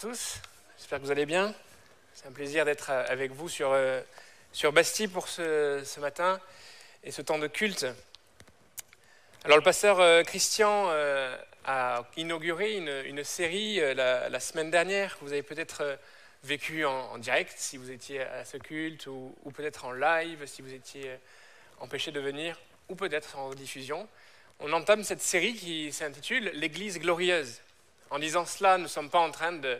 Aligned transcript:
tous. 0.00 0.40
J'espère 0.78 0.98
que 0.98 1.04
vous 1.04 1.10
allez 1.10 1.26
bien. 1.26 1.54
C'est 2.14 2.26
un 2.26 2.32
plaisir 2.32 2.64
d'être 2.64 2.88
avec 2.88 3.32
vous 3.32 3.50
sur, 3.50 3.72
euh, 3.72 4.00
sur 4.50 4.72
Bastille 4.72 5.08
pour 5.08 5.28
ce, 5.28 5.82
ce, 5.84 6.00
matin 6.00 6.40
et 7.04 7.10
ce 7.10 7.20
temps 7.20 7.38
de 7.38 7.46
culte. 7.46 7.84
Alors 9.44 9.58
le 9.58 9.62
pasteur 9.62 10.00
euh, 10.00 10.22
Christian 10.22 10.86
euh, 10.88 11.36
a 11.66 12.04
inauguré 12.16 12.78
une, 12.78 13.02
une 13.04 13.24
série 13.24 13.78
la, 13.94 14.30
la, 14.30 14.40
semaine 14.40 14.70
dernière 14.70 15.18
que 15.18 15.24
vous 15.26 15.32
avez 15.32 15.42
peut-être 15.42 15.98
vécu 16.44 16.86
en, 16.86 17.12
en, 17.12 17.18
direct 17.18 17.52
si 17.54 17.76
vous 17.76 17.90
étiez 17.90 18.22
à 18.22 18.46
ce 18.46 18.56
culte 18.56 19.06
ou, 19.06 19.34
ou 19.44 19.50
peut-être 19.50 19.84
en 19.84 19.92
live 19.92 20.46
si 20.46 20.62
vous 20.62 20.72
étiez 20.72 21.10
empêché 21.78 22.10
de 22.10 22.20
venir 22.20 22.58
ou 22.88 22.94
peut-être 22.94 23.36
en 23.36 23.50
diffusion. 23.50 24.08
On 24.60 24.72
entame 24.72 25.04
cette 25.04 25.20
série 25.20 25.52
qui 25.52 25.92
s'intitule 25.92 26.52
L'Église 26.54 26.98
glorieuse. 26.98 27.60
En 28.10 28.18
disant 28.18 28.44
cela, 28.44 28.76
nous 28.76 28.84
ne 28.84 28.88
sommes 28.88 29.08
pas 29.08 29.20
en 29.20 29.30
train 29.30 29.52
de, 29.52 29.78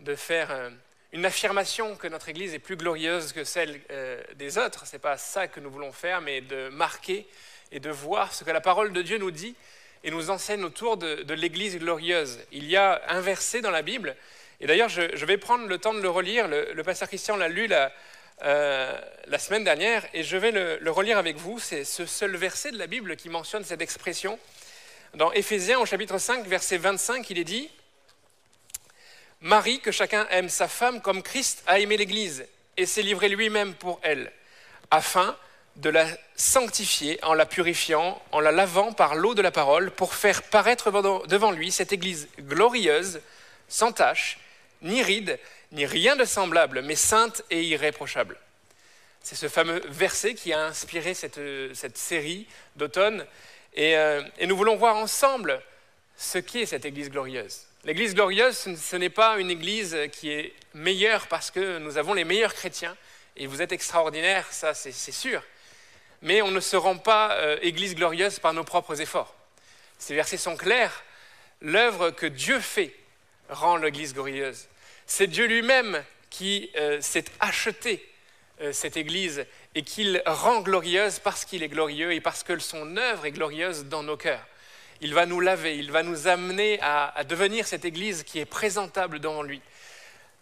de, 0.00 0.14
faire 0.14 0.70
une 1.12 1.26
affirmation 1.26 1.94
que 1.94 2.08
notre 2.08 2.30
Église 2.30 2.54
est 2.54 2.58
plus 2.58 2.76
glorieuse 2.76 3.34
que 3.34 3.44
celle 3.44 3.80
euh, 3.90 4.22
des 4.36 4.56
autres. 4.56 4.86
Ce 4.86 4.94
n'est 4.94 4.98
pas 4.98 5.18
ça 5.18 5.46
que 5.46 5.60
nous 5.60 5.70
voulons 5.70 5.92
faire, 5.92 6.22
mais 6.22 6.40
de 6.40 6.70
marquer 6.70 7.26
et 7.70 7.78
de 7.78 7.90
voir 7.90 8.32
ce 8.32 8.44
que 8.44 8.50
la 8.50 8.62
parole 8.62 8.94
de 8.94 9.02
Dieu 9.02 9.18
nous 9.18 9.30
dit 9.30 9.54
et 10.04 10.10
nous 10.10 10.30
enseigne 10.30 10.64
autour 10.64 10.96
de, 10.96 11.34
l'Église 11.34 11.78
glorieuse. 11.78 12.38
Il 12.50 12.64
y 12.64 12.76
a 12.78 13.02
un 13.08 13.20
verset 13.20 13.60
dans 13.60 13.70
la 13.70 13.82
Bible, 13.82 14.16
et 14.60 14.66
d'ailleurs 14.66 14.88
je, 14.88 15.24
vais 15.26 15.36
prendre 15.36 15.66
le 15.66 15.76
temps 15.76 15.92
de 15.92 16.00
le 16.00 16.08
relire. 16.08 16.48
Le, 16.48 16.82
pasteur 16.82 17.08
Christian 17.08 17.36
l'a 17.36 17.48
lu 17.48 17.66
la, 17.66 17.92
euh, 18.42 18.98
la, 19.26 19.38
semaine 19.38 19.64
dernière, 19.64 20.06
et 20.14 20.22
je 20.22 20.38
vais 20.38 20.52
le 20.52 20.90
relire 20.90 21.18
avec 21.18 21.36
vous. 21.36 21.58
C'est 21.58 21.84
ce 21.84 22.06
seul 22.06 22.34
verset 22.36 22.70
de 22.70 22.78
la 22.78 22.86
Bible 22.86 23.16
qui 23.16 23.28
mentionne 23.28 23.64
cette 23.64 23.82
expression. 23.82 24.38
Dans 25.14 25.32
Éphésiens 25.32 25.80
au 25.80 25.86
chapitre 25.86 26.18
5, 26.18 26.46
verset 26.46 26.76
25, 26.76 27.28
il 27.30 27.38
est 27.38 27.44
dit 27.44 27.68
Marie, 29.40 29.80
que 29.80 29.90
chacun 29.90 30.24
aime 30.30 30.48
sa 30.48 30.68
femme 30.68 31.00
comme 31.00 31.24
Christ 31.24 31.64
a 31.66 31.80
aimé 31.80 31.96
l'Église 31.96 32.46
et 32.76 32.86
s'est 32.86 33.02
livré 33.02 33.28
lui-même 33.28 33.74
pour 33.74 33.98
elle, 34.02 34.30
afin 34.92 35.36
de 35.74 35.90
la 35.90 36.06
sanctifier 36.36 37.18
en 37.24 37.34
la 37.34 37.44
purifiant, 37.44 38.22
en 38.30 38.38
la 38.38 38.52
lavant 38.52 38.92
par 38.92 39.16
l'eau 39.16 39.34
de 39.34 39.42
la 39.42 39.50
parole, 39.50 39.90
pour 39.90 40.14
faire 40.14 40.44
paraître 40.44 40.92
devant 41.26 41.50
lui 41.50 41.72
cette 41.72 41.92
Église 41.92 42.28
glorieuse, 42.38 43.20
sans 43.68 43.90
tache, 43.90 44.38
ni 44.80 45.02
ride, 45.02 45.40
ni 45.72 45.86
rien 45.86 46.14
de 46.14 46.24
semblable, 46.24 46.82
mais 46.82 46.96
sainte 46.96 47.42
et 47.50 47.64
irréprochable. 47.64 48.38
C'est 49.22 49.36
ce 49.36 49.48
fameux 49.48 49.82
verset 49.88 50.34
qui 50.34 50.52
a 50.52 50.66
inspiré 50.66 51.14
cette, 51.14 51.40
cette 51.74 51.98
série 51.98 52.46
d'automne 52.76 53.26
et, 53.74 53.96
euh, 53.96 54.22
et, 54.38 54.46
nous 54.46 54.56
voulons 54.56 54.76
voir 54.76 54.96
ensemble 54.96 55.60
ce 56.16 56.38
qu'est 56.38 56.66
cette 56.66 56.84
Église 56.84 57.10
glorieuse. 57.10 57.66
L'Église 57.84 58.14
glorieuse, 58.14 58.56
ce 58.76 58.96
n'est 58.96 59.10
pas 59.10 59.38
une 59.38 59.50
Église 59.50 59.96
qui 60.12 60.30
est 60.30 60.52
meilleure 60.74 61.26
parce 61.28 61.50
que 61.50 61.78
nous 61.78 61.96
avons 61.96 62.12
les 62.12 62.24
meilleurs 62.24 62.54
chrétiens, 62.54 62.96
et 63.36 63.46
vous 63.46 63.62
êtes 63.62 63.72
extraordinaires, 63.72 64.46
ça 64.50 64.74
c'est 64.74 64.92
sûr, 65.12 65.42
mais 66.22 66.42
on 66.42 66.50
ne 66.50 66.60
se 66.60 66.76
rend 66.76 66.98
pas 66.98 67.32
euh, 67.32 67.56
Église 67.62 67.94
glorieuse 67.94 68.38
par 68.38 68.52
nos 68.52 68.64
propres 68.64 69.00
efforts. 69.00 69.34
Ces 69.98 70.14
versets 70.14 70.36
sont 70.36 70.56
clairs, 70.56 71.04
l'œuvre 71.60 72.10
que 72.10 72.26
Dieu 72.26 72.60
fait 72.60 72.94
rend 73.48 73.76
l'Église 73.76 74.14
glorieuse. 74.14 74.68
C'est 75.06 75.26
Dieu 75.26 75.46
lui-même 75.46 76.04
qui 76.28 76.70
euh, 76.76 77.00
s'est 77.00 77.24
acheté 77.40 78.06
cette 78.72 78.96
Église 78.96 79.46
et 79.74 79.82
qu'il 79.82 80.22
rend 80.26 80.60
glorieuse 80.60 81.18
parce 81.18 81.44
qu'il 81.44 81.62
est 81.62 81.68
glorieux 81.68 82.12
et 82.12 82.20
parce 82.20 82.42
que 82.42 82.58
son 82.58 82.96
œuvre 82.96 83.26
est 83.26 83.32
glorieuse 83.32 83.86
dans 83.86 84.02
nos 84.02 84.16
cœurs. 84.16 84.46
Il 85.00 85.14
va 85.14 85.24
nous 85.24 85.40
laver, 85.40 85.78
il 85.78 85.90
va 85.90 86.02
nous 86.02 86.28
amener 86.28 86.78
à, 86.82 87.24
devenir 87.24 87.66
cette 87.66 87.86
Église 87.86 88.22
qui 88.22 88.38
est 88.38 88.44
présentable 88.44 89.18
devant 89.18 89.42
lui. 89.42 89.62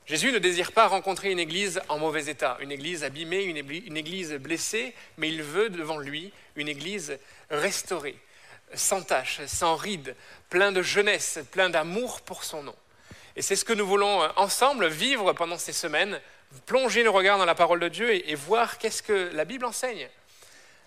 Jésus 0.06 0.32
ne 0.32 0.38
désire 0.38 0.72
pas 0.72 0.88
rencontrer 0.88 1.30
une 1.30 1.38
Église 1.38 1.80
en 1.88 1.98
mauvais 1.98 2.26
état, 2.26 2.56
une 2.60 2.72
Église 2.72 3.04
abîmée, 3.04 3.42
une 3.44 3.96
Église 3.96 4.32
blessée, 4.32 4.94
mais 5.16 5.28
il 5.28 5.42
veut 5.42 5.68
devant 5.68 5.98
lui 5.98 6.32
une 6.56 6.68
Église 6.68 7.18
restaurée, 7.50 8.18
sans 8.74 9.02
tache, 9.02 9.42
sans 9.46 9.76
ride, 9.76 10.16
plein 10.50 10.72
de 10.72 10.82
jeunesse, 10.82 11.38
plein 11.52 11.70
d'amour 11.70 12.22
pour 12.22 12.42
son 12.42 12.64
nom. 12.64 12.74
Et 13.36 13.42
c'est 13.42 13.54
ce 13.54 13.64
que 13.64 13.74
nous 13.74 13.86
voulons 13.86 14.22
ensemble 14.36 14.88
vivre 14.88 15.32
pendant 15.34 15.58
ces 15.58 15.72
semaines, 15.72 16.20
plonger 16.66 17.02
le 17.02 17.10
regard 17.10 17.38
dans 17.38 17.44
la 17.44 17.54
parole 17.54 17.80
de 17.80 17.88
Dieu 17.88 18.12
et, 18.28 18.34
voir 18.34 18.78
qu'est-ce 18.78 19.02
que 19.02 19.30
la 19.34 19.44
Bible 19.44 19.64
enseigne. 19.64 20.08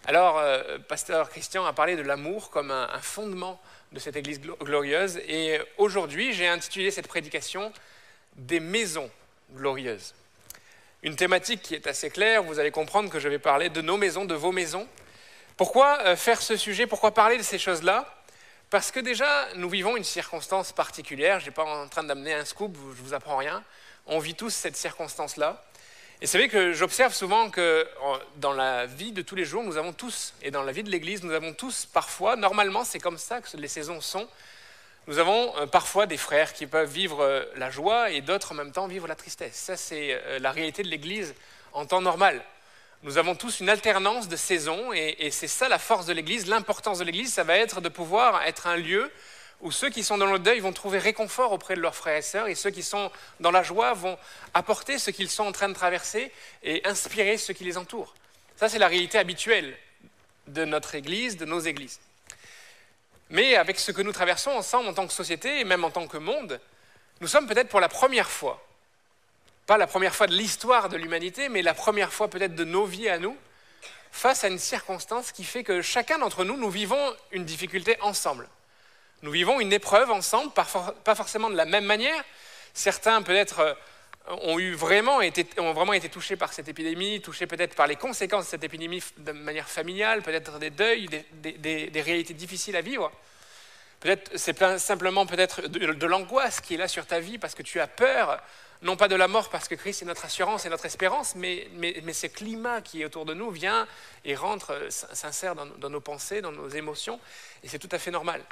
Alors, 0.05 0.39
euh, 0.39 0.79
pasteur 0.87 1.29
Christian 1.29 1.65
a 1.65 1.73
parlé 1.73 1.95
de 1.95 2.01
l'amour 2.01 2.49
comme 2.49 2.71
un, 2.71 2.89
un, 2.91 3.01
fondement 3.01 3.61
de 3.91 3.99
cette 3.99 4.15
Église 4.15 4.41
glorieuse. 4.41 5.17
Et 5.27 5.59
aujourd'hui, 5.77 6.33
j'ai 6.33 6.47
intitulé 6.47 6.89
cette 6.89 7.07
prédication 7.07 7.71
Des 8.35 8.59
maisons 8.59 9.11
glorieuses. 9.53 10.15
Une 11.03 11.15
thématique 11.15 11.61
qui 11.61 11.75
est 11.75 11.87
assez 11.87 12.09
claire, 12.09 12.43
vous 12.43 12.59
allez 12.59 12.71
comprendre 12.71 13.09
que 13.09 13.19
je 13.19 13.27
vais 13.27 13.39
parler 13.39 13.69
de 13.69 13.81
nos 13.81 13.97
maisons, 13.97 14.25
de 14.25 14.35
vos 14.35 14.51
maisons. 14.51 14.87
Pourquoi 15.57 15.99
euh, 16.01 16.15
faire 16.15 16.41
ce 16.41 16.55
sujet? 16.55 16.87
Pourquoi 16.87 17.11
parler 17.11 17.37
de 17.37 17.43
ces 17.43 17.59
choses-là? 17.59 18.05
Parce 18.69 18.91
que 18.91 18.99
déjà, 18.99 19.47
nous 19.55 19.69
vivons 19.69 19.97
une 19.97 20.03
circonstance 20.03 20.71
particulière. 20.71 21.39
Je 21.39 21.45
n'ai 21.45 21.51
pas 21.51 21.65
en 21.65 21.87
train 21.87 22.03
d'amener 22.03 22.33
un 22.33 22.45
scoop, 22.45 22.75
je 22.75 23.01
ne 23.01 23.07
vous 23.07 23.13
apprends 23.13 23.37
rien. 23.37 23.63
On 24.07 24.19
vit 24.19 24.35
tous 24.35 24.49
cette 24.49 24.75
circonstance-là. 24.75 25.63
Et 26.21 26.27
c'est 26.27 26.37
vrai 26.37 26.49
que 26.49 26.73
j'observe 26.73 27.13
souvent 27.13 27.49
que 27.49 27.87
dans 28.35 28.53
la 28.53 28.85
vie 28.85 29.11
de 29.11 29.23
tous 29.23 29.35
les 29.35 29.45
jours, 29.45 29.63
nous 29.63 29.77
avons 29.77 29.91
tous, 29.91 30.35
et 30.43 30.51
dans 30.51 30.61
la 30.61 30.71
vie 30.71 30.83
de 30.83 30.91
l'Église, 30.91 31.23
nous 31.23 31.33
avons 31.33 31.53
tous 31.53 31.87
parfois, 31.87 32.35
normalement 32.35 32.83
c'est 32.83 32.99
comme 32.99 33.17
ça 33.17 33.41
que 33.41 33.57
les 33.57 33.67
saisons 33.67 34.01
sont, 34.01 34.27
nous 35.07 35.17
avons 35.17 35.51
parfois 35.71 36.05
des 36.05 36.17
frères 36.17 36.53
qui 36.53 36.67
peuvent 36.67 36.91
vivre 36.91 37.47
la 37.55 37.71
joie 37.71 38.11
et 38.11 38.21
d'autres 38.21 38.51
en 38.51 38.55
même 38.55 38.71
temps 38.71 38.85
vivre 38.85 39.07
la 39.07 39.15
tristesse. 39.15 39.55
Ça 39.55 39.75
c'est 39.75 40.21
la 40.39 40.51
réalité 40.51 40.83
de 40.83 40.89
l'Église 40.89 41.33
en 41.73 41.87
temps 41.87 42.01
normal. 42.01 42.39
Nous 43.01 43.17
avons 43.17 43.33
tous 43.33 43.59
une 43.59 43.69
alternance 43.69 44.27
de 44.27 44.35
saisons 44.35 44.93
et, 44.93 45.15
et 45.17 45.31
c'est 45.31 45.47
ça 45.47 45.69
la 45.69 45.79
force 45.79 46.05
de 46.05 46.13
l'Église, 46.13 46.45
l'importance 46.45 46.99
de 46.99 47.03
l'Église, 47.03 47.33
ça 47.33 47.43
va 47.43 47.57
être 47.57 47.81
de 47.81 47.89
pouvoir 47.89 48.43
être 48.43 48.67
un 48.67 48.77
lieu 48.77 49.11
où 49.61 49.71
ceux 49.71 49.89
qui 49.89 50.03
sont 50.03 50.17
dans 50.17 50.31
le 50.31 50.39
deuil 50.39 50.59
vont 50.59 50.73
trouver 50.73 50.97
réconfort 50.97 51.51
auprès 51.51 51.75
de 51.75 51.81
leurs 51.81 51.95
frères 51.95 52.17
et 52.17 52.21
sœurs, 52.21 52.47
et 52.47 52.55
ceux 52.55 52.71
qui 52.71 52.83
sont 52.83 53.11
dans 53.39 53.51
la 53.51 53.63
joie 53.63 53.93
vont 53.93 54.17
apporter 54.53 54.97
ce 54.97 55.11
qu'ils 55.11 55.29
sont 55.29 55.43
en 55.43 55.51
train 55.51 55.69
de 55.69 55.73
traverser 55.73 56.31
et 56.63 56.85
inspirer 56.85 57.37
ceux 57.37 57.53
qui 57.53 57.63
les 57.63 57.77
entourent. 57.77 58.15
Ça, 58.57 58.69
c'est 58.69 58.79
la 58.79 58.87
réalité 58.87 59.17
habituelle 59.17 59.77
de 60.47 60.65
notre 60.65 60.95
Église, 60.95 61.37
de 61.37 61.45
nos 61.45 61.59
églises. 61.59 61.99
Mais 63.29 63.55
avec 63.55 63.79
ce 63.79 63.91
que 63.91 64.01
nous 64.01 64.11
traversons 64.11 64.51
ensemble 64.51 64.89
en 64.89 64.93
tant 64.93 65.07
que 65.07 65.13
société 65.13 65.59
et 65.59 65.63
même 65.63 65.83
en 65.83 65.91
tant 65.91 66.07
que 66.07 66.17
monde, 66.17 66.59
nous 67.21 67.27
sommes 67.27 67.47
peut-être 67.47 67.69
pour 67.69 67.79
la 67.79 67.87
première 67.87 68.29
fois, 68.29 68.65
pas 69.67 69.77
la 69.77 69.87
première 69.87 70.15
fois 70.15 70.27
de 70.27 70.33
l'histoire 70.33 70.89
de 70.89 70.97
l'humanité, 70.97 71.49
mais 71.49 71.61
la 71.61 71.73
première 71.73 72.11
fois 72.11 72.27
peut-être 72.29 72.55
de 72.55 72.65
nos 72.65 72.85
vies 72.85 73.09
à 73.09 73.19
nous, 73.19 73.37
face 74.11 74.43
à 74.43 74.47
une 74.47 74.59
circonstance 74.59 75.31
qui 75.31 75.43
fait 75.43 75.63
que 75.63 75.81
chacun 75.81 76.17
d'entre 76.17 76.43
nous, 76.43 76.57
nous 76.57 76.69
vivons 76.69 77.15
une 77.31 77.45
difficulté 77.45 77.95
ensemble. 78.01 78.49
Nous 79.21 79.31
vivons 79.31 79.59
une 79.59 79.71
épreuve 79.73 80.11
ensemble, 80.11 80.51
pas 80.51 81.15
forcément 81.15 81.49
de 81.49 81.55
la 81.55 81.65
même 81.65 81.85
manière. 81.85 82.23
Certains 82.73 83.21
peut-être 83.21 83.77
ont, 84.27 84.59
eu 84.59 84.73
vraiment 84.73 85.21
été, 85.21 85.47
ont 85.59 85.73
vraiment 85.73 85.93
été 85.93 86.09
touchés 86.09 86.35
par 86.35 86.53
cette 86.53 86.67
épidémie, 86.67 87.21
touchés 87.21 87.47
peut-être 87.47 87.75
par 87.75 87.87
les 87.87 87.95
conséquences 87.95 88.45
de 88.45 88.49
cette 88.49 88.63
épidémie 88.63 89.03
de 89.17 89.31
manière 89.31 89.67
familiale, 89.67 90.21
peut-être 90.21 90.59
des 90.59 90.69
deuils, 90.69 91.07
des, 91.33 92.01
réalités 92.01 92.33
difficiles 92.33 92.75
à 92.75 92.81
vivre. 92.81 93.11
Peut-être 93.99 94.31
c'est 94.35 94.57
simplement 94.79 95.25
peut-être 95.25 95.67
de, 95.67 96.05
l'angoisse 96.07 96.61
qui 96.61 96.73
est 96.73 96.77
là 96.77 96.87
sur 96.87 97.05
ta 97.05 97.19
vie 97.19 97.37
parce 97.37 97.53
que 97.53 97.61
tu 97.61 97.79
as 97.79 97.87
peur, 97.87 98.41
non 98.81 98.95
pas 98.95 99.07
de 99.07 99.15
la 99.15 99.27
mort 99.27 99.49
parce 99.49 99.67
que 99.67 99.75
Christ 99.75 100.01
est 100.01 100.05
notre 100.05 100.25
assurance 100.25 100.65
et 100.65 100.69
notre 100.69 100.85
espérance, 100.85 101.35
mais, 101.35 101.67
ce 102.13 102.27
climat 102.27 102.81
qui 102.81 103.01
est 103.01 103.05
autour 103.05 103.25
de 103.25 103.35
nous 103.35 103.51
vient 103.51 103.87
et 104.25 104.35
rentre, 104.35 104.87
s'insère 104.89 105.53
dans, 105.55 105.67
dans 105.67 105.89
nos 105.89 106.01
pensées, 106.01 106.41
dans 106.41 106.51
nos 106.51 106.69
émotions, 106.69 107.19
et 107.63 107.67
c'est 107.67 107.79
tout 107.79 107.89
à 107.91 107.99
fait 107.99 108.11
normal. 108.11 108.43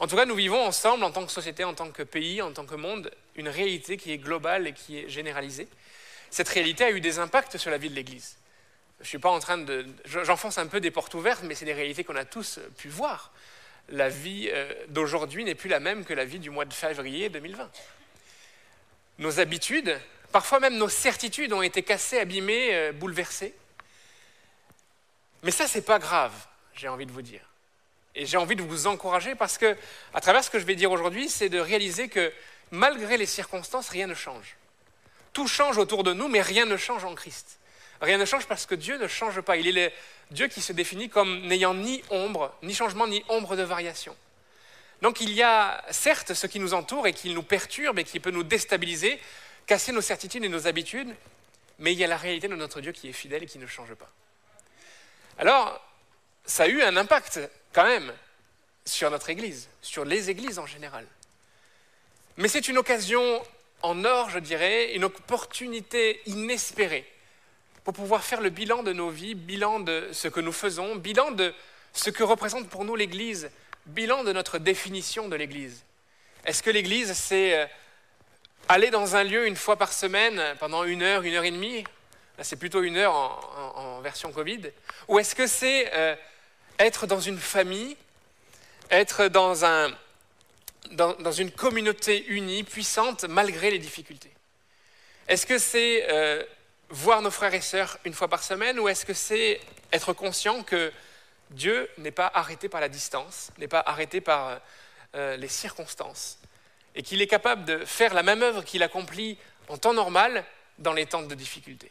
En 0.00 0.06
tout 0.06 0.16
cas, 0.16 0.26
nous 0.26 0.34
vivons 0.34 0.62
ensemble, 0.64 1.04
en 1.04 1.10
tant 1.10 1.24
que 1.24 1.32
société, 1.32 1.64
en 1.64 1.74
tant 1.74 1.90
que 1.90 2.02
pays, 2.02 2.42
en 2.42 2.52
tant 2.52 2.66
que 2.66 2.74
monde, 2.74 3.10
une 3.36 3.48
réalité 3.48 3.96
qui 3.96 4.12
est 4.12 4.18
globale 4.18 4.66
et 4.66 4.72
qui 4.72 4.98
est 4.98 5.08
généralisée. 5.08 5.68
Cette 6.30 6.48
réalité 6.48 6.84
a 6.84 6.90
eu 6.90 7.00
des 7.00 7.18
impacts 7.20 7.56
sur 7.58 7.70
la 7.70 7.78
vie 7.78 7.88
de 7.88 7.94
l'Église. 7.94 8.36
Je 9.00 9.06
suis 9.06 9.18
pas 9.18 9.30
en 9.30 9.38
train 9.38 9.58
de... 9.58 9.86
J'enfonce 10.04 10.58
un 10.58 10.66
peu 10.66 10.80
des 10.80 10.90
portes 10.90 11.14
ouvertes, 11.14 11.42
mais 11.44 11.54
c'est 11.54 11.64
des 11.64 11.72
réalités 11.72 12.02
qu'on 12.02 12.16
a 12.16 12.24
tous 12.24 12.58
pu 12.76 12.88
voir. 12.88 13.32
La 13.90 14.08
vie 14.08 14.50
d'aujourd'hui 14.88 15.44
n'est 15.44 15.54
plus 15.54 15.68
la 15.68 15.78
même 15.78 16.04
que 16.04 16.14
la 16.14 16.24
vie 16.24 16.38
du 16.38 16.50
mois 16.50 16.64
de 16.64 16.72
février 16.72 17.28
2020. 17.28 17.70
Nos 19.18 19.38
habitudes, 19.38 19.96
parfois 20.32 20.58
même 20.58 20.76
nos 20.76 20.88
certitudes 20.88 21.52
ont 21.52 21.62
été 21.62 21.82
cassées, 21.82 22.18
abîmées, 22.18 22.92
bouleversées. 22.92 23.54
Mais 25.44 25.50
ça, 25.50 25.68
ce 25.68 25.78
n'est 25.78 25.84
pas 25.84 25.98
grave, 25.98 26.32
j'ai 26.74 26.88
envie 26.88 27.06
de 27.06 27.12
vous 27.12 27.22
dire. 27.22 27.42
Et 28.14 28.26
j'ai 28.26 28.36
envie 28.36 28.56
de 28.56 28.62
vous 28.62 28.86
encourager 28.86 29.34
parce 29.34 29.58
que, 29.58 29.76
à 30.12 30.20
travers 30.20 30.44
ce 30.44 30.50
que 30.50 30.58
je 30.58 30.64
vais 30.64 30.76
dire 30.76 30.92
aujourd'hui, 30.92 31.28
c'est 31.28 31.48
de 31.48 31.58
réaliser 31.58 32.08
que 32.08 32.32
malgré 32.70 33.16
les 33.16 33.26
circonstances, 33.26 33.88
rien 33.88 34.06
ne 34.06 34.14
change. 34.14 34.56
Tout 35.32 35.48
change 35.48 35.78
autour 35.78 36.04
de 36.04 36.12
nous, 36.12 36.28
mais 36.28 36.40
rien 36.40 36.64
ne 36.64 36.76
change 36.76 37.04
en 37.04 37.14
Christ. 37.14 37.58
Rien 38.00 38.18
ne 38.18 38.24
change 38.24 38.46
parce 38.46 38.66
que 38.66 38.74
Dieu 38.74 38.98
ne 38.98 39.08
change 39.08 39.40
pas. 39.40 39.56
Il 39.56 39.66
est 39.66 39.72
le 39.72 39.92
Dieu 40.30 40.48
qui 40.48 40.60
se 40.60 40.72
définit 40.72 41.08
comme 41.08 41.46
n'ayant 41.46 41.74
ni 41.74 42.02
ombre, 42.10 42.56
ni 42.62 42.74
changement, 42.74 43.06
ni 43.06 43.24
ombre 43.28 43.56
de 43.56 43.62
variation. 43.62 44.16
Donc 45.02 45.20
il 45.20 45.32
y 45.32 45.42
a 45.42 45.84
certes 45.90 46.34
ce 46.34 46.46
qui 46.46 46.60
nous 46.60 46.74
entoure 46.74 47.06
et 47.06 47.12
qui 47.12 47.34
nous 47.34 47.42
perturbe 47.42 47.98
et 47.98 48.04
qui 48.04 48.20
peut 48.20 48.30
nous 48.30 48.42
déstabiliser, 48.42 49.20
casser 49.66 49.92
nos 49.92 50.00
certitudes 50.00 50.44
et 50.44 50.48
nos 50.48 50.66
habitudes, 50.66 51.14
mais 51.78 51.92
il 51.92 51.98
y 51.98 52.04
a 52.04 52.06
la 52.06 52.16
réalité 52.16 52.48
de 52.48 52.54
notre 52.54 52.80
Dieu 52.80 52.92
qui 52.92 53.08
est 53.08 53.12
fidèle 53.12 53.42
et 53.42 53.46
qui 53.46 53.58
ne 53.58 53.66
change 53.66 53.94
pas. 53.94 54.10
Alors, 55.38 55.80
ça 56.46 56.64
a 56.64 56.68
eu 56.68 56.82
un 56.82 56.96
impact 56.96 57.40
quand 57.74 57.84
même 57.84 58.12
sur 58.86 59.10
notre 59.10 59.28
Église, 59.28 59.68
sur 59.82 60.04
les 60.04 60.30
Églises 60.30 60.58
en 60.58 60.66
général. 60.66 61.06
Mais 62.36 62.48
c'est 62.48 62.68
une 62.68 62.78
occasion 62.78 63.42
en 63.82 64.04
or, 64.04 64.30
je 64.30 64.38
dirais, 64.38 64.94
une 64.94 65.04
opportunité 65.04 66.22
inespérée 66.26 67.06
pour 67.82 67.92
pouvoir 67.92 68.24
faire 68.24 68.40
le 68.40 68.48
bilan 68.48 68.82
de 68.82 68.92
nos 68.92 69.10
vies, 69.10 69.34
bilan 69.34 69.80
de 69.80 70.08
ce 70.12 70.28
que 70.28 70.40
nous 70.40 70.52
faisons, 70.52 70.96
bilan 70.96 71.32
de 71.32 71.52
ce 71.92 72.10
que 72.10 72.22
représente 72.22 72.68
pour 72.68 72.84
nous 72.84 72.96
l'Église, 72.96 73.50
bilan 73.86 74.24
de 74.24 74.32
notre 74.32 74.58
définition 74.58 75.28
de 75.28 75.36
l'Église. 75.36 75.84
Est-ce 76.46 76.62
que 76.62 76.70
l'Église, 76.70 77.12
c'est 77.12 77.58
euh, 77.58 77.66
aller 78.68 78.90
dans 78.90 79.16
un 79.16 79.24
lieu 79.24 79.46
une 79.46 79.56
fois 79.56 79.76
par 79.76 79.92
semaine 79.92 80.42
pendant 80.58 80.84
une 80.84 81.02
heure, 81.02 81.22
une 81.22 81.34
heure 81.34 81.44
et 81.44 81.50
demie? 81.50 81.84
C'est 82.40 82.56
plutôt 82.56 82.82
une 82.82 82.96
heure 82.96 83.14
en, 83.76 84.00
version 84.00 84.32
Covid. 84.32 84.62
Ou 85.06 85.18
est-ce 85.18 85.34
que 85.34 85.46
c'est 85.46 85.90
euh, 85.94 86.16
être 86.78 87.06
dans 87.06 87.20
une 87.20 87.38
famille, 87.38 87.96
être 88.90 89.28
dans, 89.28 89.64
un, 89.64 89.90
dans, 90.92 91.32
une 91.32 91.50
communauté 91.50 92.26
unie, 92.26 92.64
puissante, 92.64 93.24
malgré 93.24 93.70
les 93.70 93.78
difficultés 93.78 94.32
Est-ce 95.28 95.46
que 95.46 95.58
c'est 95.58 96.06
euh, 96.10 96.42
voir 96.90 97.22
nos 97.22 97.30
frères 97.30 97.54
et 97.54 97.60
sœurs 97.60 97.98
une 98.04 98.14
fois 98.14 98.28
par 98.28 98.42
semaine 98.42 98.78
ou 98.78 98.88
est-ce 98.88 99.06
que 99.06 99.14
c'est 99.14 99.60
être 99.92 100.12
conscient 100.12 100.62
que 100.62 100.92
Dieu 101.50 101.88
n'est 101.98 102.10
pas 102.10 102.30
arrêté 102.34 102.68
par 102.68 102.80
la 102.80 102.88
distance, 102.88 103.50
n'est 103.58 103.68
pas 103.68 103.82
arrêté 103.84 104.20
par 104.20 104.60
euh, 105.14 105.36
les 105.36 105.48
circonstances, 105.48 106.38
et 106.94 107.02
qu'il 107.02 107.22
est 107.22 107.26
capable 107.26 107.64
de 107.64 107.84
faire 107.84 108.14
la 108.14 108.22
même 108.22 108.42
œuvre 108.42 108.64
qu'il 108.64 108.82
accomplit 108.82 109.38
en 109.68 109.76
temps 109.76 109.94
normal 109.94 110.44
dans 110.78 110.92
les 110.92 111.06
temps 111.06 111.22
de 111.22 111.34
difficulté? 111.34 111.90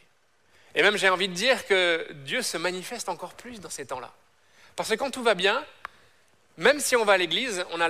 Et 0.74 0.82
même 0.82 0.96
j'ai 0.96 1.08
envie 1.08 1.28
de 1.28 1.34
dire 1.34 1.66
que 1.66 2.06
Dieu 2.24 2.42
se 2.42 2.56
manifeste 2.56 3.08
encore 3.08 3.34
plus 3.34 3.60
dans 3.60 3.70
ces 3.70 3.86
temps-là. 3.86 4.12
Parce 4.76 4.88
que 4.88 4.94
quand 4.94 5.10
tout 5.10 5.22
va 5.22 5.34
bien, 5.34 5.64
même 6.56 6.80
si 6.80 6.96
on 6.96 7.04
va 7.04 7.14
à 7.14 7.16
l'église, 7.16 7.64
on, 7.72 7.80
a 7.80 7.88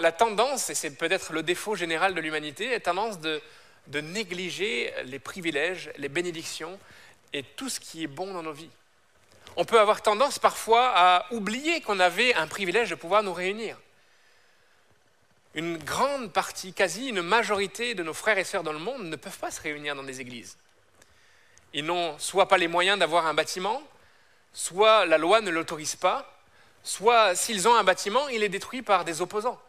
la 0.00 0.12
tendance, 0.12 0.70
et 0.70 0.74
c'est 0.74 0.90
peut-être 0.96 1.32
le 1.32 1.42
défaut 1.42 1.74
général 1.74 2.14
de 2.14 2.20
l'humanité, 2.20 2.70
la 2.70 2.80
tendance 2.80 3.18
de 3.20 3.40
négliger 4.00 4.92
les 5.04 5.18
privilèges, 5.18 5.90
les 5.96 6.08
bénédictions 6.08 6.78
et 7.32 7.42
tout 7.42 7.68
ce 7.68 7.80
qui 7.80 8.04
est 8.04 8.08
bon 8.08 8.32
dans 8.32 8.42
nos 8.42 8.52
vies 8.52 8.70
on 9.56 9.64
peut 9.64 9.78
avoir 9.78 10.02
tendance 10.02 10.38
parfois 10.38 10.92
à 10.94 11.32
oublier 11.32 11.80
qu'on 11.80 12.00
avait 12.00 12.34
un 12.34 12.46
privilège 12.46 12.90
de 12.90 12.94
pouvoir 12.94 13.22
nous 13.22 13.34
réunir. 13.34 13.78
Une 15.54 15.76
grande 15.76 16.32
partie, 16.32 16.72
quasi 16.72 17.08
une 17.08 17.20
majorité 17.20 17.94
de 17.94 18.02
nos 18.02 18.14
frères 18.14 18.38
et 18.38 18.44
sœurs 18.44 18.62
dans 18.62 18.72
le 18.72 18.78
monde 18.78 19.04
ne 19.04 19.16
peuvent 19.16 19.38
pas 19.38 19.50
se 19.50 19.60
réunir 19.60 19.94
dans 19.94 20.02
des 20.02 20.20
églises. 20.20 20.56
Ils 21.74 21.84
n'ont 21.84 22.18
soit 22.18 22.48
pas 22.48 22.56
les 22.56 22.68
moyens 22.68 22.98
d'avoir 22.98 23.26
un 23.26 23.34
bâtiment, 23.34 23.82
soit 24.52 25.06
la 25.06 25.18
loi 25.18 25.40
ne 25.40 25.50
l'autorise 25.50 25.96
pas, 25.96 26.32
soit 26.82 27.34
s'ils 27.34 27.68
ont 27.68 27.74
un 27.74 27.84
bâtiment, 27.84 28.28
il 28.28 28.42
est 28.42 28.48
détruit 28.48 28.82
par 28.82 29.04
des 29.04 29.20
opposants. 29.20 29.60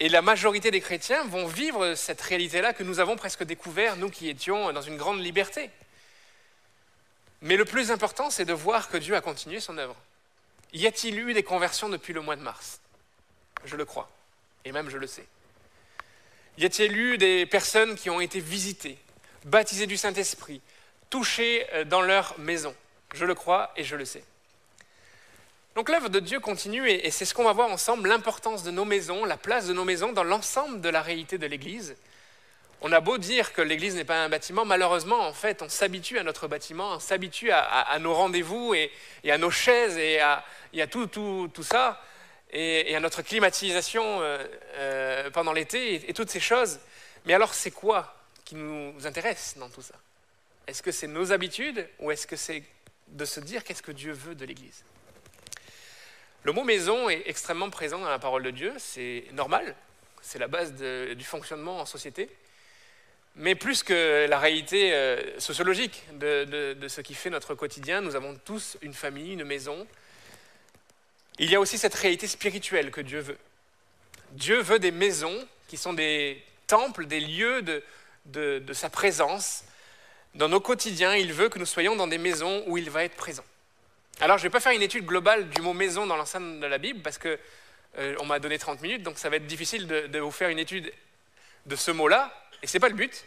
Et 0.00 0.08
la 0.08 0.22
majorité 0.22 0.70
des 0.70 0.80
chrétiens 0.80 1.24
vont 1.24 1.46
vivre 1.46 1.94
cette 1.94 2.20
réalité-là 2.20 2.72
que 2.72 2.82
nous 2.82 2.98
avons 2.98 3.16
presque 3.16 3.44
découvert, 3.44 3.96
nous 3.96 4.10
qui 4.10 4.28
étions 4.28 4.72
dans 4.72 4.82
une 4.82 4.96
grande 4.96 5.20
liberté. 5.20 5.70
Mais 7.40 7.56
le 7.56 7.64
plus 7.64 7.90
important, 7.90 8.30
c'est 8.30 8.44
de 8.44 8.52
voir 8.52 8.88
que 8.88 8.96
Dieu 8.96 9.14
a 9.14 9.20
continué 9.20 9.60
son 9.60 9.78
œuvre. 9.78 9.96
Y 10.72 10.86
a-t-il 10.86 11.18
eu 11.18 11.34
des 11.34 11.42
conversions 11.42 11.88
depuis 11.88 12.12
le 12.12 12.20
mois 12.20 12.36
de 12.36 12.42
mars? 12.42 12.80
Je 13.64 13.76
le 13.76 13.84
crois, 13.84 14.10
et 14.64 14.72
même 14.72 14.88
je 14.88 14.96
le 14.96 15.06
sais. 15.06 15.26
Y 16.58 16.64
a-t-il 16.64 16.96
eu 16.96 17.18
des 17.18 17.46
personnes 17.46 17.94
qui 17.94 18.10
ont 18.10 18.20
été 18.20 18.40
visitées, 18.40 18.98
baptisées 19.44 19.86
du 19.86 19.96
Saint-Esprit, 19.96 20.60
touchées 21.10 21.66
euh, 21.74 21.84
dans 21.84 22.02
leur 22.02 22.38
maison? 22.38 22.74
Je 23.14 23.24
le 23.24 23.34
crois 23.34 23.72
et 23.76 23.84
je 23.84 23.96
le 23.96 24.04
sais. 24.04 24.24
Donc 25.74 25.88
l'œuvre 25.88 26.08
de 26.08 26.20
Dieu 26.20 26.38
continue 26.40 26.88
et 26.88 27.10
c'est 27.10 27.24
ce 27.24 27.32
qu'on 27.32 27.44
va 27.44 27.52
voir 27.52 27.70
ensemble, 27.70 28.08
l'importance 28.08 28.62
de 28.62 28.70
nos 28.70 28.84
maisons, 28.84 29.24
la 29.24 29.38
place 29.38 29.66
de 29.66 29.72
nos 29.72 29.84
maisons 29.84 30.12
dans 30.12 30.24
l'ensemble 30.24 30.80
de 30.80 30.88
la 30.88 31.00
réalité 31.00 31.38
de 31.38 31.46
l'Église 31.46 31.96
on 32.82 32.90
a 32.90 33.00
beau 33.00 33.16
dire 33.16 33.52
que 33.52 33.62
l'Église 33.62 33.94
n'est 33.94 34.04
pas 34.04 34.24
un 34.24 34.28
bâtiment, 34.28 34.64
malheureusement, 34.64 35.20
en 35.20 35.32
fait, 35.32 35.62
on 35.62 35.68
s'habitue 35.68 36.18
à 36.18 36.24
notre 36.24 36.48
bâtiment, 36.48 36.94
on 36.94 36.98
s'habitue 36.98 37.52
à, 37.52 37.96
nos 38.00 38.12
rendez-vous 38.12 38.74
et, 38.74 38.90
à 39.30 39.38
nos 39.38 39.52
chaises 39.52 39.96
et 39.96 40.20
à, 40.20 40.44
tout, 40.90 41.08
ça, 41.62 42.02
et, 42.50 42.94
à 42.96 42.98
notre 42.98 43.22
climatisation 43.22 44.20
euh, 44.20 44.44
euh, 44.74 45.30
pendant 45.30 45.52
l'été 45.52 46.08
et, 46.08 46.12
toutes 46.12 46.30
ces 46.30 46.40
choses. 46.40 46.80
Mais 47.24 47.34
alors, 47.34 47.54
c'est 47.54 47.70
quoi 47.70 48.16
qui 48.44 48.56
nous 48.56 48.94
intéresse 49.06 49.54
dans 49.58 49.68
tout 49.68 49.82
ça? 49.82 49.94
Est-ce 50.66 50.82
que 50.82 50.90
c'est 50.90 51.06
nos 51.06 51.30
habitudes 51.32 51.88
ou 52.00 52.10
est-ce 52.10 52.26
que 52.26 52.36
c'est 52.36 52.64
de 53.12 53.24
se 53.24 53.40
dire 53.40 53.62
qu'est-ce 53.64 53.82
que 53.82 53.92
Dieu 53.92 54.12
veut 54.12 54.34
de 54.34 54.44
l'Église 54.44 54.84
Le 56.42 56.52
mot 56.52 56.64
maison 56.64 57.08
est 57.08 57.22
extrêmement 57.26 57.70
présent 57.70 57.98
dans 57.98 58.10
la 58.10 58.18
parole 58.18 58.42
de 58.42 58.50
Dieu, 58.50 58.72
c'est 58.78 59.24
normal, 59.32 59.74
c'est 60.20 60.38
la 60.38 60.48
base 60.48 60.74
du 60.74 61.24
fonctionnement 61.24 61.78
en 61.78 61.86
société. 61.86 62.28
Mais 63.34 63.54
plus 63.54 63.82
que 63.82 64.26
la 64.28 64.38
réalité 64.38 64.92
euh, 64.92 65.40
sociologique 65.40 66.04
de, 66.18 66.76
ce 66.86 67.00
qui 67.00 67.14
fait 67.14 67.30
notre 67.30 67.54
quotidien, 67.54 68.02
nous 68.02 68.14
avons 68.14 68.36
tous 68.44 68.76
une 68.82 68.92
famille, 68.92 69.32
une 69.32 69.44
maison. 69.44 69.86
Il 71.38 71.50
y 71.50 71.54
a 71.54 71.60
aussi 71.60 71.78
cette 71.78 71.94
réalité 71.94 72.26
spirituelle 72.26 72.90
que 72.90 73.00
Dieu 73.00 73.20
veut. 73.20 73.38
Dieu 74.32 74.60
veut 74.60 74.78
des 74.78 74.90
maisons 74.90 75.36
qui 75.66 75.78
sont 75.78 75.94
des 75.94 76.42
temples, 76.66 77.06
des 77.06 77.20
lieux 77.20 77.62
de, 77.62 77.82
de 78.26 78.72
sa 78.74 78.90
présence. 78.90 79.64
Dans 80.34 80.48
nos 80.48 80.60
quotidiens, 80.60 81.14
il 81.14 81.32
veut 81.32 81.50
que 81.50 81.58
nous 81.58 81.66
soyons 81.66 81.94
dans 81.94 82.06
des 82.06 82.16
maisons 82.16 82.64
où 82.66 82.78
il 82.78 82.88
va 82.88 83.04
être 83.04 83.16
présent. 83.16 83.44
Alors, 84.20 84.38
je 84.38 84.44
ne 84.44 84.48
vais 84.48 84.52
pas 84.52 84.60
faire 84.60 84.72
une 84.72 84.82
étude 84.82 85.04
globale 85.04 85.50
du 85.50 85.60
mot 85.60 85.74
maison 85.74 86.06
dans 86.06 86.16
l'ensemble 86.16 86.58
de 86.58 86.66
la 86.66 86.78
Bible 86.78 87.02
parce 87.02 87.18
qu'on 87.18 87.36
euh, 87.98 88.24
m'a 88.24 88.38
donné 88.38 88.58
30 88.58 88.80
minutes, 88.80 89.02
donc 89.02 89.18
ça 89.18 89.28
va 89.28 89.36
être 89.36 89.46
difficile 89.46 89.86
de, 89.86 90.18
vous 90.18 90.30
faire 90.30 90.48
une 90.48 90.58
étude 90.58 90.90
de 91.66 91.76
ce 91.76 91.90
mot-là 91.90 92.32
et 92.62 92.66
ce 92.66 92.74
n'est 92.76 92.80
pas 92.80 92.88
le 92.88 92.94
but. 92.94 93.24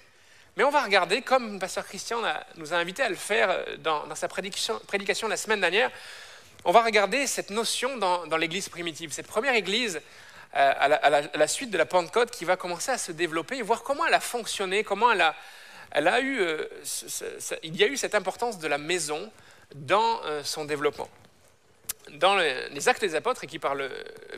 Mais 0.57 0.63
on 0.63 0.71
va 0.71 0.81
regarder, 0.81 1.21
comme 1.21 1.53
le 1.53 1.59
pasteur 1.59 1.85
Christian 1.85 2.21
nous 2.55 2.73
a 2.73 2.77
invités 2.77 3.03
à 3.03 3.09
le 3.09 3.15
faire 3.15 3.51
euh, 3.51 3.77
dans, 3.77 4.15
sa 4.15 4.27
prédication, 4.27 5.27
la 5.27 5.37
semaine 5.37 5.61
dernière, 5.61 5.91
on 6.63 6.71
va 6.71 6.81
regarder 6.81 7.27
cette 7.27 7.51
notion 7.51 7.97
dans, 7.97 8.37
l'Église 8.37 8.67
primitive, 8.67 9.11
cette 9.11 9.27
première 9.27 9.53
Église 9.53 10.01
euh, 10.55 10.73
à, 10.75 11.37
la, 11.37 11.47
suite 11.47 11.69
de 11.69 11.77
la 11.77 11.85
Pentecôte 11.85 12.31
qui 12.31 12.45
va 12.45 12.57
commencer 12.57 12.89
à 12.89 12.97
se 12.97 13.11
développer 13.11 13.61
voir 13.61 13.83
comment 13.83 14.07
elle 14.07 14.13
a 14.15 14.19
fonctionné, 14.19 14.83
comment 14.83 15.11
elle 15.11 15.21
a, 15.21 15.35
euh, 15.95 16.67
il 17.63 17.75
y 17.75 17.83
a 17.83 17.87
eu 17.87 17.97
cette 17.97 18.15
importance 18.15 18.59
de 18.59 18.67
la 18.67 18.77
maison 18.77 19.31
dans 19.73 20.21
son 20.43 20.65
développement. 20.65 21.09
Dans 22.13 22.35
les 22.35 22.87
Actes 22.87 23.01
des 23.01 23.15
Apôtres, 23.15 23.43
écrits 23.43 23.59
par, 23.59 23.75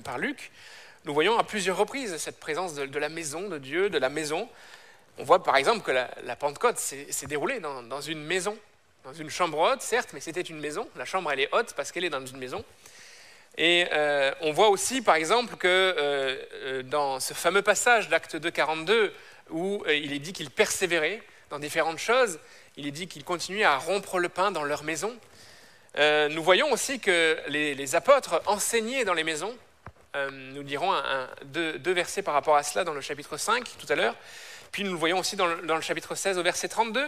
par 0.03 0.17
Luc, 0.17 0.51
nous 1.05 1.13
voyons 1.13 1.37
à 1.37 1.43
plusieurs 1.43 1.77
reprises 1.77 2.17
cette 2.17 2.39
présence 2.39 2.75
de 2.75 2.99
la 2.99 3.09
maison 3.09 3.49
de 3.49 3.57
Dieu, 3.57 3.89
de 3.89 3.97
la 3.97 4.09
maison. 4.09 4.49
On 5.17 5.23
voit 5.23 5.43
par 5.43 5.55
exemple 5.55 5.81
que 5.81 5.91
la, 5.91 6.35
Pentecôte 6.35 6.77
s'est 6.77 7.27
déroulée 7.27 7.59
dans, 7.59 8.01
une 8.01 8.23
maison, 8.23 8.57
dans 9.03 9.13
une 9.13 9.29
chambre 9.29 9.57
haute, 9.59 9.81
certes, 9.81 10.09
mais 10.13 10.19
c'était 10.19 10.41
une 10.41 10.59
maison. 10.59 10.87
La 10.95 11.05
chambre, 11.05 11.31
elle 11.31 11.39
est 11.39 11.49
haute 11.53 11.73
parce 11.75 11.91
qu'elle 11.91 12.05
est 12.05 12.09
dans 12.09 12.25
une 12.25 12.37
maison. 12.37 12.63
Et 13.57 13.87
euh, 13.91 14.31
on 14.41 14.51
voit 14.51 14.69
aussi, 14.69 15.01
par 15.01 15.15
exemple, 15.15 15.55
que 15.55 15.67
euh, 15.67 16.35
euh, 16.53 16.83
dans 16.83 17.19
ce 17.19 17.33
fameux 17.33 17.63
passage 17.63 18.07
d'Acte 18.09 18.35
2, 18.35 18.51
42, 18.51 19.13
où 19.49 19.83
il 19.87 20.13
est 20.13 20.19
dit 20.19 20.33
qu'ils 20.33 20.51
persévéraient 20.51 21.23
dans 21.49 21.59
différentes 21.59 21.99
choses, 21.99 22.39
il 22.75 22.87
est 22.87 22.91
dit 22.91 23.07
qu'ils 23.07 23.23
continuaient 23.23 23.63
à 23.63 23.77
rompre 23.77 24.19
le 24.19 24.29
pain 24.29 24.51
dans 24.51 24.63
leur 24.63 24.83
maison. 24.83 25.15
nous 25.97 26.43
voyons 26.43 26.71
aussi 26.71 26.99
que 26.99 27.37
les, 27.47 27.95
apôtres 27.95 28.41
enseignaient 28.45 29.05
dans 29.05 29.13
les 29.13 29.23
maisons. 29.23 29.55
nous 30.31 30.63
dirons 30.63 30.93
deux, 31.45 31.79
deux, 31.79 31.93
versets 31.93 32.21
par 32.21 32.33
rapport 32.33 32.55
à 32.55 32.63
cela 32.63 32.83
dans 32.83 32.93
le 32.93 33.01
chapitre 33.01 33.37
5 33.37 33.63
tout 33.77 33.91
à 33.91 33.95
l'heure. 33.95 34.15
Puis 34.71 34.83
nous 34.83 34.91
le 34.91 34.97
voyons 34.97 35.19
aussi 35.19 35.35
dans 35.35 35.47
le, 35.47 35.81
chapitre 35.81 36.15
16 36.15 36.37
au 36.37 36.43
verset 36.43 36.67
32. 36.67 37.07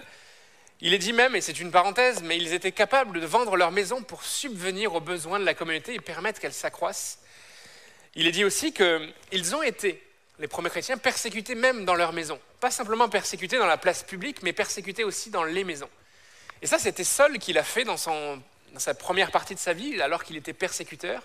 Il 0.81 0.93
est 0.93 0.97
dit 0.97 1.13
même, 1.13 1.35
et 1.35 1.41
c'est 1.41 1.59
une 1.59 1.71
parenthèse, 1.71 2.21
mais 2.23 2.37
ils 2.37 2.53
étaient 2.53 2.71
capables 2.71 3.19
de 3.19 3.25
vendre 3.25 3.57
leur 3.57 3.71
maison 3.71 4.01
pour 4.01 4.23
subvenir 4.23 4.95
aux 4.95 5.01
besoins 5.01 5.39
de 5.39 5.45
la 5.45 5.53
communauté 5.53 5.93
et 5.93 5.99
permettre 5.99 6.39
qu'elle 6.39 6.53
s'accroisse. 6.53 7.19
Il 8.15 8.27
est 8.27 8.31
dit 8.31 8.45
aussi 8.45 8.73
qu'ils 8.73 9.55
ont 9.55 9.61
été, 9.61 10.01
les 10.39 10.47
premiers 10.47 10.69
chrétiens, 10.69 10.97
persécutés 10.97 11.53
même 11.53 11.85
dans 11.85 11.95
leur 11.95 12.13
maison. 12.13 12.39
Pas 12.61 12.71
simplement 12.71 13.09
persécutés 13.09 13.57
dans 13.57 13.65
la 13.65 13.77
place 13.77 14.03
publique, 14.03 14.41
mais 14.41 14.53
persécutés 14.53 15.03
aussi 15.03 15.29
dans 15.29 15.43
les 15.43 15.65
maisons. 15.65 15.89
Et 16.61 16.67
ça, 16.67 16.79
c'était 16.79 17.03
Saul 17.03 17.39
qui 17.39 17.53
l'a 17.53 17.63
fait 17.63 17.83
dans, 17.83 17.97
sa 17.97 18.93
première 18.93 19.31
partie 19.31 19.53
de 19.53 19.59
sa 19.59 19.73
vie, 19.73 20.01
alors 20.01 20.23
qu'il 20.23 20.37
était 20.37 20.53
persécuteur. 20.53 21.23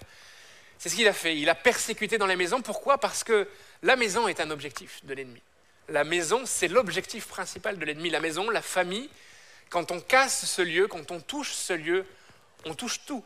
C'est 0.78 0.88
ce 0.88 0.96
qu'il 0.96 1.06
a 1.06 1.12
fait. 1.12 1.36
Il 1.36 1.48
a 1.48 1.54
persécuté 1.54 2.18
dans 2.18 2.26
les 2.26 2.36
maisons. 2.36 2.60
Pourquoi? 2.60 2.98
Parce 2.98 3.22
que 3.22 3.48
la 3.82 3.94
maison 3.94 4.26
est 4.26 4.40
un 4.40 4.50
objectif 4.50 5.04
de 5.04 5.14
l'ennemi. 5.14 5.40
La 5.88 6.02
maison, 6.02 6.42
c'est 6.44 6.68
l'objectif 6.68 7.26
principal 7.26 7.78
de 7.78 7.84
l'ennemi. 7.84 8.10
La 8.10 8.20
maison, 8.20 8.50
la 8.50 8.62
famille, 8.62 9.08
quand 9.70 9.92
on 9.92 10.00
casse 10.00 10.44
ce 10.44 10.62
lieu, 10.62 10.88
quand 10.88 11.12
on 11.12 11.20
touche 11.20 11.52
ce 11.52 11.72
lieu, 11.72 12.04
on 12.64 12.74
touche 12.74 13.00
tout. 13.06 13.24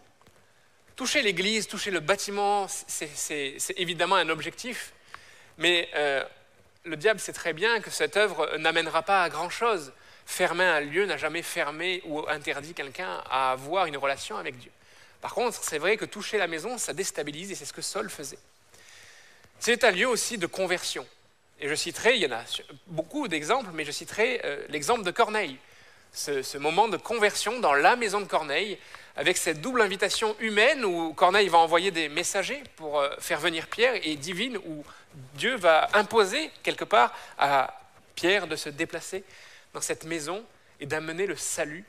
toucher 0.97 1.23
l'église, 1.23 1.69
toucher 1.69 1.93
le 1.93 2.01
bâtiment, 2.01 2.67
c'est 2.69 3.55
évidemment 3.77 4.17
un 4.17 4.29
objectif, 4.29 4.93
mais 5.59 5.89
euh, 5.95 6.25
le 6.85 6.97
diable 6.97 7.21
sait 7.21 7.33
très 7.33 7.53
bien 7.53 7.81
que 7.81 7.91
cette 7.91 8.17
œuvre 8.17 8.57
n'amènera 8.57 9.03
pas 9.03 9.23
à 9.23 9.29
grand-chose. 9.29 9.93
Fermer 10.25 10.65
un 10.65 10.81
lieu 10.81 11.07
n'a 11.07 11.17
jamais 11.17 11.43
fermé 11.43 12.03
ou 12.05 12.27
interdit 12.29 12.75
quelqu'un 12.75 13.23
à 13.31 13.53
avoir 13.53 13.87
une 13.87 13.97
relation 13.97 14.37
avec 14.37 14.57
Dieu. 14.59 14.71
Par 15.21 15.35
contre, 15.35 15.59
c'est 15.63 15.79
vrai 15.79 15.97
que 15.97 16.05
toucher 16.05 16.39
la 16.39 16.47
maison, 16.47 16.79
ça 16.79 16.93
déstabilise 16.93 17.51
et 17.51 17.55
c'est 17.55 17.65
ce 17.65 17.73
que 17.73 17.83
Saul 17.83 18.09
faisait. 18.09 18.39
C'est 19.59 19.83
un 19.85 19.91
lieu 19.91 20.07
aussi 20.07 20.39
de 20.39 20.47
conversion. 20.47 21.07
Et 21.61 21.69
je 21.69 21.75
citerai, 21.75 22.15
il 22.15 22.23
y 22.23 22.27
en 22.27 22.37
a 22.37 22.45
beaucoup 22.87 23.27
d'exemples, 23.27 23.71
mais 23.75 23.85
je 23.85 23.91
citerai 23.91 24.41
euh, 24.45 24.65
l'exemple 24.69 25.03
de 25.03 25.11
Corneille. 25.11 25.59
Ce, 26.13 26.57
moment 26.57 26.89
de 26.89 26.97
conversion 26.97 27.61
dans 27.61 27.75
la 27.75 27.97
maison 27.97 28.21
de 28.21 28.27
Corneille, 28.27 28.79
avec 29.19 29.37
cette 29.37 29.61
double 29.61 29.83
invitation 29.83 30.37
humaine 30.39 30.85
où 30.85 31.13
Corneille 31.13 31.49
va 31.49 31.59
envoyer 31.59 31.91
des 31.91 32.09
messagers 32.09 32.63
pour 32.77 33.01
euh, 33.01 33.11
faire 33.19 33.41
venir 33.41 33.67
Pierre, 33.67 33.95
et 34.05 34.15
divine 34.15 34.57
où 34.59 34.85
Dieu 35.35 35.57
va 35.57 35.89
imposer 35.95 36.53
quelque 36.63 36.85
part 36.85 37.13
à 37.37 37.81
Pierre 38.15 38.47
de 38.47 38.55
se 38.55 38.69
déplacer 38.69 39.25
dans 39.75 39.81
cette 39.81 40.05
maison 40.05 40.45
et 40.79 40.87
d'amener 40.87 41.27
le 41.27 41.35
salut 41.35 41.85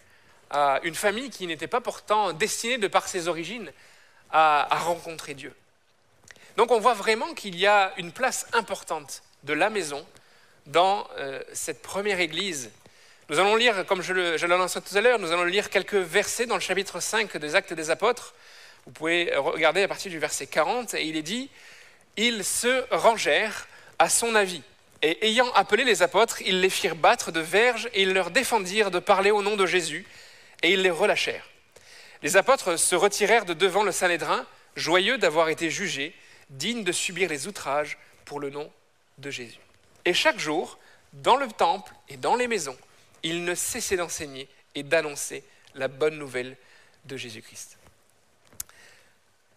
à 0.49 0.79
une 0.81 0.95
famille 0.95 1.29
qui 1.29 1.45
n'était 1.45 1.67
pas 1.67 1.81
pourtant 1.81 2.33
destinée, 2.33 2.79
de 2.79 2.87
par 2.87 3.07
ses 3.07 3.27
origines, 3.27 3.71
à, 4.31 4.67
rencontrer 4.71 5.35
Dieu. 5.35 5.53
Donc 6.57 6.71
on 6.71 6.79
voit 6.79 6.95
vraiment 6.95 7.35
qu'il 7.35 7.55
y 7.55 7.67
a 7.67 7.93
une 7.97 8.11
place 8.11 8.47
importante 8.53 9.21
de 9.43 9.53
la 9.53 9.69
maison 9.69 10.03
dans 10.65 11.07
euh, 11.19 11.43
cette 11.53 11.83
première 11.83 12.19
église. 12.19 12.71
Nous 13.29 13.37
allons 13.37 13.55
lire, 13.55 13.85
comme 13.85 14.01
je 14.01 14.45
l'annonçais 14.47 14.81
tout 14.81 14.97
à 14.97 15.01
l'heure, 15.01 15.19
nous 15.19 15.31
allons 15.31 15.43
lire 15.43 15.69
quelques 15.69 15.93
versets 15.93 16.47
dans 16.47 16.55
le 16.55 16.61
chapitre 16.61 16.99
5 16.99 17.37
des 17.37 17.53
Actes 17.53 17.73
des 17.73 17.91
Apôtres. 17.91 18.33
Vous 18.87 18.91
pouvez 18.91 19.31
regarder 19.35 19.83
à 19.83 19.87
partir 19.87 20.09
du 20.09 20.17
verset 20.17 20.47
40, 20.47 20.95
et 20.95 21.03
il 21.03 21.15
est 21.15 21.21
dit, 21.21 21.51
Ils 22.17 22.43
se 22.43 22.85
rangèrent 22.89 23.67
à 23.99 24.09
son 24.09 24.33
avis, 24.33 24.63
et 25.03 25.27
ayant 25.27 25.51
appelé 25.53 25.83
les 25.83 26.01
apôtres, 26.01 26.41
ils 26.41 26.59
les 26.59 26.71
firent 26.71 26.95
battre 26.95 27.31
de 27.31 27.39
verges, 27.39 27.87
et 27.93 28.01
ils 28.01 28.13
leur 28.13 28.31
défendirent 28.31 28.89
de 28.89 28.97
parler 28.97 29.29
au 29.29 29.43
nom 29.43 29.55
de 29.55 29.67
Jésus, 29.67 30.07
et 30.63 30.71
ils 30.71 30.81
les 30.81 30.89
relâchèrent. 30.89 31.47
Les 32.23 32.35
apôtres 32.35 32.79
se 32.79 32.95
retirèrent 32.95 33.45
de 33.45 33.53
devant 33.53 33.83
le 33.83 33.91
Sanhédrin, 33.91 34.43
joyeux 34.75 35.19
d'avoir 35.19 35.49
été 35.49 35.69
jugés, 35.69 36.15
dignes 36.49 36.83
de 36.83 36.91
subir 36.91 37.29
les 37.29 37.45
outrages 37.45 37.99
pour 38.25 38.39
le 38.39 38.49
nom 38.49 38.71
de 39.19 39.29
Jésus. 39.29 39.59
Et 40.05 40.15
chaque 40.15 40.39
jour, 40.39 40.79
dans 41.13 41.35
le 41.35 41.47
temple 41.47 41.93
et 42.07 42.17
dans 42.17 42.35
les 42.35 42.47
maisons, 42.47 42.77
ils 43.23 43.43
ne 43.43 43.55
cessaient 43.55 43.97
d'enseigner 43.97 44.47
et 44.75 44.83
d'annoncer 44.83 45.43
la 45.75 45.87
bonne 45.87 46.17
nouvelle 46.17 46.55
de 47.05 47.17
Jésus-Christ. 47.17 47.77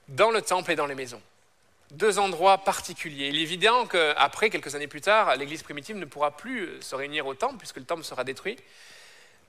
Dans 0.09 0.31
le 0.31 0.43
temple 0.43 0.73
et 0.73 0.77
dans 0.77 0.87
les 0.87 0.95
maisons, 0.95 1.23
deux 1.91 2.19
endroits 2.19 2.59
particuliers. 2.59 3.29
Il 3.29 3.39
est 3.39 3.43
évident 3.43 3.87
qu'après, 3.87 4.51
quelques 4.51 4.75
années 4.75 4.87
plus 4.87 5.03
tard, 5.03 5.37
l'Église 5.37 5.63
primitive 5.63 5.97
ne 5.97 6.07
pourra 6.07 6.37
plus 6.37 6.81
se 6.81 6.95
réunir 6.95 7.27
au 7.27 7.35
temple 7.35 7.57
puisque 7.59 7.77
le 7.77 7.85
temple 7.85 8.05
sera 8.05 8.25
détruit 8.25 8.57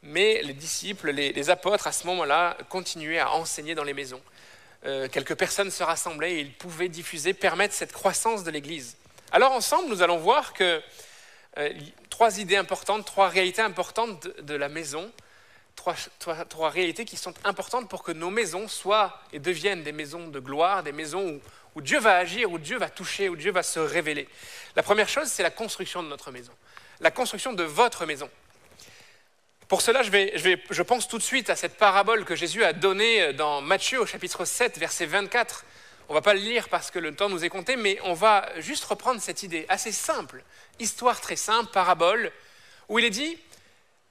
mais 0.04 0.42
les 0.44 0.54
disciples, 0.54 1.12
les, 1.12 1.50
apôtres, 1.50 1.88
à 1.88 1.92
ce 1.92 2.06
moment-là, 2.08 2.58
continuaient 2.70 3.20
à 3.20 3.32
enseigner 3.32 3.74
dans 3.74 3.86
les 3.86 3.94
maisons. 3.94 4.22
Euh, 4.86 5.08
quelques 5.08 5.36
personnes 5.36 5.72
se 5.72 5.82
rassemblaient 5.82 6.34
et 6.34 6.40
ils 6.42 6.54
pouvaient 6.54 6.90
diffuser, 6.90 7.34
permettre 7.34 7.74
cette 7.74 7.94
croissance 7.94 8.44
de 8.44 8.52
l'Église. 8.52 8.98
Alors 9.32 9.54
ensemble, 9.54 9.88
nous 9.88 10.02
allons 10.02 10.18
voir 10.18 10.54
que 10.54 10.82
euh, 11.58 11.70
trois 12.10 12.40
idées 12.40 12.56
importantes, 12.56 13.06
trois 13.06 13.30
réalités 13.30 13.62
importantes 13.62 14.28
de, 14.40 14.56
la 14.56 14.70
maison, 14.70 15.12
trois, 15.76 16.70
réalités 16.70 17.06
qui 17.06 17.18
sont 17.18 17.34
importantes 17.44 17.90
pour 17.90 18.04
que 18.04 18.12
nos 18.12 18.30
maisons 18.30 18.68
soient 18.68 19.20
et 19.32 19.40
deviennent 19.40 19.84
des 19.84 19.92
maisons 19.92 20.28
de 20.28 20.40
gloire, 20.40 20.84
des 20.84 20.92
maisons 20.92 21.40
où 21.76 21.82
Dieu 21.82 22.00
va 22.00 22.18
agir, 22.18 22.52
où 22.52 22.58
Dieu 22.58 22.78
va 22.78 22.90
toucher, 22.90 23.30
où 23.30 23.36
Dieu 23.36 23.52
va 23.52 23.64
se 23.64 23.80
révéler. 23.80 24.28
La 24.76 24.84
première 24.84 25.10
chose, 25.10 25.28
c'est 25.28 25.44
la 25.44 25.52
construction 25.52 26.02
de 26.02 26.08
notre 26.08 26.32
maison, 26.32 26.54
la 27.00 27.12
construction 27.12 27.54
de 27.54 27.64
votre 27.64 28.06
maison. 28.06 28.30
Pour 29.68 29.82
cela, 29.82 30.04
je, 30.04 30.58
je, 30.70 30.82
pense 30.82 31.08
tout 31.08 31.18
de 31.18 31.24
suite 31.24 31.50
à 31.50 31.56
cette 31.56 31.78
parabole 31.78 32.26
que 32.26 32.36
Jésus 32.36 32.64
a 32.64 32.74
donnée 32.74 33.34
dans 33.34 33.62
Matthieu 33.62 34.00
au 34.00 34.06
chapitre 34.06 34.46
7, 34.46 34.78
verset 34.78 35.06
24. 35.06 35.66
On 36.10 36.14
ne 36.14 36.18
va 36.18 36.22
pas 36.22 36.34
le 36.34 36.40
lire 36.40 36.70
parce 36.70 36.92
que 36.92 37.00
le 37.00 37.16
temps 37.16 37.30
nous 37.30 37.46
est 37.46 37.50
compté, 37.50 37.76
mais 37.76 38.00
on 38.04 38.14
va 38.14 38.48
juste 38.60 38.84
reprendre 38.84 39.22
cette 39.22 39.44
idée 39.44 39.66
assez 39.70 39.92
simple, 39.92 40.44
histoire 40.80 41.22
très 41.22 41.36
simple, 41.36 41.72
parabole, 41.72 42.32
où 42.90 43.00
il 43.00 43.06
est 43.06 43.10
dit 43.10 43.38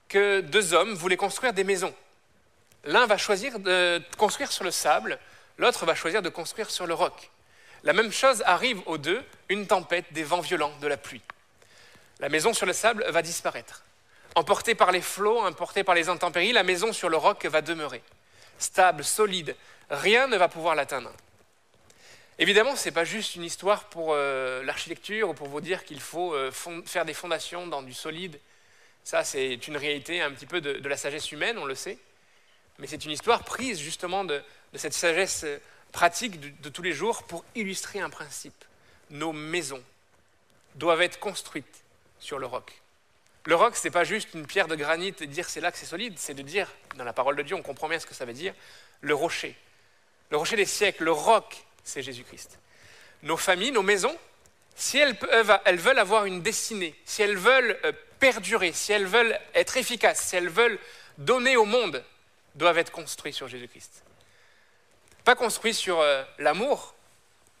que 0.09 0.41
deux 0.41 0.73
hommes 0.73 0.93
voulaient 0.95 1.17
construire 1.17 1.53
des 1.53 1.63
maisons. 1.63 1.93
L'un 2.85 3.05
va 3.05 3.17
choisir 3.17 3.59
de 3.59 4.01
construire 4.17 4.51
sur 4.51 4.63
le 4.63 4.71
sable, 4.71 5.19
l'autre 5.57 5.85
va 5.85 5.95
choisir 5.95 6.21
de 6.21 6.29
construire 6.29 6.69
sur 6.69 6.87
le 6.87 6.93
roc. 6.93 7.29
La 7.83 7.93
même 7.93 8.11
chose 8.11 8.43
arrive 8.45 8.81
aux 8.85 8.97
deux, 8.97 9.23
une 9.49 9.67
tempête, 9.67 10.05
des 10.11 10.23
vents 10.23 10.41
violents, 10.41 10.73
de 10.81 10.87
la 10.87 10.97
pluie. 10.97 11.21
La 12.19 12.29
maison 12.29 12.53
sur 12.53 12.65
le 12.65 12.73
sable 12.73 13.05
va 13.09 13.21
disparaître. 13.21 13.83
Emportée 14.35 14.73
par 14.73 14.91
les 14.91 15.01
flots, 15.01 15.39
emportée 15.39 15.83
par 15.83 15.93
les 15.93 16.09
intempéries, 16.09 16.53
la 16.53 16.63
maison 16.63 16.91
sur 16.91 17.09
le 17.09 17.17
roc 17.17 17.45
va 17.45 17.61
demeurer. 17.61 18.01
Stable, 18.57 19.03
solide, 19.03 19.55
rien 19.89 20.27
ne 20.27 20.37
va 20.37 20.47
pouvoir 20.47 20.75
l'atteindre. 20.75 21.11
Évidemment, 22.39 22.75
ce 22.75 22.85
n'est 22.85 22.93
pas 22.93 23.03
juste 23.03 23.35
une 23.35 23.43
histoire 23.43 23.85
pour 23.85 24.13
euh, 24.13 24.63
l'architecture 24.63 25.29
ou 25.29 25.33
pour 25.33 25.47
vous 25.47 25.61
dire 25.61 25.85
qu'il 25.85 26.01
faut 26.01 26.33
euh, 26.33 26.51
faire 26.85 27.05
des 27.05 27.13
fondations 27.13 27.67
dans 27.67 27.83
du 27.83 27.93
solide. 27.93 28.39
Ça, 29.03 29.23
c'est 29.23 29.67
une 29.67 29.77
réalité 29.77 30.21
un 30.21 30.31
petit 30.31 30.45
peu 30.45 30.59
de, 30.59 30.87
la 30.87 30.97
sagesse 30.97 31.31
humaine, 31.31 31.57
on 31.57 31.65
le 31.65 31.75
sait. 31.75 31.97
Mais 32.79 32.87
c'est 32.87 33.05
une 33.05 33.11
histoire 33.11 33.43
prise 33.43 33.79
justement 33.79 34.23
de, 34.23 34.41
cette 34.73 34.93
sagesse 34.93 35.43
euh, 35.43 35.59
pratique 35.91 36.61
de 36.61 36.69
tous 36.69 36.81
les 36.81 36.93
jours 36.93 37.23
pour 37.23 37.45
illustrer 37.53 37.99
un 37.99 38.09
principe. 38.09 38.65
Nos 39.11 39.31
maisons 39.31 39.83
doivent 40.75 41.03
être 41.03 41.19
construites 41.19 41.83
sur 42.19 42.39
le 42.39 42.47
roc. 42.47 42.81
Le 43.45 43.55
roc, 43.55 43.75
ce 43.75 43.87
n'est 43.87 43.91
pas 43.91 44.05
juste 44.05 44.33
une 44.33 44.47
pierre 44.47 44.67
de 44.67 44.75
granit 44.75 45.13
et 45.19 45.27
dire 45.27 45.49
c'est 45.49 45.59
là 45.61 45.71
que 45.71 45.77
c'est 45.77 45.85
solide, 45.85 46.17
c'est 46.17 46.33
de 46.33 46.41
dire, 46.41 46.71
dans 46.95 47.03
la 47.03 47.13
parole 47.13 47.35
de 47.35 47.43
Dieu, 47.43 47.55
on 47.55 47.61
comprend 47.61 47.89
bien 47.89 47.99
ce 47.99 48.05
que 48.07 48.15
ça 48.15 48.25
veut 48.25 48.33
dire, 48.33 48.55
le 49.01 49.13
rocher. 49.13 49.55
Le 50.31 50.37
rocher 50.37 50.55
des 50.55 50.65
siècles, 50.65 51.03
le 51.03 51.11
roc, 51.11 51.63
c'est 51.83 52.01
Jésus-Christ. 52.01 52.59
Nos 53.23 53.37
familles, 53.37 53.71
nos 53.71 53.83
maisons, 53.83 54.17
si 54.75 54.97
elles, 54.97 55.17
elles 55.65 55.79
veulent 55.79 55.99
avoir 55.99 56.25
une 56.25 56.41
destinée, 56.41 56.95
si 57.05 57.21
elles 57.21 57.37
veulent 57.37 57.77
euh, 57.85 57.91
perdurer, 58.19 58.71
si 58.71 58.91
elles 58.91 59.05
veulent 59.05 59.37
être 59.53 59.77
efficaces, 59.77 60.21
si 60.27 60.35
elles 60.35 60.49
veulent 60.49 60.79
donner 61.17 61.57
au 61.57 61.65
monde, 61.65 62.03
doivent 62.55 62.77
être 62.77 62.91
construites 62.91 63.35
sur 63.35 63.47
Jésus-Christ. 63.47 64.03
Pas 65.23 65.35
construites 65.35 65.75
sur 65.75 65.99
euh, 65.99 66.23
l'amour. 66.39 66.95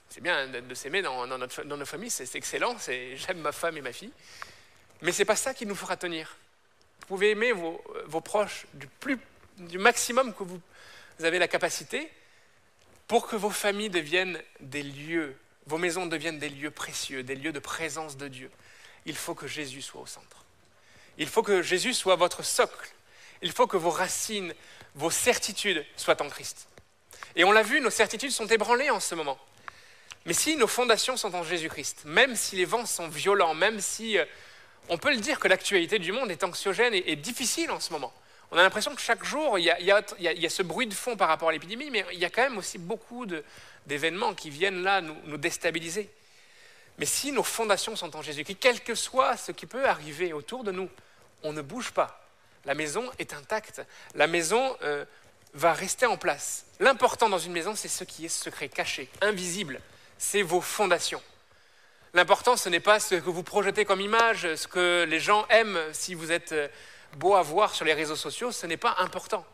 C'est 0.09 0.21
bien 0.21 0.47
de, 0.47 0.73
s'aimer 0.75 1.01
dans, 1.01 1.25
dans, 1.27 1.77
nos 1.77 1.85
familles, 1.85 2.11
c'est 2.11 2.35
excellent, 2.35 2.75
j'aime 2.87 3.39
ma 3.39 3.51
femme 3.51 3.77
et 3.77 3.81
ma 3.81 3.91
fille. 3.91 4.11
Mais 5.01 5.11
ce 5.11 5.19
n'est 5.19 5.25
pas 5.25 5.35
ça 5.35 5.53
qui 5.53 5.65
nous 5.65 5.75
fera 5.75 5.97
tenir. 5.97 6.37
Vous 7.01 7.07
pouvez 7.07 7.31
aimer 7.31 7.51
vos, 7.51 8.21
proches 8.21 8.65
du, 8.73 8.87
plus, 8.87 9.19
du 9.57 9.77
maximum 9.77 10.33
que 10.33 10.43
vous, 10.43 10.61
avez 11.21 11.39
la 11.39 11.47
capacité 11.47 12.09
pour 13.07 13.27
que 13.27 13.35
vos 13.35 13.49
familles 13.49 13.89
deviennent 13.89 14.41
des 14.59 14.83
lieux, 14.83 15.35
vos 15.65 15.77
maisons 15.77 16.05
deviennent 16.05 16.39
des 16.39 16.49
lieux 16.49 16.71
précieux, 16.71 17.23
des 17.23 17.35
lieux 17.35 17.51
de 17.51 17.59
présence 17.59 18.17
de 18.17 18.27
Dieu. 18.27 18.49
Il 19.05 19.15
faut 19.15 19.35
que 19.35 19.47
Jésus 19.47 19.81
soit 19.81 20.01
au 20.01 20.05
centre. 20.05 20.45
Il 21.17 21.27
faut 21.27 21.43
que 21.43 21.61
Jésus 21.61 21.93
soit 21.93 22.15
votre 22.15 22.43
socle. 22.43 22.89
Il 23.41 23.51
faut 23.51 23.67
que 23.67 23.77
vos 23.77 23.89
racines, 23.89 24.53
vos 24.95 25.11
certitudes 25.11 25.85
soient 25.97 26.21
en 26.21 26.29
Christ. 26.29 26.67
Et 27.35 27.43
on 27.43 27.51
l'a 27.51 27.63
vu, 27.63 27.81
nos 27.81 27.89
certitudes 27.89 28.31
sont 28.31 28.47
ébranlées 28.47 28.89
en 28.89 28.99
ce 28.99 29.15
moment. 29.15 29.37
Mais 30.25 30.33
si 30.33 30.55
nos 30.55 30.67
fondations 30.67 31.17
sont 31.17 31.35
en 31.35 31.43
Jésus-Christ, 31.43 32.03
même 32.05 32.35
si 32.35 32.55
les 32.55 32.65
vents 32.65 32.85
sont 32.85 33.09
violents, 33.09 33.53
même 33.53 33.81
si 33.81 34.17
euh, 34.17 34.25
on 34.89 34.97
peut 34.97 35.11
le 35.11 35.19
dire 35.19 35.39
que 35.39 35.47
l'actualité 35.47 35.99
du 35.99 36.11
monde 36.11 36.31
est 36.31 36.43
anxiogène 36.43 36.93
et, 36.93 37.15
difficile 37.15 37.71
en 37.71 37.79
ce 37.79 37.91
moment. 37.91 38.13
On 38.53 38.57
a 38.57 38.61
l'impression 38.61 38.93
que 38.93 39.01
chaque 39.01 39.23
jour, 39.23 39.57
il 39.57 39.65
y, 39.65 39.91
a, 39.91 40.49
ce 40.49 40.61
bruit 40.61 40.85
de 40.85 40.93
fond 40.93 41.17
par 41.17 41.27
rapport 41.27 41.49
à 41.49 41.51
l'épidémie, 41.51 41.89
mais 41.89 42.05
il 42.13 42.19
y 42.19 42.25
a 42.25 42.29
quand 42.29 42.43
même 42.43 42.59
aussi 42.59 42.77
beaucoup 42.77 43.25
d'événements 43.87 44.35
qui 44.35 44.51
viennent 44.51 44.83
là 44.83 45.01
nous, 45.01 45.37
déstabiliser. 45.37 46.07
Mais 46.99 47.07
si 47.07 47.31
nos 47.31 47.41
fondations 47.41 47.95
sont 47.95 48.15
en 48.15 48.21
Jésus-Christ, 48.21 48.57
quel 48.59 48.81
que 48.81 48.93
soit 48.93 49.37
ce 49.37 49.51
qui 49.51 49.65
peut 49.65 49.87
arriver 49.87 50.33
autour 50.33 50.63
de 50.63 50.71
nous, 50.71 50.87
on 51.41 51.51
ne 51.51 51.63
bouge 51.63 51.89
pas. 51.93 52.29
La 52.65 52.75
maison 52.75 53.09
est 53.17 53.33
intacte. 53.33 53.81
La 54.13 54.27
maison 54.27 54.77
euh, 54.83 55.03
va 55.55 55.73
rester 55.73 56.05
en 56.05 56.17
place. 56.17 56.67
L'important 56.79 57.29
dans 57.29 57.39
une 57.39 57.53
maison, 57.53 57.73
c'est 57.73 57.87
ce 57.87 58.03
qui 58.03 58.25
est 58.25 58.29
secret, 58.29 58.69
caché, 58.69 59.09
invisible. 59.21 59.81
C'est 60.19 60.43
vos 60.43 60.61
fondations. 60.61 61.23
L'important, 62.13 62.55
ce 62.55 62.69
n'est 62.69 62.79
pas 62.79 62.99
ce 62.99 63.15
que 63.15 63.31
vous 63.31 63.41
projetez 63.41 63.83
comme 63.83 63.99
image, 63.99 64.53
ce 64.53 64.67
que 64.67 65.07
les 65.09 65.19
gens 65.19 65.47
aiment 65.49 65.79
si 65.91 66.13
vous 66.13 66.31
êtes 66.31 66.51
euh, 66.51 66.67
beau 67.15 67.35
à 67.35 67.41
voir 67.41 67.73
sur 67.73 67.85
les 67.85 67.93
réseaux 67.93 68.15
sociaux, 68.15 68.51
ce 68.51 68.65
n'est 68.65 68.77
pas 68.77 68.95
important. 68.99 69.45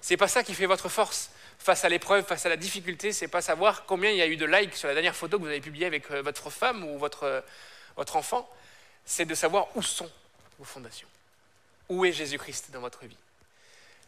Ce 0.00 0.12
n'est 0.12 0.16
pas 0.16 0.28
ça 0.28 0.42
qui 0.42 0.54
fait 0.54 0.66
votre 0.66 0.88
force 0.88 1.30
face 1.58 1.84
à 1.84 1.88
l'épreuve, 1.88 2.24
face 2.24 2.46
à 2.46 2.48
la 2.48 2.56
difficulté, 2.56 3.12
c'est 3.12 3.28
pas 3.28 3.40
savoir 3.40 3.86
combien 3.86 4.10
il 4.10 4.16
y 4.16 4.22
a 4.22 4.26
eu 4.26 4.36
de 4.36 4.46
likes 4.46 4.76
sur 4.76 4.88
la 4.88 4.94
dernière 4.94 5.16
photo 5.16 5.38
que 5.38 5.42
vous 5.42 5.48
avez 5.48 5.60
publiée 5.60 5.86
avec 5.86 6.10
euh, 6.10 6.22
votre 6.22 6.50
femme 6.50 6.84
ou 6.84 6.98
votre, 6.98 7.24
euh, 7.24 7.40
votre 7.96 8.16
enfant, 8.16 8.48
c'est 9.04 9.24
de 9.24 9.34
savoir 9.34 9.68
où 9.74 9.82
sont 9.82 10.10
vos 10.58 10.64
fondations. 10.64 11.08
Où 11.88 12.04
est 12.04 12.12
Jésus-Christ 12.12 12.70
dans 12.72 12.80
votre 12.80 13.04
vie? 13.04 13.16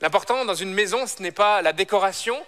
L'important 0.00 0.45
dans 0.45 0.55
une 0.55 0.73
maison, 0.73 1.07
ce 1.07 1.23
n'est 1.23 1.33
pas 1.33 1.62
la 1.62 1.73
décoration, 1.73 2.41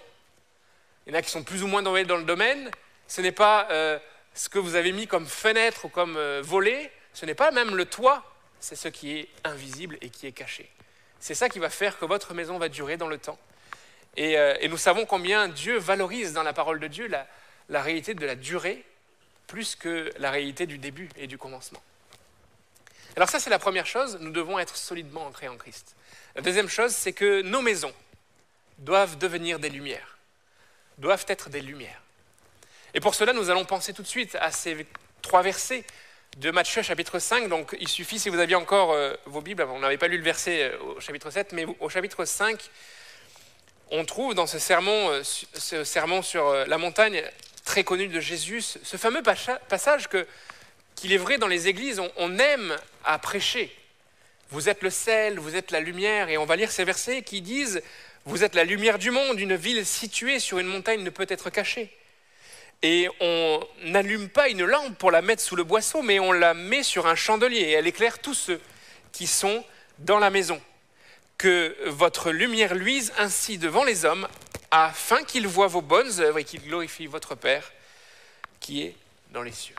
Il 1.05 1.13
y 1.13 1.15
en 1.15 1.19
a 1.19 1.21
qui 1.21 1.29
sont 1.29 1.43
plus 1.43 1.63
ou 1.63 1.67
moins 1.67 1.81
dans 1.81 1.93
le 1.93 2.23
domaine. 2.23 2.71
Ce 3.07 3.19
n'est 3.19 3.31
pas 3.31 3.67
euh, 3.71 3.99
ce 4.33 4.47
que 4.47 4.59
vous 4.59 4.75
avez 4.75 4.91
mis 4.91 5.07
comme 5.07 5.25
fenêtre 5.25 5.85
ou 5.85 5.89
comme 5.89 6.17
volet. 6.39 6.91
Ce 7.13 7.25
n'est 7.25 7.35
pas 7.35 7.51
même 7.51 7.75
le 7.75 7.85
toit. 7.85 8.23
C'est 8.61 8.77
ce 8.77 8.87
qui 8.87 9.17
est 9.17 9.29
invisible 9.43 9.97
et 9.99 10.09
qui 10.09 10.25
est 10.25 10.31
caché. 10.31 10.71
C'est 11.19 11.35
ça 11.35 11.49
qui 11.49 11.59
va 11.59 11.69
faire 11.69 11.99
que 11.99 12.05
votre 12.05 12.33
maison 12.33 12.57
va 12.57 12.69
durer 12.69 12.95
dans 12.95 13.07
le 13.07 13.17
temps. 13.17 13.37
Et, 14.15 14.37
euh, 14.37 14.55
nous 14.69 14.77
savons 14.77 15.05
combien 15.05 15.49
Dieu 15.49 15.77
valorise 15.77 16.31
dans 16.31 16.43
la 16.43 16.53
parole 16.53 16.79
de 16.79 16.87
Dieu 16.87 17.09
la 17.67 17.81
réalité 17.81 18.13
de 18.13 18.25
la 18.25 18.35
durée 18.35 18.85
plus 19.51 19.75
que 19.75 20.09
la 20.17 20.31
réalité 20.31 20.65
du 20.65 20.77
début 20.77 21.09
et 21.17 21.27
du 21.27 21.37
commencement. 21.37 21.81
Alors 23.17 23.27
ça, 23.27 23.37
c'est 23.37 23.49
la 23.49 23.59
première 23.59 23.85
chose, 23.85 24.17
nous 24.21 24.31
devons 24.31 24.57
être 24.57 24.77
solidement 24.77 25.25
ancrés 25.25 25.49
en 25.49 25.57
Christ. 25.57 25.93
La 26.35 26.41
deuxième 26.41 26.69
chose, 26.69 26.91
c'est 26.91 27.11
que 27.11 27.41
nos 27.41 27.61
maisons 27.61 27.93
doivent 28.77 29.17
devenir 29.17 29.59
des 29.59 29.69
lumières, 29.69 30.17
doivent 30.97 31.25
être 31.27 31.49
des 31.49 31.59
lumières. 31.59 32.01
Et 32.93 33.01
pour 33.01 33.13
cela, 33.13 33.33
nous 33.33 33.49
allons 33.49 33.65
penser 33.65 33.91
tout 33.93 34.03
de 34.03 34.07
suite 34.07 34.35
à 34.35 34.51
ces 34.51 34.87
trois 35.21 35.41
versets 35.41 35.83
de 36.37 36.51
Matthieu 36.51 36.81
chapitre 36.81 37.19
5. 37.19 37.49
Donc 37.49 37.75
il 37.79 37.87
suffit, 37.87 38.19
si 38.19 38.29
vous 38.29 38.39
aviez 38.39 38.55
encore 38.55 38.93
euh, 38.93 39.13
vos 39.25 39.41
Bibles, 39.41 39.63
on 39.69 39.79
n'avait 39.79 39.97
pas 39.97 40.07
lu 40.07 40.17
le 40.17 40.23
verset 40.23 40.71
euh, 40.71 40.95
au 40.95 40.99
chapitre 40.99 41.29
7, 41.29 41.53
mais 41.53 41.65
au 41.79 41.89
chapitre 41.89 42.25
5, 42.25 42.59
on 43.91 44.05
trouve 44.05 44.33
dans 44.33 44.47
ce 44.47 44.59
sermon, 44.59 45.09
euh, 45.09 45.21
ce 45.23 45.83
sermon 45.83 46.21
sur 46.21 46.53
la 46.53 46.77
montagne 46.77 47.23
très 47.65 47.83
connu 47.83 48.07
de 48.07 48.19
Jésus, 48.19 48.61
ce 48.61 48.97
fameux 48.97 49.21
passage 49.21 50.07
que 50.07 50.25
qu'il 50.95 51.13
est 51.13 51.17
vrai 51.17 51.37
dans 51.37 51.47
les 51.47 51.67
églises, 51.67 51.99
on, 52.17 52.37
aime 52.37 52.75
à 53.05 53.17
prêcher. 53.17 53.75
Vous 54.51 54.69
êtes 54.69 54.83
le 54.83 54.91
sel, 54.91 55.39
vous 55.39 55.55
êtes 55.55 55.71
la 55.71 55.79
lumière, 55.79 56.29
et 56.29 56.37
on 56.37 56.45
va 56.45 56.55
lire 56.55 56.71
ces 56.71 56.83
versets 56.83 57.23
qui 57.23 57.41
disent, 57.41 57.81
vous 58.25 58.43
êtes 58.43 58.53
la 58.53 58.65
lumière 58.65 58.99
du 58.99 59.09
monde, 59.09 59.39
une 59.39 59.55
ville 59.55 59.83
située 59.83 60.39
sur 60.39 60.59
une 60.59 60.67
montagne 60.67 61.01
ne 61.01 61.09
peut 61.09 61.25
être 61.27 61.49
cachée. 61.49 61.91
Et 62.83 63.07
on 63.19 63.59
n'allume 63.83 64.29
pas 64.29 64.49
une 64.49 64.65
lampe 64.65 64.97
pour 64.97 65.11
la 65.11 65.21
mettre 65.21 65.43
sous 65.43 65.55
le 65.55 65.63
boisseau, 65.63 66.01
mais 66.01 66.19
on 66.19 66.31
la 66.31 66.53
met 66.53 66.83
sur 66.83 67.05
un 67.07 67.15
chandelier, 67.15 67.59
et 67.59 67.71
elle 67.71 67.87
éclaire 67.87 68.19
tous 68.19 68.33
ceux 68.33 68.61
qui 69.11 69.27
sont 69.27 69.63
dans 69.99 70.19
la 70.19 70.29
maison. 70.29 70.59
Que 71.37 71.75
votre 71.87 72.31
lumière 72.31 72.73
luise 72.73 73.13
ainsi 73.17 73.57
devant 73.57 73.83
les 73.83 74.05
hommes, 74.05 74.27
afin 74.71 75.23
qu'ils 75.23 75.47
voient 75.47 75.67
vos 75.67 75.81
bonnes 75.81 76.21
œuvres 76.21 76.39
et 76.39 76.43
qu'ils 76.43 76.61
glorifient 76.61 77.07
votre 77.07 77.35
Père 77.35 77.71
qui 78.59 78.83
est 78.83 78.95
dans 79.31 79.43
les 79.43 79.51
cieux. 79.51 79.75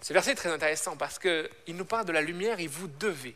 Ce 0.00 0.12
verset 0.12 0.32
est 0.32 0.36
très 0.36 0.52
intéressant 0.52 0.96
parce 0.96 1.18
qu'il 1.18 1.76
nous 1.76 1.84
parle 1.84 2.06
de 2.06 2.12
la 2.12 2.20
lumière 2.20 2.60
et 2.60 2.66
vous 2.66 2.88
devez, 3.00 3.34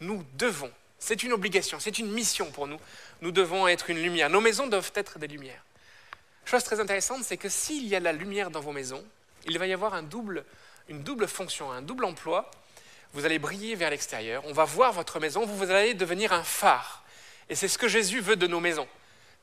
nous 0.00 0.24
devons, 0.34 0.70
c'est 0.98 1.22
une 1.22 1.32
obligation, 1.32 1.80
c'est 1.80 1.98
une 1.98 2.10
mission 2.10 2.50
pour 2.50 2.66
nous, 2.66 2.78
nous 3.22 3.30
devons 3.30 3.66
être 3.68 3.90
une 3.90 4.02
lumière. 4.02 4.28
Nos 4.28 4.40
maisons 4.40 4.66
doivent 4.66 4.92
être 4.94 5.18
des 5.18 5.28
lumières. 5.28 5.64
Chose 6.50 6.64
très 6.64 6.80
intéressante, 6.80 7.22
c'est 7.22 7.36
que 7.36 7.48
s'il 7.48 7.86
y 7.86 7.94
a 7.94 8.00
la 8.00 8.10
lumière 8.10 8.50
dans 8.50 8.58
vos 8.58 8.72
maisons, 8.72 9.04
il 9.46 9.56
va 9.56 9.68
y 9.68 9.72
avoir 9.72 9.94
une 9.94 10.08
double 10.08 11.28
fonction, 11.28 11.70
un 11.70 11.80
double 11.80 12.04
emploi. 12.04 12.50
Vous 13.12 13.24
allez 13.24 13.38
briller 13.38 13.76
vers 13.76 13.88
l'extérieur, 13.88 14.42
on 14.46 14.52
va 14.52 14.64
voir 14.64 14.92
votre 14.92 15.20
maison, 15.20 15.46
vous 15.46 15.70
allez 15.70 15.94
devenir 15.94 16.32
un 16.32 16.42
phare. 16.42 17.04
Et 17.48 17.54
c'est 17.54 17.68
ce 17.68 17.78
que 17.78 17.86
Jésus 17.86 18.20
veut 18.20 18.34
de 18.34 18.48
nos 18.48 18.58
maisons, 18.58 18.88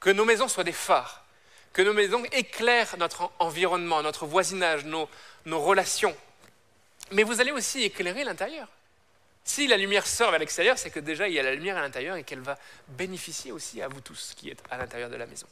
que 0.01 0.09
nos 0.09 0.25
maisons 0.25 0.49
soient 0.49 0.65
des 0.65 0.73
phares, 0.73 1.23
que 1.71 1.81
nos 1.81 1.93
maisons 1.93 2.25
éclairent 2.33 2.97
notre 2.97 3.31
environnement, 3.39 4.03
notre 4.03 4.25
voisinage, 4.25 4.83
nos, 4.83 5.07
nos 5.45 5.61
relations, 5.61 6.15
mais 7.11 7.23
vous 7.23 7.39
allez 7.39 7.51
aussi 7.51 7.83
éclairer 7.83 8.25
l'intérieur. 8.25 8.67
Si 9.45 9.65
la 9.67 9.77
lumière 9.77 10.05
sort 10.05 10.31
vers 10.31 10.41
l'extérieur, 10.41 10.77
c'est 10.77 10.89
que 10.89 10.99
déjà 10.99 11.29
il 11.29 11.35
y 11.35 11.39
a 11.39 11.43
la 11.43 11.55
lumière 11.55 11.77
à 11.77 11.81
l'intérieur 11.81 12.17
et 12.17 12.25
qu'elle 12.25 12.41
va 12.41 12.57
bénéficier 12.89 13.53
aussi 13.53 13.81
à 13.81 13.87
vous 13.87 14.01
tous 14.01 14.33
qui 14.35 14.49
êtes 14.49 14.61
à 14.69 14.77
l'intérieur 14.77 15.09
de 15.09 15.15
la 15.15 15.25
maison. 15.25 15.47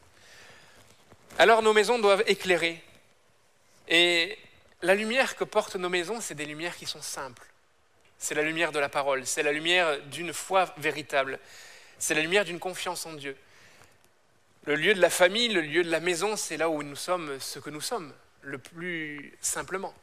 Alors 1.37 1.61
nos 1.61 1.73
maisons 1.73 1.99
doivent 1.99 2.23
éclairer. 2.27 2.81
Et 3.89 4.37
la 4.81 4.95
lumière 4.95 5.35
que 5.35 5.43
portent 5.43 5.75
nos 5.75 5.89
maisons, 5.89 6.21
c'est 6.21 6.33
des 6.33 6.45
lumières 6.45 6.77
qui 6.77 6.85
sont 6.85 7.01
simples. 7.01 7.45
C'est 8.17 8.35
la 8.35 8.41
lumière 8.41 8.71
de 8.71 8.79
la 8.79 8.87
parole, 8.87 9.25
c'est 9.25 9.43
la 9.43 9.51
lumière 9.51 9.99
d'une 10.03 10.31
foi 10.31 10.73
véritable, 10.77 11.37
c'est 11.99 12.13
la 12.13 12.21
lumière 12.21 12.45
d'une 12.45 12.59
confiance 12.59 13.05
en 13.05 13.13
Dieu. 13.13 13.35
Le 14.63 14.75
lieu 14.75 14.93
de 14.93 15.01
la 15.01 15.09
famille, 15.09 15.49
le 15.49 15.59
lieu 15.59 15.83
de 15.83 15.91
la 15.91 15.99
maison, 15.99 16.37
c'est 16.37 16.55
là 16.55 16.69
où 16.69 16.81
nous 16.81 16.95
sommes 16.95 17.37
ce 17.41 17.59
que 17.59 17.69
nous 17.69 17.81
sommes, 17.81 18.13
le 18.41 18.57
plus 18.57 19.37
simplement. 19.41 19.93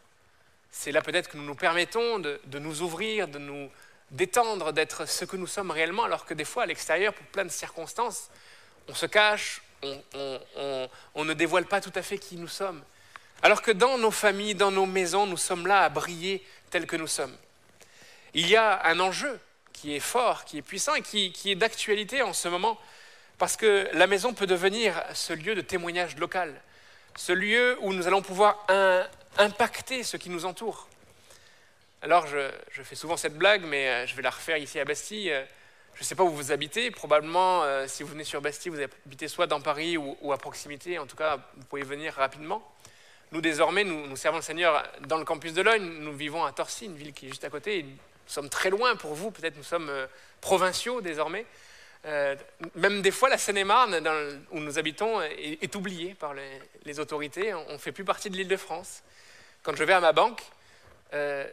C'est 0.70 0.92
là 0.92 1.00
peut-être 1.00 1.30
que 1.30 1.38
nous 1.38 1.44
nous 1.44 1.54
permettons 1.54 2.18
de, 2.18 2.40
nous 2.58 2.82
ouvrir, 2.82 3.26
de 3.26 3.38
nous 3.38 3.70
détendre, 4.10 4.74
d'être 4.74 5.08
ce 5.08 5.24
que 5.24 5.38
nous 5.38 5.46
sommes 5.46 5.70
réellement, 5.70 6.04
alors 6.04 6.26
que 6.26 6.34
des 6.34 6.44
fois, 6.44 6.64
à 6.64 6.66
l'extérieur, 6.66 7.14
pour 7.14 7.26
plein 7.26 7.44
de 7.46 7.50
circonstances, 7.50 8.28
on 8.86 8.94
se 8.94 9.06
cache, 9.06 9.62
on, 11.14 11.24
ne 11.24 11.34
dévoile 11.34 11.66
pas 11.66 11.80
tout 11.80 11.92
à 11.94 12.02
fait 12.02 12.18
qui 12.18 12.36
nous 12.36 12.48
sommes. 12.48 12.82
Alors 13.42 13.62
que 13.62 13.70
dans 13.70 13.98
nos 13.98 14.10
familles, 14.10 14.54
dans 14.54 14.70
nos 14.70 14.86
maisons, 14.86 15.26
nous 15.26 15.36
sommes 15.36 15.66
là 15.66 15.82
à 15.82 15.88
briller 15.88 16.44
tels 16.70 16.86
que 16.86 16.96
nous 16.96 17.06
sommes. 17.06 17.36
Il 18.34 18.48
y 18.48 18.56
a 18.56 18.86
un 18.86 19.00
enjeu 19.00 19.38
qui 19.72 19.94
est 19.94 20.00
fort, 20.00 20.44
qui 20.44 20.58
est 20.58 20.62
puissant 20.62 20.94
et 20.94 21.02
qui, 21.02 21.32
est 21.46 21.54
d'actualité 21.54 22.22
en 22.22 22.32
ce 22.32 22.48
moment, 22.48 22.78
parce 23.38 23.56
que 23.56 23.88
la 23.92 24.06
maison 24.06 24.32
peut 24.32 24.46
devenir 24.46 25.02
ce 25.14 25.32
lieu 25.32 25.54
de 25.54 25.60
témoignage 25.60 26.16
local, 26.16 26.54
ce 27.16 27.32
lieu 27.32 27.76
où 27.80 27.92
nous 27.92 28.06
allons 28.06 28.22
pouvoir 28.22 28.64
impacter 29.38 30.02
ce 30.04 30.16
qui 30.16 30.30
nous 30.30 30.44
entoure. 30.44 30.88
Alors, 32.02 32.26
je, 32.26 32.82
fais 32.82 32.96
souvent 32.96 33.16
cette 33.16 33.38
blague, 33.38 33.62
mais 33.62 33.88
euh, 33.88 34.06
je 34.08 34.16
vais 34.16 34.22
la 34.22 34.30
refaire 34.30 34.56
ici 34.56 34.80
à 34.80 34.84
Bastille. 34.84 35.32
Euh, 35.92 35.96
je 35.96 36.00
ne 36.00 36.04
sais 36.04 36.14
pas 36.14 36.24
où 36.24 36.30
vous 36.30 36.52
habitez. 36.52 36.90
Probablement, 36.90 37.62
euh, 37.62 37.86
si 37.86 38.02
vous 38.02 38.10
venez 38.10 38.24
sur 38.24 38.40
Bastille, 38.40 38.70
vous 38.70 38.80
habitez 38.80 39.28
soit 39.28 39.46
dans 39.46 39.60
Paris 39.60 39.96
ou, 39.96 40.32
à 40.32 40.38
proximité. 40.38 40.98
En 40.98 41.06
tout 41.06 41.16
cas, 41.16 41.38
vous 41.56 41.64
pouvez 41.66 41.82
venir 41.82 42.14
rapidement. 42.14 42.62
Nous, 43.32 43.40
désormais, 43.40 43.84
nous, 43.84 44.16
servons 44.16 44.38
le 44.38 44.42
Seigneur 44.42 44.82
dans 45.06 45.16
le 45.16 45.24
campus 45.24 45.54
de 45.54 45.62
Logne. 45.62 45.98
Nous 46.00 46.12
vivons 46.12 46.44
à 46.44 46.52
Torcy, 46.52 46.86
une 46.86 46.96
ville 46.96 47.12
qui 47.12 47.26
est 47.26 47.28
juste 47.30 47.44
à 47.44 47.50
côté. 47.50 47.82
nous 47.82 47.96
sommes 48.26 48.50
très 48.50 48.70
loin 48.70 48.96
pour 48.96 49.14
vous. 49.14 49.30
Peut-être 49.30 49.56
nous 49.56 49.62
sommes 49.62 49.90
provinciaux 50.40 51.00
désormais. 51.00 51.46
même 52.74 53.00
des 53.00 53.10
fois, 53.10 53.30
la 53.30 53.38
Seine-et-Marne, 53.38 54.06
où 54.50 54.58
nous 54.60 54.78
habitons, 54.78 55.22
est, 55.22 55.74
oubliée 55.76 56.14
par 56.14 56.34
les, 56.84 57.00
autorités. 57.00 57.54
On 57.54 57.72
ne 57.72 57.78
fait 57.78 57.92
plus 57.92 58.04
partie 58.04 58.28
de 58.28 58.36
l'île 58.36 58.48
de 58.48 58.56
France. 58.56 59.02
Quand 59.62 59.74
je 59.76 59.84
vais 59.84 59.94
à 59.94 60.00
ma 60.00 60.12
banque, 60.12 60.42
euh, 61.14 61.46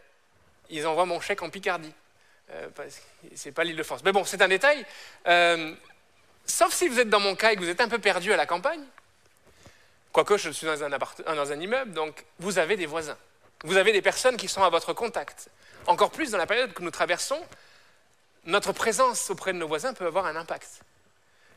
ils 0.68 0.86
envoient 0.86 1.06
mon 1.06 1.20
chèque 1.20 1.42
en 1.42 1.50
Picardie. 1.50 1.92
Euh, 2.52 2.68
c'est 3.34 3.52
pas 3.52 3.64
l'île 3.64 3.76
de 3.76 3.82
France. 3.82 4.02
Mais 4.04 4.12
bon, 4.12 4.24
c'est 4.24 4.42
un 4.42 4.48
détail. 4.48 4.84
Euh, 5.26 5.74
sauf 6.44 6.72
si 6.74 6.88
vous 6.88 6.98
êtes 6.98 7.08
dans 7.08 7.20
mon 7.20 7.36
cas 7.36 7.52
et 7.52 7.56
que 7.56 7.60
vous 7.60 7.68
êtes 7.68 7.80
un 7.80 7.88
peu 7.88 7.98
perdu 7.98 8.32
à 8.32 8.36
la 8.36 8.46
campagne. 8.46 8.82
Quoique 10.12 10.36
je 10.36 10.50
suis 10.50 10.66
dans 10.66 10.82
un, 10.82 10.90
dans 10.90 11.52
un 11.52 11.60
immeuble, 11.60 11.92
donc 11.92 12.24
vous 12.40 12.58
avez 12.58 12.76
des 12.76 12.86
voisins. 12.86 13.16
Vous 13.62 13.76
avez 13.76 13.92
des 13.92 14.02
personnes 14.02 14.36
qui 14.36 14.48
sont 14.48 14.62
à 14.62 14.70
votre 14.70 14.92
contact. 14.92 15.48
Encore 15.86 16.10
plus 16.10 16.32
dans 16.32 16.38
la 16.38 16.46
période 16.46 16.72
que 16.72 16.82
nous 16.82 16.90
traversons, 16.90 17.40
notre 18.44 18.72
présence 18.72 19.30
auprès 19.30 19.52
de 19.52 19.58
nos 19.58 19.68
voisins 19.68 19.92
peut 19.92 20.06
avoir 20.06 20.26
un 20.26 20.34
impact. 20.34 20.80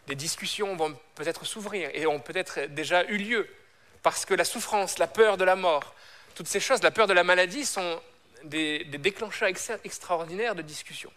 Des 0.08 0.16
discussions 0.16 0.76
vont 0.76 0.98
peut-être 1.16 1.46
s'ouvrir 1.46 1.90
et 1.94 2.06
ont 2.06 2.20
peut-être 2.20 2.66
déjà 2.68 3.06
eu 3.06 3.18
lieu 3.18 3.50
parce 4.04 4.26
que 4.26 4.34
la 4.34 4.44
souffrance, 4.44 5.00
la 5.00 5.08
peur 5.08 5.38
de 5.38 5.46
la 5.46 5.56
mort, 5.56 5.96
toutes 6.36 6.48
ces 6.48 6.60
choses, 6.60 6.84
la 6.84 6.92
peur 6.92 7.08
de 7.08 7.14
la 7.14 7.24
maladie, 7.24 7.66
sont 7.66 8.02
des, 8.44 8.84
déclencheurs 8.86 9.50
extraordinaires 9.84 10.56
de 10.56 10.62
discussion. 10.62 11.12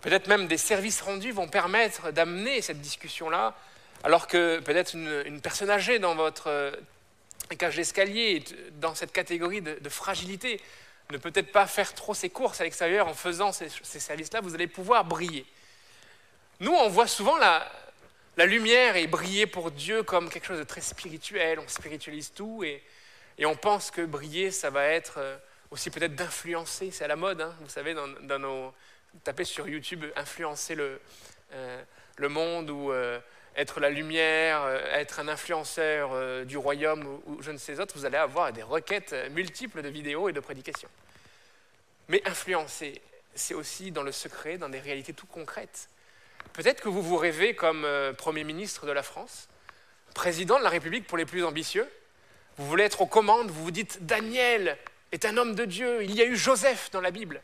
Peut-être 0.00 0.26
même 0.26 0.46
des 0.46 0.58
services 0.58 1.00
rendus 1.00 1.32
vont 1.32 1.48
permettre 1.48 2.10
d'amener 2.10 2.60
cette 2.60 2.80
discussion-là, 2.80 3.54
alors 4.02 4.26
que 4.26 4.60
peut-être 4.60 4.94
une, 4.94 5.40
personne 5.40 5.70
âgée 5.70 5.98
dans 5.98 6.14
votre 6.14 6.48
euh, 6.48 6.72
cage 7.58 7.76
d'escalier, 7.76 8.44
dans 8.80 8.94
cette 8.94 9.12
catégorie 9.12 9.62
de, 9.62 9.88
fragilité, 9.88 10.60
ne 11.10 11.16
peut 11.18 11.32
être 11.34 11.52
pas 11.52 11.66
faire 11.66 11.94
trop 11.94 12.12
ses 12.12 12.28
courses 12.28 12.60
à 12.60 12.64
l'extérieur 12.64 13.08
en 13.08 13.14
faisant 13.14 13.52
ces, 13.52 13.68
services-là, 13.70 14.40
vous 14.40 14.54
allez 14.54 14.66
pouvoir 14.66 15.04
briller. 15.04 15.46
Nous, 16.60 16.72
on 16.72 16.88
voit 16.88 17.06
souvent 17.06 17.36
la, 17.38 17.70
la 18.36 18.46
lumière 18.46 18.96
et 18.96 19.06
briller 19.06 19.46
pour 19.46 19.70
Dieu 19.70 20.02
comme 20.02 20.28
quelque 20.28 20.46
chose 20.46 20.58
de 20.58 20.64
très 20.64 20.80
spirituel, 20.80 21.58
on 21.58 21.68
spiritualise 21.68 22.32
tout, 22.34 22.62
et, 22.64 22.82
et 23.38 23.46
on 23.46 23.56
pense 23.56 23.90
que 23.90 24.02
briller, 24.02 24.50
ça 24.50 24.70
va 24.70 24.84
être 24.84 25.14
euh, 25.18 25.36
aussi 25.74 25.90
peut-être 25.90 26.14
d'influencer, 26.14 26.92
c'est 26.92 27.04
à 27.04 27.08
la 27.08 27.16
mode, 27.16 27.40
hein, 27.40 27.52
vous 27.60 27.68
savez, 27.68 27.94
dans, 27.94 28.38
nos... 28.38 28.72
Tapez 29.24 29.44
sur 29.44 29.68
YouTube, 29.68 30.04
influencer 30.14 30.74
le, 30.74 31.00
euh, 31.52 31.82
le 32.16 32.28
monde 32.28 32.70
ou 32.70 32.92
euh, 32.92 33.18
être 33.56 33.80
la 33.80 33.90
lumière, 33.90 34.66
être 34.92 35.20
un 35.20 35.28
influenceur 35.28 36.44
du 36.44 36.56
royaume 36.56 37.20
ou, 37.26 37.40
je 37.40 37.52
ne 37.52 37.56
sais 37.56 37.78
autres, 37.78 37.96
vous 37.96 38.04
allez 38.04 38.16
avoir 38.16 38.52
des 38.52 38.62
requêtes 38.62 39.14
multiples 39.30 39.82
de 39.82 39.88
vidéos 39.88 40.28
et 40.28 40.32
de 40.32 40.40
prédications. 40.40 40.88
Mais 42.08 42.22
influencer, 42.24 43.00
c'est 43.34 43.54
aussi 43.54 43.92
dans 43.92 44.02
le 44.02 44.10
secret, 44.10 44.58
dans 44.58 44.68
des 44.68 44.80
réalités 44.80 45.12
tout 45.12 45.26
concrètes. 45.26 45.88
Peut-être 46.52 46.80
que 46.80 46.88
vous 46.88 47.02
vous 47.02 47.16
rêvez 47.16 47.54
comme 47.54 47.86
Premier 48.18 48.42
ministre 48.42 48.86
de 48.86 48.92
la 48.92 49.04
France, 49.04 49.48
président 50.14 50.58
de 50.58 50.64
la 50.64 50.70
République 50.70 51.06
pour 51.06 51.18
les 51.18 51.26
plus 51.26 51.44
ambitieux, 51.44 51.88
vous 52.56 52.66
voulez 52.66 52.84
être 52.84 53.00
aux 53.00 53.06
commandes, 53.06 53.50
vous 53.50 53.64
vous 53.64 53.70
dites 53.70 54.04
Daniel 54.06 54.76
est 55.14 55.24
un 55.24 55.36
homme 55.36 55.54
de 55.54 55.64
Dieu, 55.64 56.02
il 56.02 56.14
y 56.14 56.20
a 56.20 56.24
eu 56.24 56.36
Joseph 56.36 56.90
dans 56.90 57.00
la 57.00 57.10
Bible. 57.10 57.40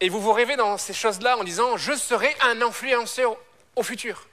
Et 0.00 0.08
vous 0.08 0.20
vous 0.20 0.32
rêvez 0.32 0.56
dans 0.56 0.78
ces 0.78 0.94
choses-là 0.94 1.36
en 1.36 1.44
disant 1.44 1.76
Je 1.76 1.92
serai 1.92 2.34
un 2.40 2.62
influenceur 2.62 3.36
au 3.76 3.82
futur, 3.82 4.26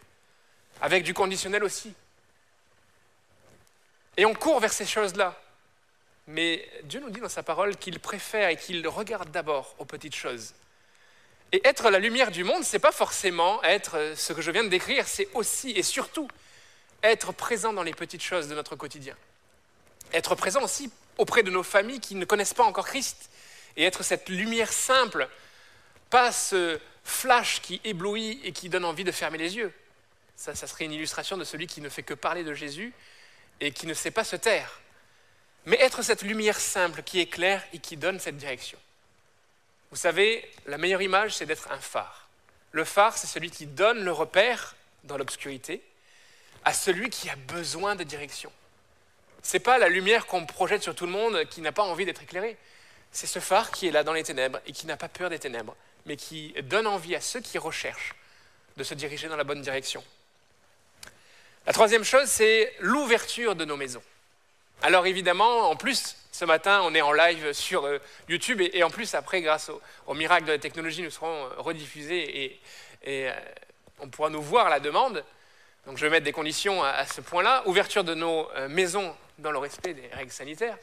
avec 0.81 1.03
du 1.03 1.13
conditionnel 1.13 1.63
aussi. 1.63 1.93
Et 4.17 4.25
on 4.25 4.33
court 4.33 4.59
vers 4.59 4.71
ces 4.71 4.85
choses-là. 4.85 5.39
Mais 6.27 6.67
Dieu 6.83 7.01
nous 7.01 7.09
dit 7.09 7.19
dans 7.19 7.29
sa 7.29 7.43
parole 7.43 7.75
qu'il 7.75 7.99
préfère 7.99 8.49
et 8.49 8.57
qu'il 8.57 8.88
regarde 8.88 9.29
d'abord 9.31 9.75
aux 9.77 9.85
petites 9.85 10.15
choses. 10.15 10.53
Et 11.51 11.61
être 11.67 11.89
la 11.89 11.99
lumière 11.99 12.31
du 12.31 12.43
monde, 12.43 12.63
ce 12.63 12.73
n'est 12.73 12.79
pas 12.79 12.91
forcément 12.91 13.61
être 13.63 14.13
ce 14.15 14.33
que 14.33 14.41
je 14.41 14.49
viens 14.49 14.63
de 14.63 14.69
décrire, 14.69 15.07
c'est 15.07 15.27
aussi 15.33 15.71
et 15.71 15.83
surtout 15.83 16.27
être 17.03 17.33
présent 17.33 17.73
dans 17.73 17.83
les 17.83 17.93
petites 17.93 18.23
choses 18.23 18.47
de 18.47 18.55
notre 18.55 18.75
quotidien. 18.75 19.15
Être 20.13 20.35
présent 20.35 20.63
aussi 20.63 20.91
auprès 21.17 21.43
de 21.43 21.51
nos 21.51 21.63
familles 21.63 21.99
qui 21.99 22.15
ne 22.15 22.25
connaissent 22.25 22.54
pas 22.54 22.63
encore 22.63 22.88
Christ. 22.88 23.30
Et 23.78 23.84
être 23.84 24.04
cette 24.04 24.30
lumière 24.30 24.71
simple, 24.71 25.28
pas 26.10 26.32
ce 26.32 26.80
flash 27.04 27.62
qui 27.62 27.82
éblouit 27.84 28.39
et 28.43 28.51
qui 28.51 28.69
donne 28.69 28.86
envie 28.86 29.04
de 29.04 29.12
fermer 29.12 29.38
les 29.38 29.58
yeux. 29.58 29.73
Ça, 30.36 30.56
ça 30.56 30.67
serait 30.67 30.86
une 30.86 30.93
illustration 30.93 31.38
de 31.38 31.43
celui 31.43 31.67
qui 31.67 31.82
ne 31.82 31.89
fait 31.89 32.04
que 32.04 32.13
parler 32.13 32.43
de 32.43 32.54
Jésus 32.54 32.93
et 33.60 33.71
qui 33.71 33.88
ne 33.88 33.93
sait 33.93 34.12
pas 34.12 34.23
se 34.23 34.36
taire 34.36 34.82
mais 35.65 35.78
être 35.82 36.01
cette 36.01 36.21
lumière 36.21 36.60
simple 36.60 37.04
qui 37.04 37.19
éclaire 37.19 37.63
et 37.73 37.80
qui 37.80 37.97
donne 37.97 38.19
cette 38.19 38.38
direction. 38.38 38.78
Vous 39.91 39.97
savez, 39.97 40.49
la 40.65 40.78
meilleure 40.78 41.01
image, 41.01 41.36
c'est 41.36 41.45
d'être 41.45 41.71
un 41.71 41.80
phare. 41.80 42.28
Le 42.71 42.84
phare, 42.84 43.17
c'est 43.17 43.28
celui 43.28 43.49
qui 43.49 43.65
donne 43.65 44.04
le 44.04 44.12
repère 44.12 44.75
dans 45.04 45.17
l'obscurité 45.17 45.82
à 46.63 46.73
celui 46.73 47.10
qui 47.10 47.30
a 47.30 47.36
besoin 47.36 47.95
de 47.95 48.04
direction. 48.04 48.51
Ce 49.45 49.55
n'est 49.55 49.62
pas 49.62 49.77
la 49.77 49.89
lumière 49.89 50.25
qu'on 50.25 50.43
projette 50.47 50.81
sur 50.81 50.95
tout 50.95 51.05
le 51.05 51.12
monde 51.12 51.45
qui 51.45 51.62
n'a 51.62 51.71
pas 51.71 51.84
envie 51.84 52.03
d'être 52.03 52.23
éclairé. 52.23 52.58
C'est 53.12 53.27
ce 53.27 53.38
phare 53.38 53.69
qui 53.69 53.88
est 53.88 53.91
là 53.91 54.03
dans 54.03 54.12
les 54.12 54.23
ténèbres 54.23 54.60
et 54.65 54.71
qui 54.71 54.88
n'a 54.88 54.97
pas 54.97 55.08
peur 55.08 55.29
des 55.29 55.38
ténèbres, 55.38 55.75
mais 56.08 56.15
qui 56.15 56.55
donne 56.63 56.88
envie 56.88 57.15
à 57.15 57.21
ceux 57.21 57.41
qui 57.41 57.60
recherchent 57.60 58.15
de 58.75 58.84
se 58.84 58.95
diriger 58.95 59.27
dans 59.27 59.36
la 59.36 59.43
bonne 59.43 59.62
direction. 59.62 60.03
La 61.67 61.73
troisième 61.73 62.03
chose, 62.03 62.25
c'est 62.25 62.73
l'ouverture 62.79 63.55
de 63.55 63.65
nos 63.65 63.77
maisons. 63.77 64.01
Alors 64.81 65.05
évidemment, 65.05 65.69
en 65.69 65.75
plus, 65.75 66.15
ce 66.31 66.43
matin, 66.43 66.81
on 66.84 66.95
est 66.95 67.01
en 67.03 67.13
live 67.13 67.53
sur 67.53 67.86
euh, 67.86 67.99
YouTube 68.27 68.62
et, 68.62 68.84
en 68.84 68.89
plus, 68.89 69.13
après, 69.13 69.43
grâce 69.43 69.69
au, 70.08 70.13
miracle 70.15 70.45
de 70.45 70.53
la 70.53 70.58
technologie, 70.58 71.03
nous 71.03 71.12
serons 71.12 71.45
euh, 71.45 71.49
rediffusés 71.60 72.45
et, 72.45 73.29
euh, 73.29 73.39
on 73.99 74.10
pourra 74.10 74.31
nous 74.31 74.41
voir 74.41 74.65
à 74.65 74.69
la 74.71 74.79
demande. 74.79 75.23
Donc 75.86 75.97
je 75.97 76.01
vais 76.01 76.10
mettre 76.10 76.25
des 76.25 76.31
conditions 76.31 76.84
à, 76.84 77.05
ce 77.05 77.21
point-là. 77.21 77.62
Ouverture 77.67 78.03
de 78.03 78.15
nos 78.15 78.49
maisons 78.69 79.15
dans 79.39 79.52
le 79.52 79.58
respect 79.58 79.93
des 79.93 80.08
règles 80.08 80.32
sanitaires. 80.32 80.78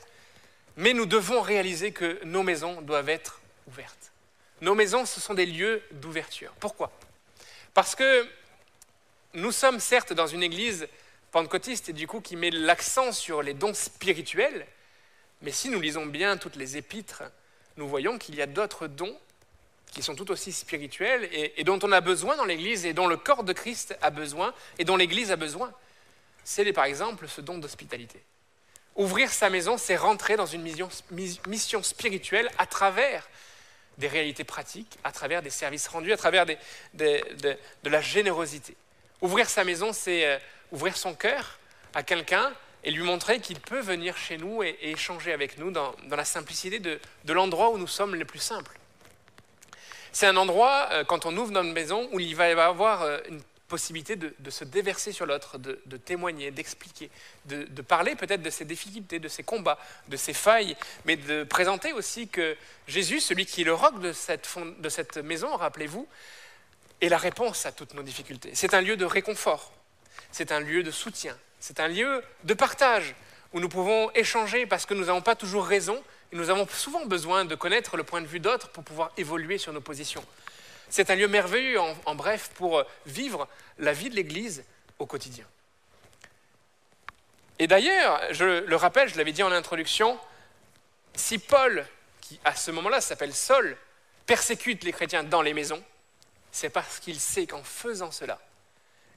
Mais 0.77 0.95
nous 0.95 1.07
devons 1.07 1.41
réaliser 1.41 1.93
que 1.93 2.23
nos 2.25 2.43
maisons 2.43 2.81
doivent 2.83 3.09
être 3.09 3.41
ouvertes. 3.67 4.13
Nos 4.61 4.75
maisons, 4.75 5.05
ce 5.05 5.21
sont 5.21 5.35
des 5.35 5.47
lieux 5.47 5.83
d'ouverture. 5.93 6.53
Pourquoi? 6.61 6.93
Parce 7.75 7.95
que 7.95 8.29
nous 9.35 9.53
sommes 9.53 9.81
certes 9.81 10.13
dans 10.13 10.27
une 10.27 10.43
église 10.43 10.87
pentecôtiste 11.31 11.89
et 11.89 11.93
du 11.93 12.07
coup 12.07 12.21
qui 12.21 12.37
met 12.37 12.51
l'accent 12.51 13.13
sur 13.13 13.43
les 13.43 13.55
dons 13.55 13.75
spirituels. 13.75 14.67
Mais 15.41 15.51
si 15.51 15.69
nous 15.69 15.81
lisons 15.81 16.07
bien 16.07 16.37
toutes 16.37 16.57
les 16.57 16.77
épîtres, 16.77 17.25
nous 17.77 17.89
voyons 17.89 18.19
qu'il 18.19 18.35
y 18.35 18.43
a 18.43 18.47
d'autres 18.47 18.87
dons 18.87 19.19
qui 19.91 20.03
sont 20.03 20.15
tout 20.15 20.31
aussi 20.31 20.53
spirituels 20.53 21.29
et, 21.33 21.65
dont 21.65 21.79
on 21.83 21.93
a 21.93 22.01
besoin 22.01 22.37
dans 22.37 22.45
l'Église 22.45 22.87
et 22.87 22.95
dont 22.95 23.07
le 23.07 23.17
corps 23.17 23.45
de 23.45 23.53
Christ 23.53 23.97
a 24.01 24.11
besoin 24.11 24.55
et 24.79 24.85
dont 24.85 24.97
l'Église 24.97 25.31
a 25.31 25.37
besoin. 25.37 25.73
C'est 26.45 26.71
par 26.73 26.85
exemple 26.85 27.29
ce 27.29 27.41
don 27.41 27.59
d'hospitalité. 27.59 28.23
Ouvrir 28.97 29.33
sa 29.33 29.49
maison, 29.49 29.79
c'est 29.79 29.97
rentrer 29.97 30.37
dans 30.37 30.47
une 30.47 30.63
mission, 30.63 31.83
spirituelle 31.83 32.51
à 32.59 32.67
travers 32.67 33.29
des 33.99 34.09
réalités 34.09 34.45
pratiques, 34.45 34.99
à 35.05 35.13
travers 35.13 35.43
des 35.43 35.51
services 35.51 35.89
rendus, 35.89 36.13
à 36.13 36.17
travers 36.17 36.47
de 36.47 37.57
la 37.85 38.01
générosité. 38.01 38.77
Ouvrir 39.23 39.49
sa 39.49 39.63
maison, 39.63 39.93
c'est 39.93 40.27
euh, 40.27 40.39
ouvrir 40.73 40.97
son 40.97 41.15
cœur 41.15 41.61
à 41.95 42.03
quelqu'un 42.03 42.53
et 42.83 42.91
lui 42.91 43.05
montrer 43.05 43.39
qu'il 43.39 43.61
peut 43.61 43.81
venir 43.81 44.17
chez 44.17 44.37
nous 44.37 44.65
et, 44.65 44.77
échanger 44.83 45.33
avec 45.33 45.59
nous 45.59 45.71
dans, 45.71 45.95
la 46.11 46.25
simplicité 46.25 46.81
de, 46.81 46.99
l'endroit 47.29 47.71
où 47.71 47.79
nous 47.79 47.87
sommes 47.87 48.17
les 48.17 48.25
plus 48.25 48.41
simples. 48.41 48.77
C'est 50.11 50.27
un 50.27 50.37
endroit, 50.37 50.89
euh, 50.91 51.05
quand 51.05 51.25
on 51.25 51.37
ouvre 51.37 51.53
notre 51.53 51.71
maison, 51.71 52.09
où 52.13 52.19
il 52.19 52.35
va 52.35 52.49
y 52.49 52.53
avoir 52.53 53.03
euh, 53.03 53.19
une 53.29 53.41
possibilité 53.73 54.17
de, 54.17 54.51
se 54.51 54.65
déverser 54.65 55.13
sur 55.13 55.27
l'autre, 55.27 55.59
de, 55.59 55.97
témoigner, 55.97 56.51
d'expliquer, 56.51 57.11
de, 57.47 57.83
parler 57.83 58.15
peut-être 58.15 58.43
de 58.43 58.51
ses 58.51 58.65
difficultés, 58.65 59.19
de 59.19 59.29
ses 59.29 59.43
combats, 59.43 59.79
de 60.09 60.17
ses 60.17 60.35
failles, 60.35 60.77
mais 61.05 61.17
de 61.17 61.45
présenter 61.45 61.93
aussi 61.93 62.29
que 62.29 62.57
Jésus, 62.87 63.21
celui 63.21 63.47
qui 63.47 63.63
est 63.63 63.65
le 63.65 63.75
roc 63.75 63.99
de 64.01 64.13
cette, 64.13 64.49
de 64.79 64.89
cette 64.89 65.17
maison, 65.17 65.57
rappelez-vous, 65.57 66.07
est 67.01 67.09
la 67.09 67.19
réponse 67.19 67.67
à 67.67 67.73
toutes 67.73 67.95
nos 67.95 68.03
difficultés. 68.03 68.51
C'est 68.55 68.75
un 68.75 68.81
lieu 68.81 68.97
de 68.97 69.05
réconfort 69.05 69.73
c'est 70.31 70.51
un 70.53 70.61
lieu 70.61 70.83
de 70.83 70.91
soutien, 70.91 71.37
c'est 71.61 71.81
un 71.81 71.89
lieu 71.89 72.23
de 72.45 72.55
partage 72.55 73.15
où 73.53 73.61
nous 73.61 73.69
pouvons 73.69 74.11
échanger 74.15 74.67
parce 74.67 74.87
que 74.87 74.95
nous 74.95 75.05
n'avons 75.05 75.21
pas 75.21 75.37
toujours 75.37 75.67
raison 75.67 76.03
et 76.33 76.37
nous 76.37 76.51
avons 76.51 76.67
souvent 76.69 77.05
besoin 77.07 77.45
de 77.45 77.55
connaître 77.55 77.97
le 77.97 78.03
point 78.03 78.23
de 78.23 78.27
vue 78.27 78.41
d'autres 78.41 78.71
pour 78.71 78.83
pouvoir 78.83 79.13
évoluer 79.17 79.59
sur 79.59 79.73
nos 79.73 79.81
positions. 79.81 80.25
C'est 80.93 81.09
un 81.09 81.15
lieu 81.15 81.27
merveilleux, 81.27 81.81
en, 81.81 82.15
bref, 82.15 82.51
pour 82.55 82.85
vivre 83.07 83.49
la 83.79 83.95
vie 83.95 84.11
de 84.11 84.15
l'Église 84.15 84.63
au 84.99 85.07
quotidien. 85.07 85.47
Et 87.59 87.67
d'ailleurs, 87.67 88.21
je 88.33 88.45
le 88.45 88.77
rappelle, 88.77 89.09
je 89.09 89.17
l'avais 89.17 89.33
dit 89.33 89.43
en 89.43 89.53
introduction, 89.53 90.21
si 91.15 91.39
Paul, 91.39 91.87
qui 92.21 92.39
à 92.45 92.55
ce 92.55 92.71
moment-là 92.73 93.01
s'appelle 93.01 93.35
Saul, 93.35 93.75
persécute 94.27 94.85
les 94.85 94.93
chrétiens 94.93 95.25
dans 95.25 95.41
les 95.41 95.55
maisons, 95.55 95.83
c'est 96.51 96.69
parce 96.69 97.01
qu'il 97.01 97.19
sait 97.19 97.47
qu'en 97.47 97.63
faisant 97.63 98.11
cela, 98.11 98.39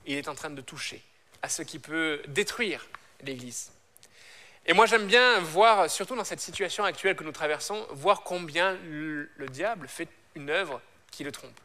il 0.05 0.17
est 0.17 0.29
en 0.29 0.35
train 0.35 0.51
de 0.51 0.61
toucher 0.61 1.03
à 1.41 1.49
ce 1.49 1.61
qui 1.61 1.79
peut 1.79 2.21
détruire 2.29 2.87
l'Église. 3.21 3.73
Et 4.65 4.71
moi 4.71 4.85
j'aime 4.85 5.07
bien 5.07 5.41
voir, 5.41 5.89
surtout 5.89 6.15
dans 6.15 6.23
cette 6.23 6.39
situation 6.39 6.85
actuelle 6.85 7.17
que 7.17 7.25
nous 7.25 7.33
traversons, 7.33 7.85
voir 7.89 8.21
combien 8.23 8.77
le, 8.85 9.29
diable 9.49 9.89
fait 9.89 10.07
une 10.35 10.49
œuvre 10.49 10.81
qui 11.11 11.25
le 11.25 11.33
trompe. 11.33 11.59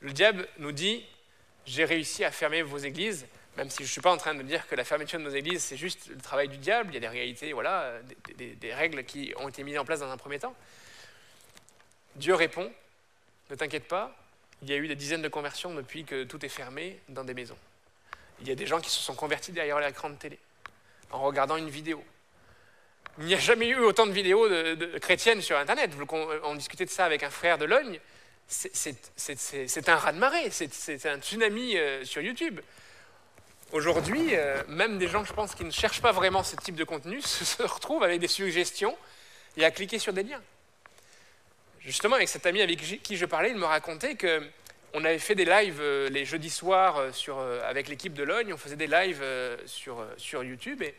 Le 0.00 0.12
diable 0.12 0.48
nous 0.58 0.72
dit, 0.72 1.04
j'ai 1.66 1.84
réussi 1.84 2.24
à 2.24 2.30
fermer 2.30 2.62
vos 2.62 2.78
églises, 2.78 3.26
même 3.56 3.70
si 3.70 3.78
je 3.78 3.82
ne 3.82 3.88
suis 3.88 4.00
pas 4.00 4.12
en 4.12 4.16
train 4.16 4.34
de 4.34 4.42
dire 4.42 4.66
que 4.68 4.74
la 4.74 4.84
fermeture 4.84 5.18
de 5.18 5.24
nos 5.24 5.30
églises, 5.30 5.62
c'est 5.62 5.76
juste 5.76 6.08
le 6.08 6.20
travail 6.20 6.48
du 6.48 6.58
diable, 6.58 6.90
il 6.90 6.94
y 6.94 6.96
a 6.98 7.00
des 7.00 7.08
réalités, 7.08 7.52
voilà, 7.52 7.92
des 8.36 8.74
règles 8.74 9.04
qui 9.04 9.34
ont 9.36 9.48
été 9.48 9.64
mises 9.64 9.78
en 9.78 9.84
place 9.84 10.00
dans 10.00 10.10
un 10.10 10.16
premier 10.16 10.38
temps. 10.38 10.54
Dieu 12.16 12.34
répond, 12.34 12.70
ne 13.50 13.54
t'inquiète 13.54 13.88
pas, 13.88 14.16
il 14.62 14.70
y 14.70 14.72
a 14.72 14.76
eu 14.76 14.88
des 14.88 14.96
dizaines 14.96 15.22
de 15.22 15.28
conversions 15.28 15.74
depuis 15.74 16.04
que 16.04 16.24
tout 16.24 16.44
est 16.44 16.48
fermé 16.48 16.98
dans 17.08 17.24
des 17.24 17.34
maisons. 17.34 17.58
Il 18.40 18.48
y 18.48 18.52
a 18.52 18.54
des 18.54 18.66
gens 18.66 18.80
qui 18.80 18.90
se 18.90 19.00
sont 19.00 19.14
convertis 19.14 19.52
derrière 19.52 19.78
l'écran 19.80 20.10
de 20.10 20.16
télé, 20.16 20.38
en 21.10 21.20
regardant 21.22 21.56
une 21.56 21.70
vidéo. 21.70 22.02
Il 23.18 23.24
n'y 23.24 23.34
a 23.34 23.38
jamais 23.38 23.68
eu 23.68 23.78
autant 23.78 24.06
de 24.06 24.12
vidéos 24.12 24.48
chrétiennes 25.00 25.42
sur 25.42 25.58
Internet. 25.58 25.90
On, 26.44 26.54
discutait 26.54 26.84
de 26.84 26.90
ça 26.90 27.04
avec 27.04 27.24
un 27.24 27.30
frère 27.30 27.58
de 27.58 27.64
Logne. 27.64 27.98
C'est 28.48 29.88
un 29.88 29.96
raz-de-marée, 29.96 30.50
c'est 30.50 31.06
un 31.06 31.18
tsunami 31.18 31.76
euh, 31.76 32.02
sur 32.04 32.22
YouTube. 32.22 32.60
Aujourd'hui, 33.72 34.30
euh, 34.32 34.62
même 34.68 34.96
des 34.96 35.06
gens, 35.06 35.22
je 35.22 35.34
pense, 35.34 35.54
qui 35.54 35.64
ne 35.64 35.70
cherchent 35.70 36.00
pas 36.00 36.12
vraiment 36.12 36.42
ce 36.42 36.56
type 36.56 36.74
de 36.74 36.84
contenu, 36.84 37.20
se 37.22 37.62
retrouvent 37.62 38.02
avec 38.02 38.20
des 38.20 38.28
suggestions 38.28 38.96
et 39.58 39.66
à 39.66 39.70
cliquer 39.70 39.98
sur 39.98 40.12
des 40.12 40.22
liens 40.22 40.42
justement, 41.80 42.16
avec 42.16 42.28
cet 42.28 42.44
ami 42.44 42.60
avec 42.60 43.02
qui 43.02 43.16
je 43.16 43.24
parlais, 43.24 43.50
il 43.50 43.56
me 43.56 43.64
racontait 43.64 44.14
que 44.14 44.42
on 44.92 45.04
avait 45.04 45.18
fait 45.18 45.34
des 45.34 45.46
lives 45.46 45.80
euh, 45.80 46.10
les 46.10 46.26
jeudis 46.26 46.50
soirs 46.50 47.02
avec 47.66 47.88
l'équipe 47.88 48.12
de 48.12 48.22
Logne, 48.22 48.52
on 48.52 48.58
faisait 48.58 48.76
des 48.76 48.86
lives 48.86 49.24
sur, 49.66 50.04
sur 50.16 50.42
YouTube 50.44 50.82
et, 50.82 50.94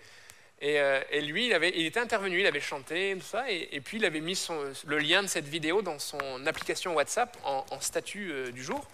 et, 0.62 1.22
lui, 1.22 1.48
il, 1.48 1.86
était 1.86 2.00
intervenu, 2.00 2.41
il 2.41 2.45
avait 2.45 2.60
chanté, 2.60 3.15
tout 3.17 3.26
ça, 3.26 3.50
et, 3.50 3.80
puis 3.80 3.98
il 3.98 4.06
avait 4.06 4.19
mis 4.19 4.48
le 4.86 4.98
lien 5.00 5.24
de 5.24 5.28
cette 5.28 5.48
vidéo 5.48 5.82
dans 5.82 6.00
son 6.00 6.45
application 6.45 6.95
WhatsApp 6.95 7.38
en, 7.43 7.80
statut 7.80 8.52
du 8.52 8.63
jour. 8.63 8.86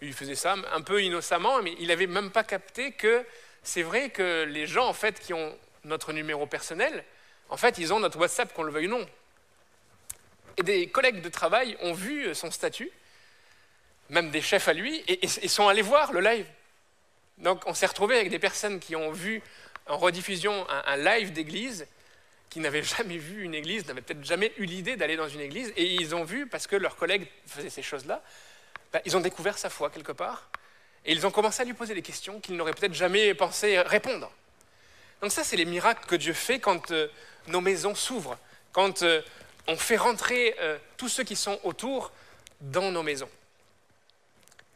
Il 0.00 0.12
faisait 0.14 0.36
ça 0.36 0.54
un 0.72 0.80
peu 0.80 1.02
innocemment, 1.02 1.60
mais 1.60 1.74
il 1.80 1.88
n'avait 1.88 2.06
même 2.06 2.30
pas 2.30 2.44
capté 2.44 2.92
que 2.92 3.24
c'est 3.62 3.82
vrai 3.82 4.10
que 4.10 4.44
les 4.44 4.66
gens 4.66 4.86
en 4.86 4.94
fait 4.94 5.18
qui 5.18 5.34
ont 5.34 5.58
notre 5.84 6.12
numéro 6.12 6.46
personnel, 6.46 7.04
en 7.50 7.56
fait, 7.56 7.78
ils 7.78 7.92
ont 7.92 8.00
notre 8.00 8.18
WhatsApp, 8.18 8.52
qu'on 8.54 8.62
le 8.62 8.72
veuille 8.72 8.86
ou 8.86 8.90
non. 8.90 9.06
Et 10.56 10.62
des 10.62 10.88
collègues 10.88 11.20
de 11.20 11.28
travail 11.28 11.76
ont 11.80 11.92
vu 11.92 12.34
son 12.34 12.50
statut, 12.50 12.90
même 14.08 14.30
des 14.30 14.40
chefs 14.40 14.68
à 14.68 14.72
lui, 14.72 15.02
et, 15.08 15.26
sont 15.26 15.68
allés 15.68 15.82
voir 15.82 16.12
le 16.12 16.20
live. 16.20 16.46
Donc 17.38 17.62
on 17.66 17.74
s'est 17.74 17.86
retrouvé 17.86 18.16
avec 18.16 18.30
des 18.30 18.38
personnes 18.38 18.78
qui 18.78 18.94
ont 18.94 19.10
vu 19.10 19.42
en 19.90 19.98
rediffusion 19.98 20.66
un, 20.68 20.96
live 20.96 21.32
d'église, 21.32 21.86
qui 22.48 22.60
n'avaient 22.60 22.82
jamais 22.82 23.18
vu 23.18 23.42
une 23.42 23.54
église, 23.54 23.86
n'avaient 23.86 24.00
peut-être 24.00 24.24
jamais 24.24 24.52
eu 24.56 24.64
l'idée 24.64 24.96
d'aller 24.96 25.16
dans 25.16 25.28
une 25.28 25.40
église, 25.40 25.72
et 25.76 25.84
ils 25.84 26.14
ont 26.14 26.24
vu, 26.24 26.46
parce 26.46 26.66
que 26.66 26.76
leurs 26.76 26.96
collègues 26.96 27.26
faisaient 27.46 27.70
ces 27.70 27.82
choses-là, 27.82 28.22
ben, 28.92 29.00
ils 29.04 29.16
ont 29.16 29.20
découvert 29.20 29.58
sa 29.58 29.68
foi 29.68 29.90
quelque 29.90 30.12
part, 30.12 30.48
et 31.04 31.12
ils 31.12 31.26
ont 31.26 31.30
commencé 31.30 31.62
à 31.62 31.64
lui 31.64 31.74
poser 31.74 31.94
des 31.94 32.02
questions 32.02 32.40
qu'ils 32.40 32.56
n'auraient 32.56 32.72
peut-être 32.72 32.94
jamais 32.94 33.34
pensé 33.34 33.80
répondre. 33.80 34.30
Donc 35.20 35.32
ça, 35.32 35.44
c'est 35.44 35.56
les 35.56 35.64
miracles 35.64 36.06
que 36.06 36.16
Dieu 36.16 36.32
fait 36.32 36.60
quand 36.60 36.92
euh, 36.92 37.08
nos 37.48 37.60
maisons 37.60 37.94
s'ouvrent, 37.94 38.38
quand 38.72 39.02
euh, 39.02 39.20
on 39.66 39.76
fait 39.76 39.96
rentrer 39.96 40.54
euh, 40.60 40.78
tous 40.96 41.08
ceux 41.08 41.24
qui 41.24 41.36
sont 41.36 41.58
autour 41.64 42.12
dans 42.60 42.92
nos 42.92 43.02
maisons. 43.02 43.28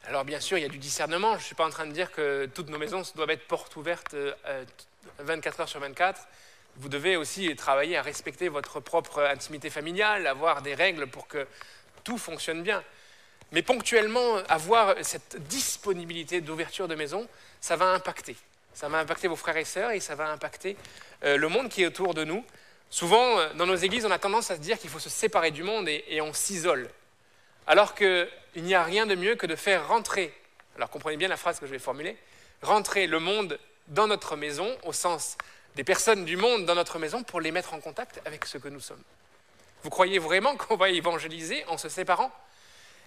Alors 0.07 0.25
bien 0.25 0.41
sûr, 0.41 0.59
il 0.59 0.63
y 0.63 0.67
a 0.67 0.69
du 0.69 0.79
discernement. 0.79 1.33
Je 1.33 1.39
ne 1.39 1.45
suis 1.45 1.55
pas 1.55 1.67
en 1.67 1.71
train 1.71 1.87
de 1.87 1.93
dire 1.93 2.11
que 2.13 2.47
toutes 2.55 2.69
nos 2.69 2.79
maisons 2.79 3.03
doivent 3.15 3.31
être 3.31 3.47
portes 3.47 3.75
ouvertes 3.77 4.15
24 5.19 5.61
heures 5.61 5.69
sur 5.69 5.81
24. 5.81 6.21
Vous 6.77 6.89
devez 6.89 7.17
aussi 7.17 7.55
travailler 7.57 7.97
à 7.97 8.03
respecter 8.03 8.49
votre 8.49 8.81
propre 8.81 9.23
intimité 9.23 9.71
familiale, 9.71 10.27
avoir 10.27 10.63
des 10.63 10.75
règles 10.75 11.07
pour 11.07 11.29
que 11.29 11.47
tout 12.03 12.19
fonctionne 12.19 12.63
bien. 12.63 12.83
Mais 13.53 13.63
ponctuellement, 13.63 14.39
avoir 14.49 14.95
cette 15.03 15.37
disponibilité 15.47 16.41
d'ouverture 16.41 16.89
de 16.89 16.95
maison, 16.95 17.29
ça 17.61 17.77
va 17.77 17.87
impacter. 17.87 18.37
Ça 18.75 18.89
va 18.89 18.99
impacter 18.99 19.29
vos 19.29 19.37
frères 19.37 19.57
et 19.57 19.65
sœurs 19.65 19.93
et 19.93 20.01
ça 20.01 20.17
va 20.17 20.29
impacter 20.31 20.77
euh, 21.23 21.37
le 21.37 21.49
monde 21.49 21.69
qui 21.69 21.83
est 21.83 21.87
autour 21.87 22.15
de 22.15 22.25
nous. 22.25 22.45
Souvent, 22.91 23.39
euh, 23.39 23.53
dans 23.55 23.67
nos 23.67 23.77
églises, 23.77 24.05
on 24.05 24.11
a 24.11 24.19
tendance 24.19 24.51
à 24.51 24.57
se 24.57 24.61
dire 24.61 24.79
qu'il 24.79 24.91
faut 24.91 24.99
se 24.99 25.09
séparer 25.09 25.53
du 25.53 25.63
monde 25.63 25.89
et, 25.89 26.21
on 26.21 26.33
s'isole. 26.33 26.91
Alors 27.67 27.95
qu'il 27.95 28.29
n'y 28.57 28.75
a 28.75 28.83
rien 28.83 29.07
de 29.07 29.15
mieux 29.15 29.37
que 29.37 29.47
de 29.47 29.57
faire 29.57 29.87
rentrer, 29.87 30.35
alors 30.77 30.91
comprenez 30.91 31.17
bien 31.17 31.29
la 31.29 31.37
phrase 31.37 31.61
que 31.61 31.67
je 31.67 31.71
vais 31.71 31.79
formuler, 31.79 32.17
rentrer 32.63 33.07
le 33.07 33.21
monde 33.21 33.59
dans 33.89 34.07
notre 34.07 34.37
maison, 34.37 34.77
au 34.85 34.93
sens 34.93 35.37
des 35.75 35.85
personnes 35.85 36.25
du 36.25 36.37
monde 36.37 36.67
dans 36.67 36.75
notre 36.75 36.99
maison, 36.99 37.23
pour 37.23 37.41
les 37.41 37.51
mettre 37.51 37.75
en 37.75 37.81
contact 37.81 38.21
avec 38.25 38.45
ce 38.45 38.59
que 38.59 38.69
nous 38.69 38.81
sommes. 38.81 39.03
Vous 39.83 39.91
croyez 39.91 40.19
vraiment 40.19 40.57
qu'on 40.57 40.77
va 40.77 40.89
évangéliser 40.89 41.65
en 41.69 41.77
se 41.77 41.89
séparant? 41.89 42.33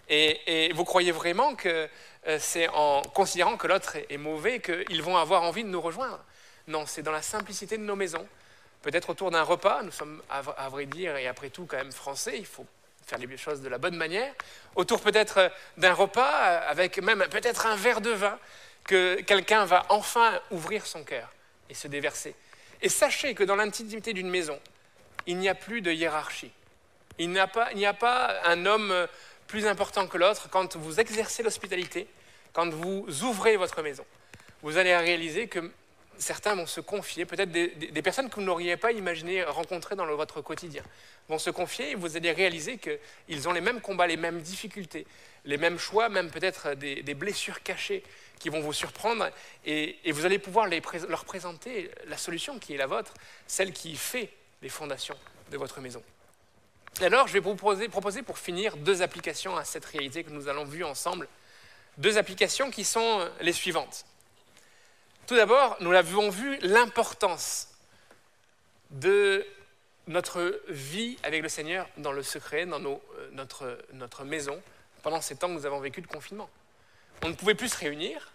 Et, 0.09 0.71
vous 0.73 0.85
croyez 0.85 1.11
vraiment 1.11 1.55
que 1.55 1.89
euh, 2.27 2.37
c'est 2.39 2.69
en 2.69 3.01
considérant 3.01 3.57
que 3.57 3.67
l'autre 3.67 3.97
est, 4.09 4.17
mauvais 4.17 4.61
qu'ils 4.61 5.01
vont 5.01 5.17
avoir 5.17 5.43
envie 5.43 5.63
de 5.63 5.69
nous 5.69 5.81
rejoindre? 5.81 6.23
Non, 6.67 6.85
c'est 6.85 7.01
dans 7.01 7.11
la 7.11 7.21
simplicité 7.21 7.77
de 7.77 7.83
nos 7.83 7.95
maisons. 7.95 8.25
Peut-être 8.83 9.09
autour 9.09 9.31
d'un 9.31 9.43
repas, 9.43 9.81
nous 9.83 9.91
sommes 9.91 10.21
à, 10.29 10.69
vrai 10.69 10.85
dire 10.85 11.17
et 11.17 11.27
après 11.27 11.49
tout 11.49 11.65
quand 11.65 11.77
même 11.77 11.91
français, 11.91 12.37
il 12.37 12.45
faut 12.45 12.65
faire 13.05 13.17
les 13.17 13.37
choses 13.37 13.61
de 13.61 13.69
la 13.69 13.77
bonne 13.77 13.95
manière. 13.95 14.33
Autour 14.75 15.01
peut-être 15.01 15.51
d'un 15.77 15.93
repas 15.93 16.29
avec 16.67 17.01
même 17.01 17.25
peut-être 17.29 17.65
un 17.65 17.75
verre 17.75 18.01
de 18.01 18.11
vin 18.11 18.37
que 18.87 19.21
quelqu'un 19.21 19.65
va 19.65 19.85
enfin 19.89 20.39
ouvrir 20.49 20.87
son 20.87 21.03
cœur 21.03 21.29
et 21.69 21.73
se 21.73 21.87
déverser. 21.87 22.33
Et 22.81 22.89
sachez 22.89 23.35
que 23.35 23.43
dans 23.43 23.55
l'intimité 23.55 24.13
d'une 24.13 24.29
maison, 24.29 24.59
il 25.27 25.37
n'y 25.37 25.49
a 25.49 25.55
plus 25.55 25.81
de 25.81 25.91
hiérarchie. 25.91 26.51
Il 27.19 27.29
n'y 27.29 27.39
a, 27.39 27.49
a, 27.89 27.93
pas 27.93 28.41
un 28.45 28.65
homme 28.65 29.07
plus 29.47 29.65
important 29.67 30.07
que 30.07 30.17
l'autre 30.17 30.49
quand 30.49 30.75
vous 30.75 30.99
exercez 30.99 31.43
l'hospitalité, 31.43 32.07
quand 32.53 32.69
vous 32.69 33.05
ouvrez 33.23 33.57
votre 33.57 33.81
maison. 33.81 34.05
Vous 34.61 34.77
allez 34.77 34.95
réaliser 34.95 35.47
que 35.47 35.71
certains 36.17 36.55
vont 36.55 36.65
se 36.65 36.81
confier, 36.81 37.25
peut-être 37.25 37.51
des, 37.51 38.01
personnes 38.01 38.29
que 38.29 38.35
vous 38.35 38.41
n'auriez 38.41 38.77
pas 38.77 38.91
imaginé 38.91 39.43
rencontrer 39.43 39.95
dans 39.95 40.05
votre 40.15 40.41
quotidien, 40.41 40.83
vont 41.29 41.39
se 41.39 41.49
confier 41.49 41.91
et 41.91 41.95
vous 41.95 42.17
allez 42.17 42.31
réaliser 42.31 42.77
qu'ils 42.77 43.47
ont 43.47 43.51
les 43.51 43.61
mêmes 43.61 43.81
combats, 43.81 44.07
les 44.07 44.17
mêmes 44.17 44.41
difficultés, 44.41 45.05
les 45.45 45.57
mêmes 45.57 45.79
choix, 45.79 46.09
même 46.09 46.29
peut-être 46.29 46.73
des, 46.73 47.13
blessures 47.13 47.63
cachées 47.63 48.03
qui 48.39 48.49
vont 48.49 48.61
vous 48.61 48.73
surprendre 48.73 49.29
et, 49.65 49.97
vous 50.11 50.25
allez 50.25 50.39
pouvoir 50.39 50.67
leur 50.67 51.25
présenter 51.25 51.91
la 52.07 52.17
solution 52.17 52.59
qui 52.59 52.73
est 52.73 52.77
la 52.77 52.87
vôtre, 52.87 53.13
celle 53.47 53.71
qui 53.71 53.95
fait 53.95 54.29
les 54.61 54.69
fondations 54.69 55.17
de 55.51 55.57
votre 55.57 55.79
maison. 55.81 56.03
Alors, 57.01 57.27
je 57.27 57.33
vais 57.33 57.39
vous 57.39 57.55
proposer, 57.55 58.23
pour 58.23 58.39
finir 58.39 58.75
deux 58.75 59.01
applications 59.01 59.55
à 59.55 59.63
cette 59.63 59.85
réalité 59.85 60.23
que 60.23 60.31
nous 60.31 60.47
allons 60.47 60.65
voir 60.65 60.89
ensemble. 60.89 61.27
Deux 61.97 62.17
applications 62.17 62.71
qui 62.71 62.83
sont 62.83 63.29
les 63.41 63.53
suivantes. 63.53 64.05
Tout 65.27 65.35
d'abord, 65.35 65.75
nous 65.81 65.91
l'avons 65.91 66.29
vu, 66.29 66.57
l'importance 66.61 67.67
de 68.91 69.45
notre 70.07 70.61
vie 70.69 71.17
avec 71.21 71.43
le 71.43 71.49
Seigneur 71.49 71.85
dans 71.97 72.13
le 72.13 72.23
secret, 72.23 72.65
dans 72.65 72.81
euh, 72.81 72.97
notre, 73.33 73.77
notre 73.91 74.23
maison, 74.23 74.61
pendant 75.03 75.19
ces 75.19 75.35
temps 75.35 75.49
que 75.49 75.53
nous 75.53 75.65
avons 75.65 75.81
vécu 75.81 75.99
de 75.99 76.07
confinement. 76.07 76.49
On 77.23 77.27
ne 77.27 77.33
pouvait 77.33 77.55
plus 77.55 77.67
se 77.67 77.77
réunir. 77.77 78.31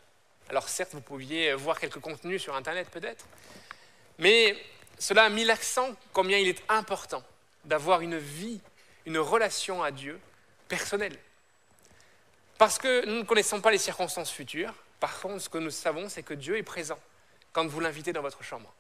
Alors 0.50 0.68
certes, 0.68 0.92
vous 0.92 1.00
pouviez 1.00 1.55
voir 1.55 1.81
quelques 1.81 1.98
contenus 1.98 2.42
sur 2.42 2.55
Internet 2.55 2.90
peut-être, 2.90 3.24
mais 4.18 4.55
cela 4.98 5.24
a 5.24 5.28
mis 5.31 5.44
l'accent 5.44 5.96
combien 6.12 6.37
il 6.37 6.48
est 6.48 6.62
important 6.68 7.22
d'avoir 7.64 8.02
une 8.02 8.18
vie, 8.18 8.61
une 9.07 9.16
relation 9.16 9.83
à 9.83 9.92
Dieu 9.92 10.20
personnelle. 10.68 11.18
Parce 12.59 12.76
que 12.76 13.07
nous 13.07 13.16
ne 13.16 13.22
connaissons 13.22 13.62
pas 13.62 13.70
les 13.70 13.78
circonstances 13.78 14.31
futures. 14.31 14.74
Par 15.02 15.18
contre, 15.18 15.40
ce 15.40 15.48
que 15.48 15.58
nous 15.58 15.72
savons, 15.72 16.08
c'est 16.08 16.22
que 16.22 16.32
Dieu 16.32 16.56
est 16.56 16.62
présent 16.62 16.98
quand 17.52 17.66
vous 17.66 17.80
l'invitez 17.80 18.12
dans 18.12 18.22
votre 18.22 18.44
chambre. 18.44 18.72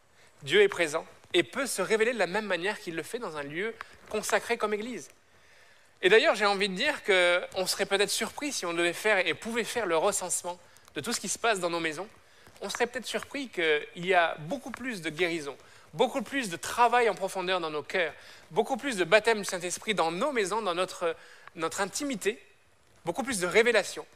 Dieu 0.44 0.62
est 0.62 0.68
présent 0.68 1.04
et 1.34 1.42
peut 1.42 1.66
se 1.66 1.82
révéler 1.82 2.12
de 2.12 2.18
la 2.18 2.28
même 2.28 2.46
manière 2.46 2.78
qu'il 2.78 2.94
le 2.94 3.02
fait 3.02 3.18
dans 3.18 3.36
un 3.36 3.42
lieu 3.42 3.74
consacré 4.08 4.56
comme 4.56 4.72
Église. 4.72 5.10
Et 6.00 6.08
d'ailleurs, 6.08 6.36
j'ai 6.36 6.46
envie 6.46 6.68
de 6.68 6.76
dire 6.76 7.02
qu'on 7.02 7.66
serait 7.66 7.86
peut-être 7.86 8.08
surpris 8.08 8.52
si 8.52 8.64
on 8.64 8.72
devait 8.72 8.92
faire 8.92 9.26
et 9.26 9.34
pouvait 9.34 9.64
faire 9.64 9.84
le 9.84 9.96
recensement 9.96 10.60
de 10.94 11.00
tout 11.00 11.12
ce 11.12 11.18
qui 11.18 11.28
se 11.28 11.40
passe 11.40 11.58
dans 11.58 11.70
nos 11.70 11.80
maisons. 11.80 12.06
On 12.60 12.70
serait 12.70 12.86
peut-être 12.86 13.06
surpris 13.06 13.48
qu'il 13.48 14.06
y 14.06 14.14
a 14.14 14.36
beaucoup 14.42 14.70
plus 14.70 15.02
de 15.02 15.10
guérison, 15.10 15.56
beaucoup 15.92 16.22
plus 16.22 16.50
de 16.50 16.56
travail 16.56 17.10
en 17.10 17.16
profondeur 17.16 17.58
dans 17.58 17.70
nos 17.70 17.82
cœurs, 17.82 18.14
beaucoup 18.52 18.76
plus 18.76 18.96
de 18.96 19.02
baptême 19.02 19.38
du 19.38 19.44
Saint-Esprit 19.44 19.94
dans 19.94 20.12
nos 20.12 20.30
maisons, 20.30 20.62
dans 20.62 20.76
notre, 20.76 21.16
intimité, 21.80 22.40
beaucoup 23.04 23.24
plus 23.24 23.40
de 23.40 23.48
révélation 23.48 24.06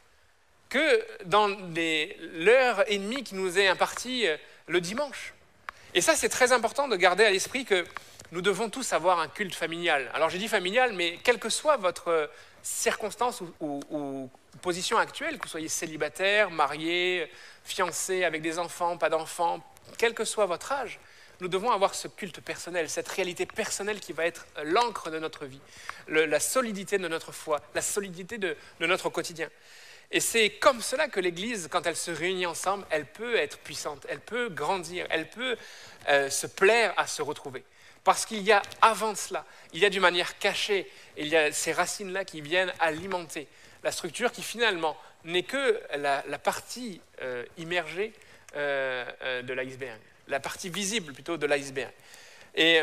que 0.69 1.05
dans 1.25 1.47
l'heure 1.47 2.83
et 2.91 2.97
demie 2.97 3.23
qui 3.23 3.35
nous 3.35 3.57
est 3.57 3.67
impartie 3.67 4.27
euh, 4.27 4.37
le 4.67 4.81
dimanche. 4.81 5.33
Et 5.93 6.01
ça, 6.01 6.15
c'est 6.15 6.29
très 6.29 6.51
important 6.51 6.87
de 6.87 6.95
garder 6.95 7.23
à 7.23 7.31
l'esprit 7.31 7.65
que 7.65 7.85
nous 8.31 8.41
devons 8.41 8.69
tous 8.69 8.93
avoir 8.93 9.19
un 9.19 9.27
culte 9.27 9.55
familial. 9.55 10.09
Alors 10.13 10.29
j'ai 10.29 10.37
dit 10.37 10.47
familial, 10.47 10.93
mais 10.93 11.17
quelle 11.23 11.39
que 11.39 11.49
soit 11.49 11.77
votre 11.77 12.29
circonstance 12.61 13.41
ou, 13.61 14.29
position 14.61 14.97
actuelle, 14.97 15.37
que 15.37 15.43
vous 15.43 15.49
soyez 15.49 15.69
célibataire, 15.69 16.49
marié, 16.49 17.31
fiancé, 17.63 18.23
avec 18.23 18.41
des 18.41 18.59
enfants, 18.59 18.97
pas 18.97 19.09
d'enfants, 19.09 19.63
quel 19.97 20.13
que 20.13 20.25
soit 20.25 20.47
votre 20.47 20.71
âge, 20.71 20.99
nous 21.39 21.47
devons 21.47 21.71
avoir 21.71 21.93
ce 21.93 22.07
culte 22.07 22.41
personnel, 22.41 22.89
cette 22.89 23.07
réalité 23.07 23.45
personnelle 23.45 23.99
qui 23.99 24.13
va 24.13 24.25
être 24.25 24.47
l'encre 24.63 25.11
de 25.11 25.19
notre 25.19 25.45
vie, 25.45 25.61
la 26.07 26.39
solidité 26.39 26.97
de 26.97 27.07
notre 27.07 27.31
foi, 27.31 27.61
la 27.75 27.81
solidité 27.81 28.37
de, 28.37 28.57
notre 28.79 29.09
quotidien. 29.09 29.49
Et 30.11 30.19
c'est 30.19 30.51
comme 30.51 30.81
cela 30.81 31.07
que 31.07 31.19
l'Église, 31.19 31.67
quand 31.69 31.85
elle 31.85 31.95
se 31.95 32.11
réunit 32.11 32.45
ensemble, 32.45 32.85
elle 32.89 33.05
peut 33.05 33.35
être 33.35 33.57
puissante, 33.59 34.05
elle 34.09 34.21
peut 34.21 34.49
grandir, 34.49 35.05
elle 35.09 35.29
peut 35.29 35.57
euh, 36.07 36.29
se 36.29 36.47
plaire 36.47 36.93
à 36.97 37.07
se 37.07 37.21
retrouver. 37.21 37.63
Parce 38.03 38.25
qu'il 38.25 38.41
y 38.41 38.53
a 38.53 38.61
avant 38.81 39.15
cela, 39.15 39.45
il 39.73 39.79
y 39.79 39.85
a 39.85 39.89
d'une 39.89 40.01
manière 40.01 40.39
cachée, 40.39 40.89
il 41.17 41.27
y 41.27 41.35
a 41.35 41.51
ces 41.51 41.73
racines-là 41.73 42.23
qui 42.23 42.39
viennent 42.39 42.71
alimenter 42.79 43.47
la 43.83 43.91
structure 43.91 44.31
qui 44.31 44.43
finalement 44.43 44.97
n'est 45.25 45.43
que 45.43 45.81
la, 45.97 46.21
partie 46.39 47.01
euh, 47.21 47.45
immergée 47.57 48.13
euh, 48.55 49.41
de 49.41 49.53
l'iceberg 49.53 49.99
la 50.27 50.39
partie 50.39 50.69
visible 50.69 51.13
plutôt 51.13 51.37
de 51.37 51.45
l'iceberg. 51.45 51.91
Et 52.55 52.81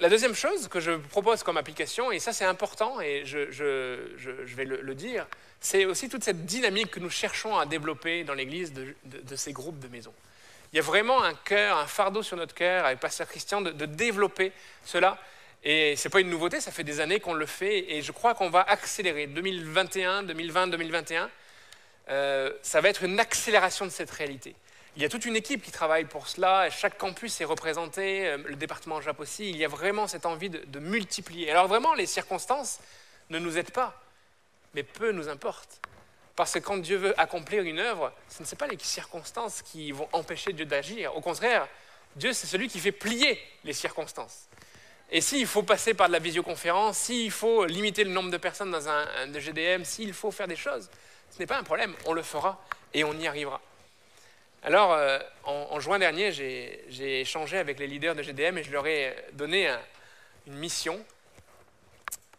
la 0.00 0.08
deuxième 0.08 0.34
chose 0.34 0.68
que 0.68 0.80
je 0.80 0.92
propose 0.92 1.42
comme 1.42 1.56
application, 1.56 2.12
et 2.12 2.18
ça 2.20 2.32
c'est 2.32 2.44
important 2.44 3.00
et 3.00 3.24
je, 3.24 4.54
vais 4.54 4.64
le, 4.64 4.94
dire, 4.94 5.26
c'est 5.60 5.84
aussi 5.84 6.08
toute 6.08 6.24
cette 6.24 6.46
dynamique 6.46 6.90
que 6.90 7.00
nous 7.00 7.10
cherchons 7.10 7.58
à 7.58 7.66
développer 7.66 8.24
dans 8.24 8.34
l'Église 8.34 8.72
de, 8.72 9.36
ces 9.36 9.52
groupes 9.52 9.78
de 9.80 9.88
maisons. 9.88 10.14
Il 10.72 10.76
y 10.76 10.78
a 10.78 10.82
vraiment 10.82 11.22
un 11.22 11.34
cœur, 11.34 11.78
un 11.78 11.86
fardeau 11.86 12.22
sur 12.22 12.36
notre 12.36 12.54
cœur 12.54 12.84
avec 12.84 13.00
Pasteur 13.00 13.26
Christian 13.26 13.60
de, 13.60 13.86
développer 13.86 14.52
cela. 14.84 15.18
Et 15.64 15.96
ce 15.96 16.06
n'est 16.06 16.12
pas 16.12 16.20
une 16.20 16.30
nouveauté, 16.30 16.60
ça 16.60 16.70
fait 16.70 16.84
des 16.84 17.00
années 17.00 17.18
qu'on 17.18 17.34
le 17.34 17.46
fait 17.46 17.92
et 17.92 18.02
je 18.02 18.12
crois 18.12 18.34
qu'on 18.34 18.50
va 18.50 18.60
accélérer. 18.60 19.26
2021, 19.26 20.22
2020, 20.22 20.68
2021, 20.68 21.30
ça 22.62 22.80
va 22.80 22.88
être 22.88 23.02
une 23.02 23.18
accélération 23.18 23.84
de 23.84 23.90
cette 23.90 24.10
réalité. 24.10 24.54
Il 24.98 25.02
y 25.02 25.04
a 25.04 25.08
toute 25.08 25.26
une 25.26 25.36
équipe 25.36 25.62
qui 25.62 25.70
travaille 25.70 26.06
pour 26.06 26.26
cela, 26.26 26.70
chaque 26.70 26.98
campus 26.98 27.40
est 27.40 27.44
représenté, 27.44 28.26
euh, 28.26 28.38
le 28.44 28.56
département 28.56 29.00
Jap 29.00 29.20
aussi, 29.20 29.48
il 29.48 29.56
y 29.56 29.64
a 29.64 29.68
vraiment 29.68 30.08
cette 30.08 30.26
envie 30.26 30.50
de, 30.50 30.80
multiplier. 30.80 31.52
Alors 31.52 31.68
vraiment, 31.68 31.94
les 31.94 32.04
circonstances 32.04 32.80
ne 33.30 33.38
nous 33.38 33.58
aident 33.58 33.70
pas, 33.70 34.02
mais 34.74 34.82
peu 34.82 35.12
nous 35.12 35.28
importe. 35.28 35.80
Parce 36.34 36.54
que 36.54 36.58
quand 36.58 36.78
Dieu 36.78 36.96
veut 36.96 37.20
accomplir 37.20 37.62
une 37.62 37.78
œuvre, 37.78 38.12
ce 38.28 38.42
ne 38.42 38.44
sont 38.48 38.56
pas 38.56 38.66
les 38.66 38.76
circonstances 38.80 39.62
qui 39.62 39.92
vont 39.92 40.08
empêcher 40.12 40.52
Dieu 40.52 40.64
d'agir. 40.64 41.16
Au 41.16 41.20
contraire, 41.20 41.68
Dieu, 42.16 42.32
c'est 42.32 42.48
celui 42.48 42.66
qui 42.66 42.80
fait 42.80 42.90
plier 42.90 43.40
les 43.62 43.74
circonstances. 43.74 44.48
Et 45.12 45.20
s'il 45.20 45.46
faut 45.46 45.62
passer 45.62 45.94
par 45.94 46.08
de 46.08 46.12
la 46.12 46.18
visioconférence, 46.18 46.98
s'il 46.98 47.30
faut 47.30 47.66
limiter 47.66 48.02
le 48.02 48.10
nombre 48.10 48.32
de 48.32 48.36
personnes 48.36 48.72
dans 48.72 48.88
un, 48.88 49.06
un 49.16 49.38
GDM, 49.38 49.84
s'il 49.84 50.12
faut 50.12 50.32
faire 50.32 50.48
des 50.48 50.56
choses, 50.56 50.90
ce 51.30 51.38
n'est 51.38 51.46
pas 51.46 51.56
un 51.56 51.62
problème, 51.62 51.94
on 52.04 52.14
le 52.14 52.22
fera 52.24 52.60
et 52.92 53.04
on 53.04 53.16
y 53.16 53.28
arrivera. 53.28 53.60
Alors, 54.62 54.92
euh, 54.92 55.18
en, 55.44 55.78
juin 55.78 55.98
dernier, 55.98 56.32
j'ai 56.32 57.20
échangé 57.20 57.58
avec 57.58 57.78
les 57.78 57.86
leaders 57.86 58.14
de 58.14 58.22
GDM 58.22 58.58
et 58.58 58.64
je 58.64 58.72
leur 58.72 58.86
ai 58.86 59.14
donné 59.32 59.72
une 60.46 60.54
mission 60.54 61.04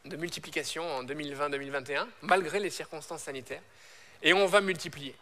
de 0.05 0.17
multiplication 0.17 0.83
en 0.97 1.03
2020-2021, 1.03 2.05
malgré 2.21 2.59
les 2.59 2.69
circonstances 2.69 3.23
sanitaires. 3.23 3.61
Et 4.21 4.33
on 4.33 4.45
va 4.47 4.59
multiplier. 4.59 5.15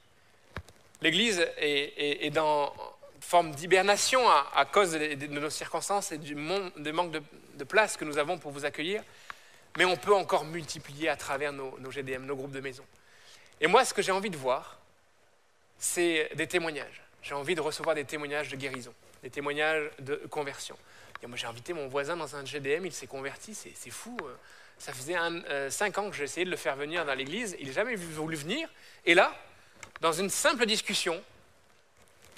L'Église 1.02 1.46
est, 1.58 2.32
dans 2.32 2.74
forme 3.20 3.52
d'hibernation 3.52 4.22
à, 4.30 4.66
cause 4.66 4.94
de, 4.94 5.28
nos 5.28 5.50
circonstances 5.50 6.12
et 6.12 6.18
du, 6.18 6.34
manque 6.34 6.74
de, 6.76 7.64
place 7.64 7.98
que 7.98 8.06
nous 8.06 8.18
avons 8.18 8.40
pour 8.40 8.52
vous 8.52 8.66
accueillir. 8.66 9.04
Mais 9.78 9.86
on 9.86 9.98
peut 9.98 10.16
encore 10.16 10.46
multiplier 10.46 11.10
à 11.10 11.16
travers 11.16 11.54
nos, 11.54 11.78
nos 11.78 11.92
GDM, 11.92 12.26
nos 12.26 12.36
groupes 12.36 12.52
de 12.52 12.62
maison. 12.62 12.84
Et 13.62 13.68
moi, 13.68 13.86
ce 13.86 13.94
que 13.94 14.02
j'ai 14.02 14.12
envie 14.12 14.32
de 14.32 14.38
voir, 14.38 14.77
c'est 15.80 16.30
des 16.36 16.48
témoignages. 16.48 17.02
J'ai 17.22 17.34
envie 17.34 17.56
de 17.56 17.62
recevoir 17.62 17.96
des 17.96 18.06
témoignages 18.06 18.50
de 18.50 18.56
guérison, 18.56 18.94
des 19.24 19.30
témoignages 19.30 19.90
de 20.00 20.16
conversion. 20.30 20.78
Moi, 21.26 21.36
j'ai 21.36 21.48
invité 21.48 21.74
mon 21.74 21.88
voisin 21.88 22.16
dans 22.16 22.36
un 22.36 22.46
GDM, 22.46 22.86
il 22.86 22.94
s'est 22.94 23.08
converti, 23.08 23.56
c'est 23.56 23.90
fou. 23.90 24.16
Ça 24.78 24.94
faisait 24.94 25.18
euh, 25.18 25.72
cinq 25.72 25.98
ans 25.98 26.10
que 26.10 26.16
j'essayais 26.16 26.46
de 26.46 26.52
le 26.52 26.58
faire 26.58 26.76
venir 26.76 27.04
dans 27.06 27.16
l'église, 27.16 27.58
il 27.60 27.68
n'a 27.68 27.74
jamais 27.74 27.96
voulu 27.96 28.36
venir. 28.36 28.70
Et 29.06 29.16
là, 29.16 29.36
dans 30.02 30.12
une 30.12 30.30
simple 30.30 30.68
discussion, 30.68 31.22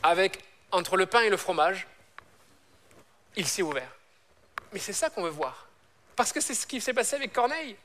avec 0.01 0.39
entre 0.71 0.95
le 0.95 1.05
pain 1.05 1.21
et 1.21 1.29
le 1.29 1.35
fromage, 1.35 1.87
il 3.35 3.45
s'est 3.45 3.61
ouvert. 3.61 3.91
Mais 4.71 4.79
c'est 4.79 4.93
ça 4.93 5.09
qu'on 5.09 5.23
veut 5.23 5.29
voir. 5.29 5.67
Parce 6.15 6.31
que 6.31 6.39
c'est 6.39 6.53
ce 6.53 6.65
qui 6.65 6.79
s'est 6.79 6.93
passé 6.93 7.15
avec 7.15 7.33
Corneille. 7.33 7.75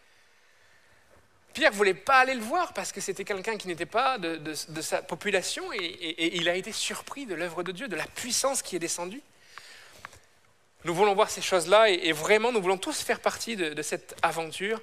Pierre 1.54 1.70
ne 1.70 1.76
voulait 1.76 1.94
pas 1.94 2.18
aller 2.18 2.34
le 2.34 2.42
voir 2.42 2.72
parce 2.72 2.90
que 2.90 3.00
c'était 3.00 3.24
quelqu'un 3.24 3.56
qui 3.56 3.68
n'était 3.68 3.86
pas 3.86 4.18
de, 4.18 4.54
sa 4.54 5.02
population 5.02 5.72
et, 5.72 6.36
il 6.36 6.48
a 6.48 6.56
été 6.56 6.72
surpris 6.72 7.26
de 7.26 7.34
l'œuvre 7.34 7.62
de 7.62 7.70
Dieu, 7.70 7.86
de 7.86 7.94
la 7.94 8.06
puissance 8.06 8.60
qui 8.60 8.74
est 8.74 8.80
descendue. 8.80 9.22
Nous 10.84 10.94
voulons 10.94 11.14
voir 11.14 11.30
ces 11.30 11.40
choses-là 11.40 11.88
et, 11.90 12.10
vraiment 12.10 12.50
nous 12.50 12.60
voulons 12.60 12.76
tous 12.76 13.00
faire 13.00 13.20
partie 13.20 13.54
de, 13.54 13.80
cette 13.82 14.16
aventure. 14.20 14.82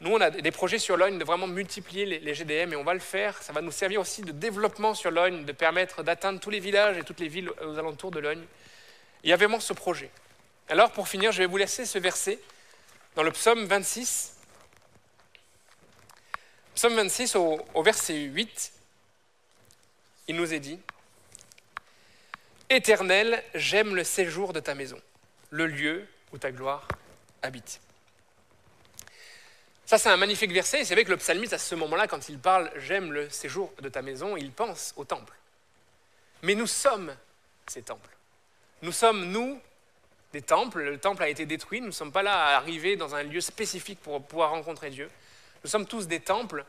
Nous, 0.00 0.12
on 0.12 0.20
a 0.20 0.30
des 0.30 0.50
projets 0.52 0.78
sur 0.78 0.96
l'OIN 0.96 1.12
de 1.12 1.24
vraiment 1.24 1.48
multiplier 1.48 2.06
les, 2.06 2.34
GDM 2.34 2.72
et 2.72 2.76
on 2.76 2.84
va 2.84 2.94
le 2.94 3.00
faire. 3.00 3.42
Ça 3.42 3.52
va 3.52 3.60
nous 3.60 3.72
servir 3.72 4.00
aussi 4.00 4.22
de 4.22 4.32
développement 4.32 4.94
sur 4.94 5.10
l'OIN, 5.10 5.42
de 5.42 5.52
permettre 5.52 6.04
d'atteindre 6.04 6.38
tous 6.38 6.50
les 6.50 6.60
villages 6.60 6.98
et 6.98 7.02
toutes 7.02 7.20
les 7.20 7.28
villes 7.28 7.50
aux 7.50 7.78
alentours 7.78 8.12
de 8.12 8.20
l'OIN. 8.20 8.40
Il 9.24 9.30
y 9.30 9.32
a 9.32 9.36
vraiment 9.36 9.60
ce 9.60 9.72
projet. 9.72 10.10
Alors, 10.68 10.92
pour 10.92 11.08
finir, 11.08 11.32
je 11.32 11.38
vais 11.38 11.46
vous 11.46 11.56
laisser 11.56 11.84
ce 11.84 11.98
verset 11.98 12.38
dans 13.16 13.24
le 13.24 13.32
psaume 13.32 13.64
26. 13.64 14.34
Psaume 16.74 16.96
26 16.96 17.36
au, 17.36 17.82
verset 17.82 18.16
8, 18.16 18.72
il 20.26 20.36
nous 20.36 20.52
est 20.52 20.58
dit, 20.58 20.80
Éternel, 22.68 23.42
j'aime 23.54 23.94
le 23.94 24.02
séjour 24.02 24.52
de 24.52 24.58
ta 24.58 24.74
maison, 24.74 25.00
le 25.50 25.66
lieu 25.66 26.06
où 26.32 26.38
ta 26.38 26.50
gloire 26.50 26.88
habite. 27.42 27.80
Ça, 29.86 29.98
c'est 29.98 30.08
un 30.08 30.16
magnifique 30.16 30.50
verset, 30.50 30.80
et 30.80 30.84
c'est 30.84 30.94
vrai 30.94 31.04
que 31.04 31.10
le 31.10 31.16
psalmiste, 31.16 31.52
à 31.52 31.58
ce 31.58 31.76
moment-là, 31.76 32.08
quand 32.08 32.28
il 32.28 32.38
parle 32.38 32.72
J'aime 32.76 33.12
le 33.12 33.30
séjour 33.30 33.72
de 33.80 33.88
ta 33.88 34.02
maison, 34.02 34.36
il 34.36 34.50
pense 34.50 34.94
au 34.96 35.04
temple. 35.04 35.34
Mais 36.42 36.56
nous 36.56 36.66
sommes 36.66 37.14
ces 37.68 37.82
temples. 37.82 38.10
Nous 38.82 38.92
sommes, 38.92 39.26
nous, 39.30 39.60
des 40.32 40.42
temples. 40.42 40.82
Le 40.82 40.98
temple 40.98 41.22
a 41.22 41.28
été 41.28 41.46
détruit, 41.46 41.80
nous 41.80 41.88
ne 41.88 41.92
sommes 41.92 42.12
pas 42.12 42.22
là 42.22 42.46
à 42.46 42.56
arriver 42.56 42.96
dans 42.96 43.14
un 43.14 43.22
lieu 43.22 43.40
spécifique 43.40 44.00
pour 44.00 44.20
pouvoir 44.22 44.50
rencontrer 44.50 44.90
Dieu. 44.90 45.08
Nous 45.64 45.70
sommes 45.70 45.86
tous 45.86 46.06
des 46.06 46.20
temples 46.20 46.64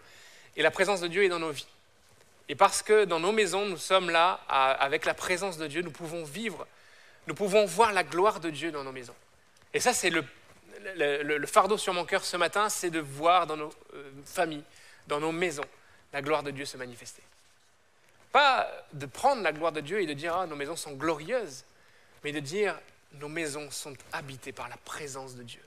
et 0.55 0.62
la 0.62 0.71
présence 0.71 1.01
de 1.01 1.08
Dieu 1.08 1.25
est 1.25 1.29
dans 1.29 1.39
nos 1.39 1.51
vies. 1.51 1.67
Et 2.47 2.55
parce 2.55 2.81
que 2.81 3.03
dans 3.03 3.19
nos 3.19 3.34
maisons, 3.34 3.65
nous 3.65 3.77
sommes 3.77 4.10
là 4.10 4.39
avec 4.79 5.05
la 5.05 5.13
présence 5.13 5.58
de 5.58 5.67
Dieu, 5.67 5.81
nous 5.81 5.91
pouvons 5.91 6.23
vivre, 6.23 6.65
nous 7.27 7.36
pouvons 7.36 7.65
voir 7.65 7.91
la 7.91 8.03
gloire 8.03 8.39
de 8.39 8.49
Dieu 8.49 8.71
dans 8.71 8.84
nos 8.84 8.93
maisons. 8.93 9.15
Et 9.73 9.81
ça, 9.81 9.93
c'est 9.93 10.10
le, 10.10 11.45
fardeau 11.45 11.77
sur 11.77 11.93
mon 11.93 12.05
cœur 12.05 12.23
ce 12.23 12.38
matin, 12.38 12.69
c'est 12.69 12.89
de 12.89 12.99
voir 12.99 13.47
dans 13.47 13.58
nos 13.58 13.73
euh, 13.95 14.12
familles, 14.23 14.63
dans 15.08 15.19
nos 15.19 15.31
maisons, 15.31 15.65
la 16.13 16.21
gloire 16.21 16.43
de 16.43 16.51
Dieu 16.51 16.65
se 16.65 16.77
manifester. 16.77 17.23
Pas 18.31 18.69
de 18.93 19.05
prendre 19.05 19.41
la 19.41 19.51
gloire 19.51 19.71
de 19.71 19.81
Dieu 19.81 20.01
et 20.01 20.05
de 20.05 20.13
dire 20.13 20.36
ah, 20.38 20.47
nos 20.47 20.55
maisons 20.55 20.75
sont 20.75 20.93
glorieuses, 20.93 21.65
mais 22.23 22.31
de 22.31 22.39
dire 22.39 22.79
nos 23.13 23.29
maisons 23.29 23.69
sont 23.71 23.95
habitées 24.13 24.51
par 24.53 24.69
la 24.69 24.77
présence 24.77 25.36
de 25.36 25.43
Dieu. 25.43 25.62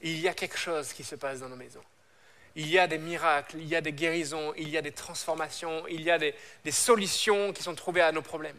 il 0.00 0.18
y 0.18 0.28
a 0.28 0.34
quelque 0.34 0.56
chose 0.56 0.92
qui 0.92 1.04
se 1.04 1.16
passe 1.16 1.40
dans 1.40 1.48
nos 1.48 1.56
maisons 1.56 1.84
il 2.58 2.68
y 2.68 2.78
a 2.80 2.88
des 2.88 2.98
miracles, 2.98 3.58
il 3.60 3.68
y 3.68 3.76
a 3.76 3.80
des 3.80 3.92
guérisons, 3.92 4.52
il 4.56 4.68
y 4.68 4.76
a 4.76 4.82
des 4.82 4.90
transformations, 4.90 5.86
il 5.86 6.02
y 6.02 6.10
a 6.10 6.18
des, 6.18 6.34
solutions 6.72 7.52
qui 7.52 7.62
sont 7.62 7.76
trouvées 7.76 8.00
à 8.00 8.10
nos 8.10 8.20
problèmes. 8.20 8.58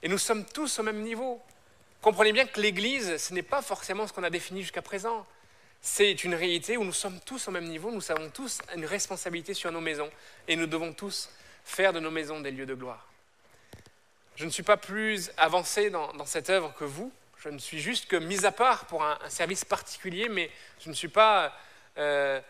Et 0.00 0.08
nous 0.08 0.16
sommes 0.16 0.44
tous 0.44 0.78
au 0.78 0.84
même 0.84 1.02
niveau. 1.02 1.42
Comprenez 2.00 2.32
bien 2.32 2.46
que 2.46 2.60
l'Église, 2.60 3.16
ce 3.16 3.34
n'est 3.34 3.42
pas 3.42 3.62
forcément 3.62 4.06
ce 4.06 4.12
qu'on 4.12 4.22
a 4.22 4.30
défini 4.30 4.62
jusqu'à 4.62 4.80
présent. 4.80 5.26
C'est 5.80 6.22
une 6.22 6.36
réalité 6.36 6.76
où 6.76 6.84
nous 6.84 6.92
sommes 6.92 7.18
tous 7.18 7.48
au 7.48 7.50
même 7.50 7.64
niveau, 7.64 7.90
nous 7.90 8.12
avons 8.12 8.30
tous 8.30 8.60
une 8.76 8.84
responsabilité 8.84 9.54
sur 9.54 9.72
nos 9.72 9.80
maisons 9.80 10.10
et 10.46 10.54
nous 10.54 10.68
devons 10.68 10.92
tous 10.92 11.28
faire 11.64 11.92
de 11.92 11.98
nos 11.98 12.12
maisons 12.12 12.40
des 12.40 12.52
lieux 12.52 12.66
de 12.66 12.74
gloire. 12.74 13.08
Je 14.36 14.44
ne 14.44 14.50
suis 14.50 14.62
pas 14.62 14.76
plus 14.76 15.32
avancé 15.36 15.90
dans, 15.90 16.26
cette 16.26 16.48
œuvre 16.48 16.72
que 16.78 16.84
vous, 16.84 17.10
je 17.42 17.48
ne 17.48 17.58
suis 17.58 17.80
juste 17.80 18.06
que 18.06 18.14
mis 18.14 18.46
à 18.46 18.52
part 18.52 18.86
pour 18.86 19.02
un, 19.02 19.18
service 19.28 19.64
particulier, 19.64 20.28
mais 20.28 20.48
je 20.78 20.90
ne 20.90 20.94
suis 20.94 21.08
pas... 21.08 21.52
Euh, 21.98 22.40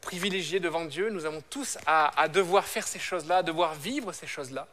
privilégiés 0.00 0.60
devant 0.60 0.84
Dieu. 0.84 1.10
Nous 1.10 1.24
avons 1.24 1.42
tous 1.50 1.78
à, 1.86 2.28
devoir 2.28 2.64
faire 2.64 2.86
ces 2.86 2.98
choses-là, 2.98 3.38
à 3.38 3.42
devoir 3.42 3.74
vivre 3.74 4.12
ces 4.12 4.26
choses-là. 4.26 4.66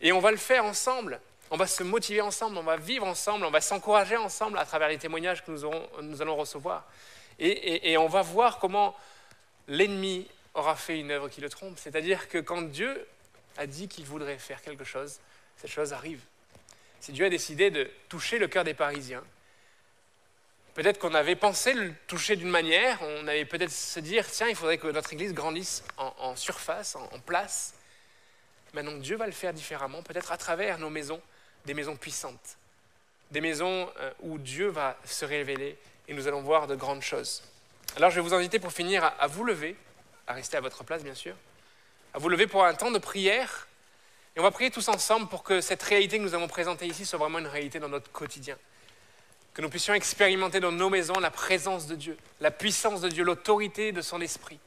Et 0.00 0.12
on 0.12 0.20
va 0.20 0.30
le 0.30 0.36
faire 0.36 0.64
ensemble. 0.64 1.20
On 1.50 1.56
va 1.56 1.66
se 1.66 1.82
motiver 1.82 2.20
ensemble, 2.20 2.56
on 2.58 2.62
va 2.62 2.76
vivre 2.76 3.06
ensemble, 3.06 3.44
on 3.44 3.50
va 3.50 3.60
s'encourager 3.60 4.16
ensemble 4.16 4.56
à 4.58 4.64
travers 4.64 4.88
les 4.88 4.98
témoignages 4.98 5.44
que 5.44 5.50
nous, 5.50 6.22
allons 6.22 6.36
recevoir. 6.36 6.84
Et, 7.40 7.96
on 7.96 8.06
va 8.06 8.22
voir 8.22 8.58
comment 8.58 8.96
l'ennemi 9.66 10.28
aura 10.54 10.76
fait 10.76 11.00
une 11.00 11.10
œuvre 11.10 11.28
qui 11.28 11.40
le 11.40 11.48
trompe. 11.48 11.76
C'est-à-dire 11.76 12.28
que 12.28 12.38
quand 12.38 12.62
Dieu 12.62 13.04
a 13.56 13.66
dit 13.66 13.88
qu'il 13.88 14.04
voudrait 14.04 14.38
faire 14.38 14.62
quelque 14.62 14.84
chose, 14.84 15.18
cette 15.56 15.70
chose 15.70 15.92
arrive. 15.92 16.20
Si 17.00 17.12
Dieu 17.12 17.24
a 17.24 17.30
décidé 17.30 17.70
de 17.70 17.90
toucher 18.08 18.38
le 18.38 18.46
cœur 18.46 18.62
des 18.62 18.74
Parisiens, 18.74 19.24
Peut-être 20.74 20.98
qu'on 20.98 21.14
avait 21.14 21.36
pensé 21.36 21.72
le 21.72 21.92
toucher 22.06 22.36
d'une 22.36 22.48
manière, 22.48 22.98
on 23.02 23.26
avait 23.26 23.44
peut-être 23.44 23.72
se 23.72 23.98
dire, 23.98 24.24
tiens, 24.30 24.48
il 24.48 24.54
faudrait 24.54 24.78
que 24.78 24.86
notre 24.86 25.12
Église 25.12 25.34
grandisse 25.34 25.82
en, 25.96 26.36
surface, 26.36 26.94
en, 26.94 27.18
place. 27.20 27.74
Maintenant, 28.72 28.96
Dieu 28.96 29.16
va 29.16 29.26
le 29.26 29.32
faire 29.32 29.52
différemment, 29.52 30.02
peut-être 30.02 30.30
à 30.30 30.36
travers 30.36 30.78
nos 30.78 30.90
maisons, 30.90 31.20
des 31.66 31.74
maisons 31.74 31.96
puissantes, 31.96 32.56
des 33.32 33.40
maisons 33.40 33.90
euh, 33.98 34.12
où 34.20 34.38
Dieu 34.38 34.68
va 34.68 34.96
se 35.04 35.24
révéler 35.24 35.76
et 36.06 36.14
nous 36.14 36.28
allons 36.28 36.40
voir 36.40 36.68
de 36.68 36.76
grandes 36.76 37.02
choses. 37.02 37.42
Alors, 37.96 38.10
je 38.10 38.16
vais 38.16 38.20
vous 38.20 38.34
inviter 38.34 38.60
pour 38.60 38.72
finir 38.72 39.04
à, 39.18 39.26
vous 39.26 39.42
lever, 39.42 39.76
à 40.28 40.34
rester 40.34 40.56
à 40.56 40.60
votre 40.60 40.84
place, 40.84 41.02
bien 41.02 41.14
sûr, 41.14 41.34
à 42.14 42.18
vous 42.18 42.28
lever 42.28 42.46
pour 42.46 42.64
un 42.64 42.74
temps 42.74 42.92
de 42.92 42.98
prière. 42.98 43.66
Et 44.36 44.40
on 44.40 44.44
va 44.44 44.52
prier 44.52 44.70
tous 44.70 44.88
ensemble 44.88 45.28
pour 45.28 45.42
que 45.42 45.60
cette 45.60 45.82
réalité 45.82 46.18
que 46.18 46.22
nous 46.22 46.34
avons 46.34 46.46
présentée 46.46 46.86
ici 46.86 47.04
soit 47.04 47.18
vraiment 47.18 47.40
une 47.40 47.48
réalité 47.48 47.80
dans 47.80 47.88
notre 47.88 48.12
quotidien 48.12 48.56
que 49.54 49.62
nous 49.62 49.68
puissions 49.68 49.94
expérimenter 49.94 50.60
dans 50.60 50.72
nos 50.72 50.88
maisons 50.88 51.18
la 51.18 51.30
présence 51.30 51.86
de 51.86 51.94
Dieu, 51.94 52.16
la 52.40 52.50
puissance 52.50 53.00
de 53.00 53.08
Dieu, 53.08 53.24
l'autorité 53.24 53.92
de 53.92 54.00
son 54.00 54.20
esprit. 54.20 54.58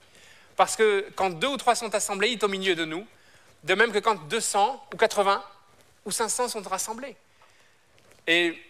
Parce 0.55 0.75
que 0.75 1.07
quand 1.15 1.29
deux 1.29 1.47
ou 1.47 1.57
trois 1.57 1.75
sont 1.75 1.93
assemblés, 1.95 2.29
il 2.29 2.33
est 2.33 2.43
au 2.43 2.49
milieu 2.49 2.75
de 2.75 2.85
nous, 2.85 3.05
de 3.63 3.73
même 3.75 3.91
que 3.91 3.99
quand 3.99 4.15
200 4.27 4.87
ou 4.93 4.97
80 4.97 5.43
ou 6.05 6.11
500 6.11 6.49
sont 6.49 6.61
rassemblés. 6.61 7.15
Et 8.27 8.61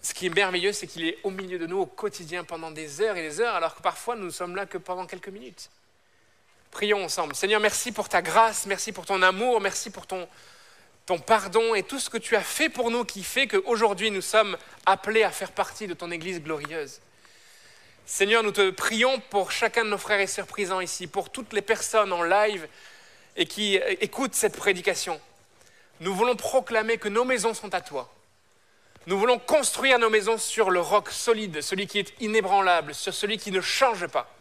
ce 0.00 0.14
qui 0.14 0.26
est 0.26 0.34
merveilleux, 0.34 0.72
c'est 0.72 0.86
qu'il 0.86 1.04
est 1.06 1.18
au 1.22 1.30
milieu 1.30 1.58
de 1.58 1.66
nous 1.66 1.78
au 1.78 1.86
quotidien 1.86 2.44
pendant 2.44 2.70
des 2.70 3.00
heures 3.00 3.16
et 3.16 3.22
des 3.22 3.40
heures, 3.40 3.54
alors 3.54 3.74
que 3.76 3.82
parfois 3.82 4.16
nous 4.16 4.24
ne 4.24 4.30
sommes 4.30 4.56
là 4.56 4.66
que 4.66 4.78
pendant 4.78 5.06
quelques 5.06 5.28
minutes. 5.28 5.70
Prions 6.70 7.04
ensemble. 7.04 7.36
Seigneur, 7.36 7.60
merci 7.60 7.92
pour 7.92 8.08
ta 8.08 8.22
grâce, 8.22 8.66
merci 8.66 8.92
pour 8.92 9.04
ton 9.04 9.20
amour, 9.22 9.60
merci 9.60 9.90
pour 9.90 10.06
ton, 10.06 10.26
ton 11.06 11.18
pardon 11.18 11.74
et 11.74 11.82
tout 11.82 11.98
ce 11.98 12.10
que 12.10 12.18
tu 12.18 12.36
as 12.36 12.42
fait 12.42 12.68
pour 12.68 12.90
nous 12.90 13.04
qui 13.04 13.22
fait 13.22 13.46
qu'aujourd'hui 13.46 14.10
nous 14.10 14.20
sommes 14.20 14.56
appelés 14.86 15.24
à 15.24 15.30
faire 15.30 15.52
partie 15.52 15.86
de 15.86 15.94
ton 15.94 16.10
Église 16.10 16.40
glorieuse. 16.40 17.00
Seigneur, 18.06 18.42
nous 18.42 18.52
te 18.52 18.70
prions 18.70 19.20
pour 19.30 19.52
chacun 19.52 19.84
de 19.84 19.90
nos 19.90 19.98
frères 19.98 20.20
et 20.20 20.26
sœurs 20.26 20.46
présents 20.46 20.80
ici, 20.80 21.06
pour 21.06 21.30
toutes 21.30 21.52
les 21.52 21.62
personnes 21.62 22.12
en 22.12 22.22
live 22.22 22.68
et 23.36 23.46
qui 23.46 23.76
écoutent 24.00 24.34
cette 24.34 24.56
prédication. 24.56 25.20
Nous 26.00 26.14
voulons 26.14 26.36
proclamer 26.36 26.98
que 26.98 27.08
nos 27.08 27.24
maisons 27.24 27.54
sont 27.54 27.74
à 27.74 27.80
toi. 27.80 28.12
Nous 29.06 29.18
voulons 29.18 29.38
construire 29.38 29.98
nos 29.98 30.10
maisons 30.10 30.38
sur 30.38 30.70
le 30.70 30.80
roc 30.80 31.10
solide, 31.10 31.60
celui 31.60 31.86
qui 31.86 31.98
est 31.98 32.12
inébranlable, 32.20 32.94
sur 32.94 33.14
celui 33.14 33.38
qui 33.38 33.50
ne 33.50 33.60
change 33.60 34.06
pas. 34.06 34.32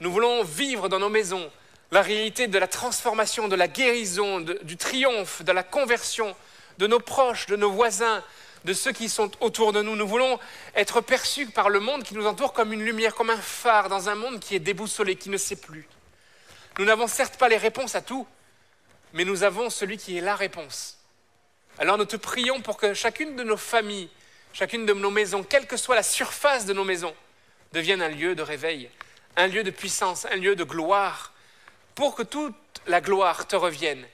Nous 0.00 0.12
voulons 0.12 0.44
vivre 0.44 0.88
dans 0.88 0.98
nos 0.98 1.08
maisons 1.08 1.50
la 1.92 2.02
réalité 2.02 2.46
de 2.48 2.58
la 2.58 2.66
transformation, 2.66 3.48
de 3.48 3.56
la 3.56 3.68
guérison, 3.68 4.40
du 4.40 4.76
triomphe, 4.76 5.42
de 5.42 5.52
la 5.52 5.62
conversion 5.62 6.34
de 6.78 6.86
nos 6.86 7.00
proches, 7.00 7.46
de 7.46 7.56
nos 7.56 7.70
voisins, 7.70 8.22
de 8.64 8.72
ceux 8.72 8.92
qui 8.92 9.08
sont 9.08 9.30
autour 9.40 9.72
de 9.72 9.80
nous. 9.82 9.96
Nous 9.96 10.08
voulons 10.08 10.38
être 10.74 11.00
perçus 11.00 11.46
par 11.46 11.70
le 11.70 11.80
monde 11.80 12.02
qui 12.02 12.14
nous 12.14 12.26
entoure 12.26 12.52
comme 12.52 12.72
une 12.72 12.84
lumière, 12.84 13.14
comme 13.14 13.30
un 13.30 13.36
phare 13.36 13.88
dans 13.88 14.08
un 14.08 14.14
monde 14.14 14.40
qui 14.40 14.56
est 14.56 14.60
déboussolé, 14.60 15.16
qui 15.16 15.30
ne 15.30 15.36
sait 15.36 15.56
plus. 15.56 15.88
Nous 16.78 16.84
n'avons 16.84 17.06
certes 17.06 17.36
pas 17.36 17.48
les 17.48 17.56
réponses 17.56 17.94
à 17.94 18.02
tout, 18.02 18.26
mais 19.12 19.24
nous 19.24 19.44
avons 19.44 19.70
celui 19.70 19.96
qui 19.96 20.18
est 20.18 20.20
la 20.20 20.34
réponse. 20.34 20.98
Alors 21.78 21.96
nous 21.96 22.04
te 22.04 22.16
prions 22.16 22.60
pour 22.60 22.76
que 22.76 22.92
chacune 22.92 23.36
de 23.36 23.44
nos 23.44 23.56
familles, 23.56 24.10
chacune 24.52 24.84
de 24.84 24.92
nos 24.92 25.10
maisons, 25.10 25.42
quelle 25.42 25.66
que 25.66 25.76
soit 25.76 25.94
la 25.94 26.02
surface 26.02 26.66
de 26.66 26.72
nos 26.72 26.84
maisons, 26.84 27.14
devienne 27.72 28.02
un 28.02 28.08
lieu 28.08 28.34
de 28.34 28.42
réveil, 28.42 28.90
un 29.36 29.46
lieu 29.46 29.62
de 29.62 29.70
puissance, 29.70 30.26
un 30.26 30.36
lieu 30.36 30.56
de 30.56 30.64
gloire, 30.64 31.32
pour 31.96 32.14
que 32.14 32.22
toute 32.22 32.54
la 32.86 33.00
gloire 33.00 33.48
te 33.48 33.56
revienne. 33.56 34.06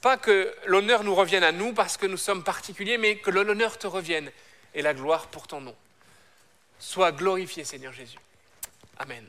Pas 0.00 0.16
que 0.16 0.54
l'honneur 0.66 1.02
nous 1.02 1.14
revienne 1.14 1.42
à 1.42 1.50
nous 1.50 1.72
parce 1.72 1.96
que 1.96 2.06
nous 2.06 2.16
sommes 2.16 2.44
particuliers, 2.44 2.98
mais 2.98 3.16
que 3.16 3.30
l'honneur 3.30 3.78
te 3.78 3.88
revienne 3.88 4.30
et 4.74 4.82
la 4.82 4.94
gloire 4.94 5.26
pour 5.26 5.48
ton 5.48 5.60
nom. 5.60 5.74
Sois 6.78 7.10
glorifié, 7.10 7.64
Seigneur 7.64 7.92
Jésus. 7.92 8.18
Amen. 8.98 9.26